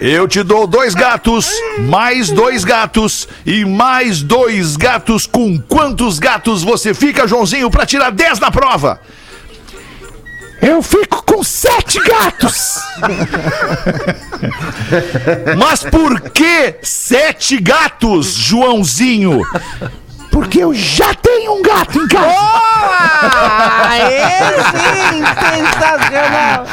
Eu 0.01 0.27
te 0.27 0.43
dou 0.43 0.67
dois 0.67 0.95
gatos, 0.95 1.51
mais 1.81 2.31
dois 2.31 2.65
gatos 2.65 3.29
e 3.45 3.67
mais 3.67 4.23
dois 4.23 4.77
gatos. 4.77 5.27
Com 5.27 5.61
quantos 5.61 6.19
gatos 6.19 6.63
você 6.63 6.95
fica, 6.95 7.29
Joãozinho, 7.29 7.71
para 7.71 7.85
tirar 7.85 8.11
10 8.11 8.39
na 8.39 8.51
prova? 8.51 8.99
Eu 10.63 10.83
fico 10.83 11.23
com 11.23 11.45
sete 11.45 12.01
gatos. 12.01 12.79
Mas 15.57 15.85
por 15.85 16.21
que 16.31 16.77
sete 16.83 17.61
gatos, 17.61 18.33
Joãozinho? 18.33 19.43
Porque 20.39 20.63
eu 20.63 20.73
já 20.73 21.13
tenho 21.15 21.55
um 21.55 21.63
gato 21.63 21.99
em 21.99 22.07
casa. 22.07 23.08
Aê, 23.91 24.21
sim, 24.71 25.23
sensacional! 25.41 26.65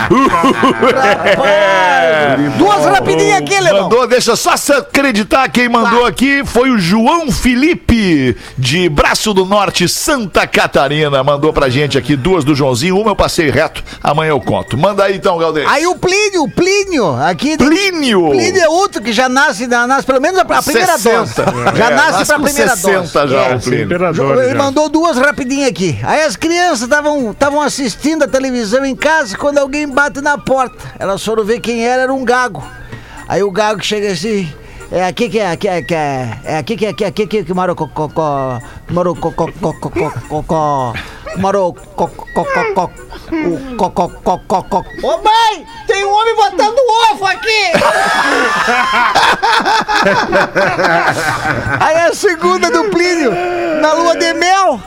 Rapaz. 1.16 2.56
Duas 2.58 2.86
rapidinhas 2.86 3.40
aqui, 3.42 3.56
alemão. 3.56 3.84
Mandou, 3.84 4.08
deixa 4.08 4.32
eu 4.32 4.38
só 4.38 4.56
se 4.58 4.74
acreditar 4.74 5.48
quem 5.50 5.70
mandou 5.70 6.06
aqui 6.06 6.44
foi 6.46 6.70
o 6.70 6.78
João 6.78 7.32
Felipe 7.32 8.36
de 8.58 8.90
Braço 8.90 9.34
do 9.34 9.46
Norte, 9.46 9.88
Santa 9.88 10.46
Catarina. 10.48 11.24
Mandou 11.24 11.54
pra 11.54 11.70
gente 11.70 11.98
aqui 11.98 12.16
duas 12.16 12.44
do 12.44 12.54
Joãozinho, 12.56 12.98
uma 13.00 13.12
eu 13.12 13.16
passei 13.16 13.50
reto, 13.50 13.84
amanhã 14.04 14.30
eu 14.32 14.42
conto. 14.42 14.78
Manda 14.78 15.04
aí 15.04 15.16
então, 15.16 15.38
Galdês. 15.38 15.68
Aí 15.70 15.86
o 15.88 15.96
Plínio, 15.96 16.44
o 16.44 16.50
Plínio, 16.52 17.16
aqui. 17.22 17.58
Plínio. 17.58 18.30
Plínio 18.30 18.62
é 18.62 18.68
outro 18.70 19.02
que 19.02 19.12
já 19.14 19.28
nasce, 19.30 19.68
na- 19.68 19.88
nasce 19.88 20.06
pelo 20.06 20.22
menos 20.22 20.38
a, 20.40 20.42
a 20.44 20.62
primeira 20.62 20.98
60. 20.98 21.44
dose. 21.46 21.78
Já 21.78 21.86
É, 21.92 21.96
nasce 21.96 22.26
pra 22.26 22.36
com 22.38 22.44
primeira 22.44 22.76
60 22.76 23.02
dose. 23.26 23.34
já, 23.34 23.42
É. 23.42 23.56
o 23.56 23.60
Plínio. 23.60 24.44
Ele 24.44 24.56
mandou 24.56 24.90
duas 24.90 25.18
rapidinhas 25.18 25.70
aqui. 25.70 25.98
Aí 26.04 26.22
as 26.26 26.36
crianças 26.36 26.82
estavam 26.82 27.62
assistindo 27.62 28.24
a 28.24 28.28
televisão 28.28 28.84
em 28.84 28.96
casa 28.96 29.38
quando 29.38 29.60
alguém 29.60 29.88
bate 29.88 30.22
na 30.22 30.38
porta. 30.38 30.78
Elas 30.98 31.24
foram 31.24 31.44
ver 31.44 31.60
quem 31.60 31.86
era, 31.86 32.04
era 32.04 32.14
um 32.14 32.26
gago. 32.26 32.64
Aí 33.28 33.44
o 33.44 33.52
gago 33.52 33.84
chega 33.84 34.12
assim. 34.12 34.52
É 34.92 35.06
aqui 35.08 35.30
que 35.30 35.40
é, 35.40 35.52
aqui 35.52 35.68
é, 35.68 35.82
que 35.82 35.96
é, 35.96 36.40
é 36.44 36.58
aqui 36.58 36.78
que 36.78 36.86
é, 36.86 36.90
aqui, 36.90 37.04
é, 37.04 37.08
aqui 37.08 37.28
que, 37.28 37.44
que 37.44 37.54
mora 37.54 37.72
o 37.74 37.76
cocó, 37.76 38.08
mora 38.90 39.12
o 39.12 39.16
cocó, 39.16 39.50
cocó, 39.60 40.12
cocó, 40.30 40.94
mora 41.38 41.60
o 41.60 41.74
cocó, 41.74 42.26
cocó, 42.34 42.92
o 43.32 43.76
cocó, 43.78 44.10
cocó, 44.10 44.64
cocó. 44.64 44.84
Ô 45.04 45.18
mãe, 45.24 45.66
tem 45.88 46.06
um 46.06 46.14
homem 46.14 46.36
botando 46.36 46.78
ovo 47.12 47.26
aqui! 47.26 47.72
Aí 51.80 51.96
a 52.02 52.14
segunda 52.14 52.70
do 52.70 52.84
Plínio, 52.92 53.32
na 53.82 53.94
lua 53.94 54.16
de 54.16 54.34
mel, 54.34 54.80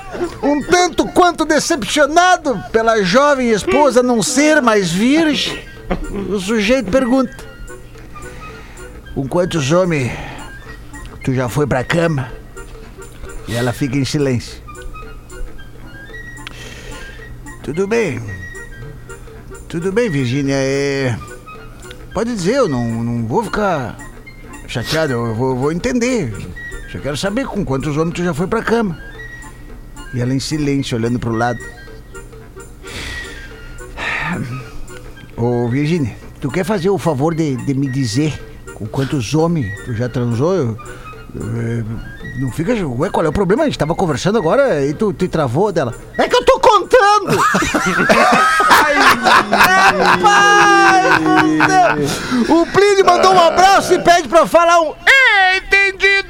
um 0.43 0.63
tanto 0.63 1.07
quanto 1.09 1.45
decepcionado 1.45 2.63
pela 2.71 3.03
jovem 3.03 3.51
esposa 3.51 4.01
não 4.01 4.23
ser 4.23 4.63
mais 4.63 4.93
virgem, 4.93 5.61
o 6.31 6.39
sujeito 6.39 6.89
pergunta: 6.89 7.48
Com 9.19 9.27
quantos 9.27 9.73
homens 9.73 10.13
tu 11.25 11.35
já 11.35 11.49
foi 11.49 11.67
pra 11.67 11.83
cama? 11.83 12.31
E 13.49 13.57
ela 13.57 13.73
fica 13.73 13.99
em 13.99 14.05
silêncio. 14.05 14.63
Tudo 17.65 17.89
bem. 17.89 18.23
Tudo 19.69 19.91
bem, 19.91 20.09
Virgínia. 20.09 20.55
É... 20.57 21.19
Pode 22.15 22.33
dizer, 22.33 22.59
eu 22.59 22.69
não, 22.69 23.03
não 23.03 23.27
vou 23.27 23.43
ficar 23.43 23.99
chateado, 24.69 25.15
eu 25.15 25.35
vou, 25.35 25.57
vou 25.57 25.73
entender. 25.73 26.33
Só 26.93 27.01
quero 27.01 27.17
saber 27.17 27.45
com 27.45 27.65
quantos 27.65 27.97
homens 27.97 28.15
tu 28.15 28.23
já 28.23 28.33
foi 28.33 28.47
pra 28.47 28.63
cama. 28.63 29.03
E 30.15 30.21
ela 30.21 30.33
em 30.33 30.39
silêncio, 30.39 30.97
olhando 30.97 31.19
pro 31.19 31.33
lado. 31.33 31.59
Ô, 35.37 35.69
Virgínia, 35.69 36.17
tu 36.41 36.49
quer 36.49 36.63
fazer 36.63 36.91
o 36.91 36.99
favor 36.99 37.35
de, 37.35 37.57
de 37.57 37.75
me 37.75 37.91
dizer 37.91 38.47
com 38.79 38.87
quantos 38.87 39.35
homens 39.35 39.67
tu 39.85 39.93
já 39.95 40.09
transou? 40.09 40.55
Eu, 40.55 40.79
eu, 41.35 41.61
é, 41.61 41.85
não 42.41 42.51
fica. 42.53 42.73
Ué, 42.73 43.11
qual 43.11 43.27
é 43.27 43.29
o 43.29 43.33
problema? 43.33 43.65
A 43.65 43.67
gente 43.67 43.79
tava 43.79 43.95
conversando 43.95 44.39
agora 44.39 44.85
e 44.85 44.95
tu 44.95 45.13
te 45.13 45.29
travou 45.29 45.71
dela. 45.73 45.95
É 46.17 46.29
que 46.29 46.37
eu 46.37 46.45
tô 46.45 46.59
contando! 46.61 47.33
Céu! 47.69 47.79
O 52.49 52.65
Plínio 52.67 53.05
mandou 53.05 53.35
um 53.35 53.41
abraço 53.41 53.93
e 53.95 53.99
pede 53.99 54.29
pra 54.29 54.47
falar 54.47 54.81
um. 54.81 54.95
Entendido! 55.57 56.29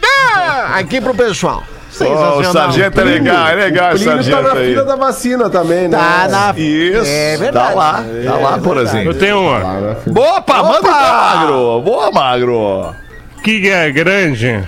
Aqui 0.74 1.00
pro 1.00 1.14
pessoal. 1.14 1.62
Ó, 2.06 2.38
o 2.40 2.44
sargento 2.44 3.00
é 3.00 3.04
legal, 3.04 3.48
é 3.48 3.54
legal 3.54 3.92
O 3.92 3.94
esse 3.94 4.04
Plínio 4.04 4.18
tá 4.24 4.30
sargento 4.30 4.54
na 4.54 4.60
aí. 4.60 4.68
fila 4.70 4.84
da 4.84 4.96
vacina 4.96 5.50
também, 5.50 5.88
né? 5.88 5.96
Tá 5.98 6.28
na. 6.28 6.54
Isso, 6.58 7.06
É 7.10 7.36
verdade. 7.36 7.68
tá 7.68 7.74
lá, 7.74 8.04
tá 8.24 8.34
lá, 8.36 8.58
porazinho. 8.58 9.04
Eu 9.04 9.14
tenho 9.18 9.40
uma. 9.40 10.40
Pá, 10.42 10.62
manda 10.62 10.90
magro. 10.90 11.80
Boa, 11.82 12.10
magro. 12.10 12.94
Que 13.42 13.68
é 13.70 13.90
grande, 13.90 14.62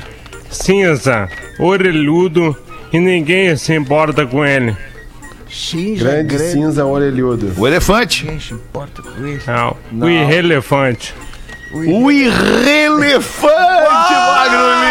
cinza, 0.51 1.29
orelhudo 1.59 2.57
e 2.93 2.99
ninguém 2.99 3.57
se 3.57 3.75
importa 3.75 4.25
com 4.27 4.45
ele. 4.45 4.77
Cinza, 5.51 6.05
Grande, 6.05 6.37
grande. 6.37 6.53
cinza, 6.53 6.85
orelhudo. 6.87 7.53
O 7.59 7.67
elefante. 7.67 8.25
Quem 8.25 8.39
se 8.39 8.55
importa 8.55 9.03
com 9.03 9.27
isso? 9.27 9.51
Não, 9.51 9.77
o 10.07 10.09
irrelevante. 10.09 11.13
O 11.73 12.11
irrelefante, 12.11 13.55
magro 14.13 14.59
É 14.59 14.90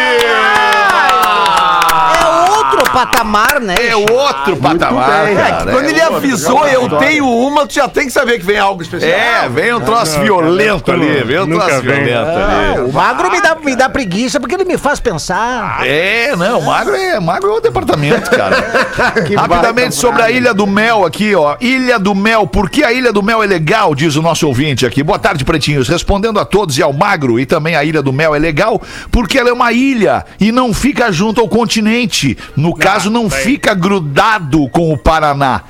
outro 2.90 2.94
patamar, 2.94 3.60
né? 3.62 3.76
É 3.80 3.96
outro 3.96 4.58
patamar, 4.58 5.28
É, 5.30 5.36
cara. 5.36 5.72
quando 5.72 5.86
é 5.86 5.90
ele 5.90 6.02
outro. 6.02 6.16
avisou, 6.18 6.68
eu 6.68 6.90
tenho 6.98 7.28
uma, 7.30 7.66
tu 7.68 7.74
já 7.74 7.88
tem 7.88 8.06
que 8.06 8.12
saber 8.12 8.40
que 8.40 8.46
vem 8.46 8.58
algo 8.58 8.82
especial. 8.82 9.12
É, 9.12 9.48
vem 9.50 9.74
um 9.74 9.80
troço 9.82 10.18
não, 10.18 10.24
violento 10.24 10.84
cara, 10.86 10.98
ali, 10.98 11.24
vem 11.24 11.40
um 11.40 11.48
troço 11.48 11.82
vem. 11.82 12.04
violento 12.04 12.30
ali. 12.30 12.80
O 12.90 12.94
magro 12.94 13.32
me 13.32 13.42
dá, 13.42 13.56
me 13.56 13.76
dá 13.76 13.90
preguiça 13.90 14.40
porque 14.40 14.56
ele 14.56 14.66
me 14.66 14.78
faz 14.78 15.00
pensar. 15.00 15.86
É, 15.86 16.36
não, 16.36 16.62
magro 16.62 16.96
é, 16.96 17.20
magro 17.20 17.50
é 17.50 17.54
o 17.58 17.60
departamento, 17.62 18.30
cara. 18.32 18.56
Rapidamente 19.36 19.96
sobre 19.96 20.22
a 20.22 20.32
Ilha 20.32 20.54
do 20.54 20.66
Mel 20.68 21.06
aqui, 21.06 21.36
ó. 21.36 21.56
Ilha 21.60 22.00
do 22.00 22.14
Mel, 22.16 22.48
por 22.48 22.70
que 22.70 22.84
a 22.84 22.92
Ilha 22.92 23.12
do 23.14 23.22
Mel 23.24 23.44
é 23.44 23.48
legal, 23.48 23.94
diz 23.96 24.16
o 24.16 24.22
nosso 24.22 24.48
ouvinte 24.48 24.86
aqui. 24.86 25.04
Boa 25.04 25.20
tarde, 25.20 25.44
pretinhos. 25.44 25.88
Respondendo 25.88 26.40
a 26.40 26.46
todos 26.46 26.78
e 26.78 26.84
ao 26.84 26.94
magro, 26.94 27.40
e 27.40 27.46
também 27.46 27.76
a 27.76 27.84
Ilha 27.84 28.02
do 28.02 28.14
Mel 28.14 28.36
é 28.36 28.40
legal 28.40 28.82
porque 29.12 29.38
ela 29.38 29.50
é 29.50 29.54
uma 29.54 29.72
ilha 29.72 30.26
e 30.40 30.52
não 30.52 30.74
fica 30.74 31.12
junto 31.12 31.42
ao 31.42 31.48
continente. 31.48 32.38
No 32.56 32.74
caso, 32.80 33.10
não 33.10 33.30
tá 33.30 33.38
fica 33.38 33.74
grudado 33.74 34.68
com 34.70 34.92
o 34.92 34.98
Paraná. 34.98 35.64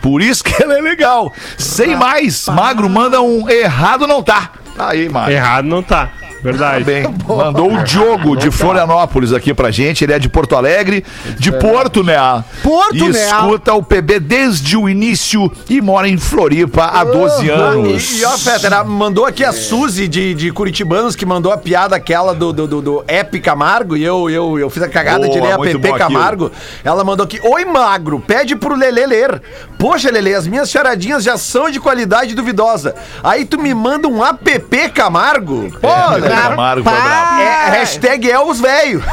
Por 0.00 0.22
isso 0.22 0.44
que 0.44 0.62
ela 0.62 0.78
é 0.78 0.80
legal. 0.80 1.32
Sem 1.58 1.96
mais, 1.96 2.46
magro 2.48 2.88
manda 2.88 3.20
um 3.20 3.48
errado 3.48 4.06
não 4.06 4.22
tá. 4.22 4.50
Aí, 4.78 5.08
magro. 5.08 5.32
Errado 5.32 5.64
não 5.64 5.82
tá. 5.82 6.10
Verdade. 6.46 6.84
Bem, 6.84 7.04
mandou 7.26 7.72
o 7.72 7.82
Diogo 7.82 8.36
de 8.36 8.50
Florianópolis 8.50 9.32
aqui 9.32 9.52
pra 9.52 9.70
gente. 9.70 10.04
Ele 10.04 10.12
é 10.12 10.18
de 10.18 10.28
Porto 10.28 10.54
Alegre, 10.54 11.04
de 11.38 11.50
Porto, 11.52 12.02
né? 12.02 12.16
Porto, 12.62 12.94
e 12.94 13.08
né? 13.08 13.26
escuta 13.26 13.74
o 13.74 13.82
PB 13.82 14.20
desde 14.20 14.76
o 14.76 14.88
início 14.88 15.50
e 15.68 15.80
mora 15.80 16.08
em 16.08 16.16
Floripa 16.16 16.84
há 16.84 17.04
12 17.04 17.48
anos. 17.50 18.12
E, 18.12 18.20
e 18.20 18.24
ó, 18.24 18.38
Fetter, 18.38 18.72
ela 18.72 18.84
mandou 18.84 19.24
aqui 19.26 19.44
a 19.44 19.52
Suzy 19.52 20.06
de, 20.06 20.34
de 20.34 20.52
Curitibanos, 20.52 21.16
que 21.16 21.26
mandou 21.26 21.52
a 21.52 21.58
piada 21.58 21.96
aquela 21.96 22.34
do, 22.34 22.52
do, 22.52 22.66
do, 22.66 22.82
do 22.82 23.04
Ep 23.08 23.40
Camargo, 23.40 23.96
e 23.96 24.04
eu, 24.04 24.30
eu, 24.30 24.58
eu 24.58 24.70
fiz 24.70 24.82
a 24.82 24.88
cagada 24.88 25.28
de 25.28 25.40
ler 25.40 25.52
a 25.52 25.58
muito 25.58 25.80
Pepe 25.80 25.88
bom 25.88 25.94
aquilo. 25.94 26.10
Camargo. 26.12 26.52
Ela 26.84 27.02
mandou 27.02 27.24
aqui, 27.24 27.40
oi 27.42 27.64
magro, 27.64 28.20
pede 28.20 28.54
pro 28.54 28.76
Lelê 28.76 29.06
ler. 29.06 29.42
Poxa, 29.78 30.10
Lelê, 30.10 30.34
as 30.34 30.46
minhas 30.46 30.70
charadinhas 30.70 31.24
já 31.24 31.36
são 31.36 31.70
de 31.70 31.80
qualidade 31.80 32.34
duvidosa. 32.34 32.94
Aí 33.22 33.44
tu 33.44 33.58
me 33.58 33.74
manda 33.74 34.08
um 34.08 34.24
app 34.24 34.88
Camargo? 34.94 35.70
Pô, 35.80 35.88
Pepe 36.20 36.35
Camargo 36.42 36.88
foi. 36.88 36.98
É, 37.42 37.70
hashtag 37.70 38.30
é 38.30 38.40
os 38.40 38.60
velho. 38.60 39.02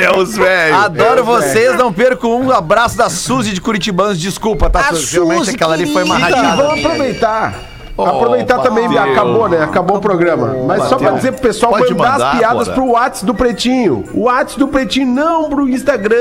É 0.00 0.10
os 0.18 0.36
velhos. 0.36 0.78
Adoro 0.84 1.24
vocês, 1.24 1.76
não 1.76 1.92
perco 1.92 2.26
um 2.28 2.50
abraço 2.50 2.96
da 2.96 3.08
Suzy 3.08 3.52
de 3.52 3.60
Curitibanos. 3.60 4.18
Desculpa, 4.18 4.68
tá, 4.68 4.80
A 4.80 4.94
Suzy? 4.94 5.14
Realmente 5.14 5.50
aquela 5.50 5.74
ali 5.74 5.86
foi 5.92 6.02
uma 6.04 6.16
querida. 6.16 6.36
E 6.36 6.40
rachada. 6.40 6.62
vamos 6.62 6.84
aproveitar. 6.84 7.54
aproveitar 7.96 8.58
também, 8.58 8.88
bateu. 8.88 9.12
acabou, 9.12 9.48
né? 9.48 9.62
Acabou 9.62 9.96
o 9.98 10.00
programa. 10.00 10.56
Mas 10.66 10.82
só 10.84 10.96
pra 10.96 11.10
bateu. 11.12 11.16
dizer 11.16 11.32
pro 11.32 11.40
pessoal 11.42 11.72
Pode 11.72 11.94
mandar, 11.94 12.10
mandar, 12.12 12.30
as 12.32 12.38
piadas 12.38 12.64
porra. 12.68 12.74
pro 12.74 12.86
WhatsApp 12.90 13.26
do 13.26 13.34
Pretinho. 13.34 14.04
O 14.12 14.22
WhatsApp 14.24 14.58
do 14.58 14.68
Pretinho, 14.68 15.06
não 15.14 15.48
pro 15.48 15.68
Instagram. 15.68 16.16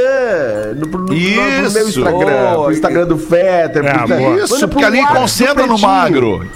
No, 0.75 0.87
pro, 0.87 0.99
no- 0.99 1.05
no 1.07 1.13
Isso. 1.13 1.73
meu 1.73 1.87
Instagram. 1.89 2.53
Oh, 2.57 2.63
pro 2.63 2.71
Instagram 2.73 3.05
do 3.07 3.17
Fetter. 3.17 3.85
É, 3.85 3.89
pro 3.91 4.01
Instagram. 4.03 4.17
boa. 4.29 4.43
Isso, 4.43 4.53
Manda 4.53 4.67
porque 4.67 4.85
ali 4.85 5.05
concentra 5.07 5.65
no 5.65 5.77
magro. 5.79 6.47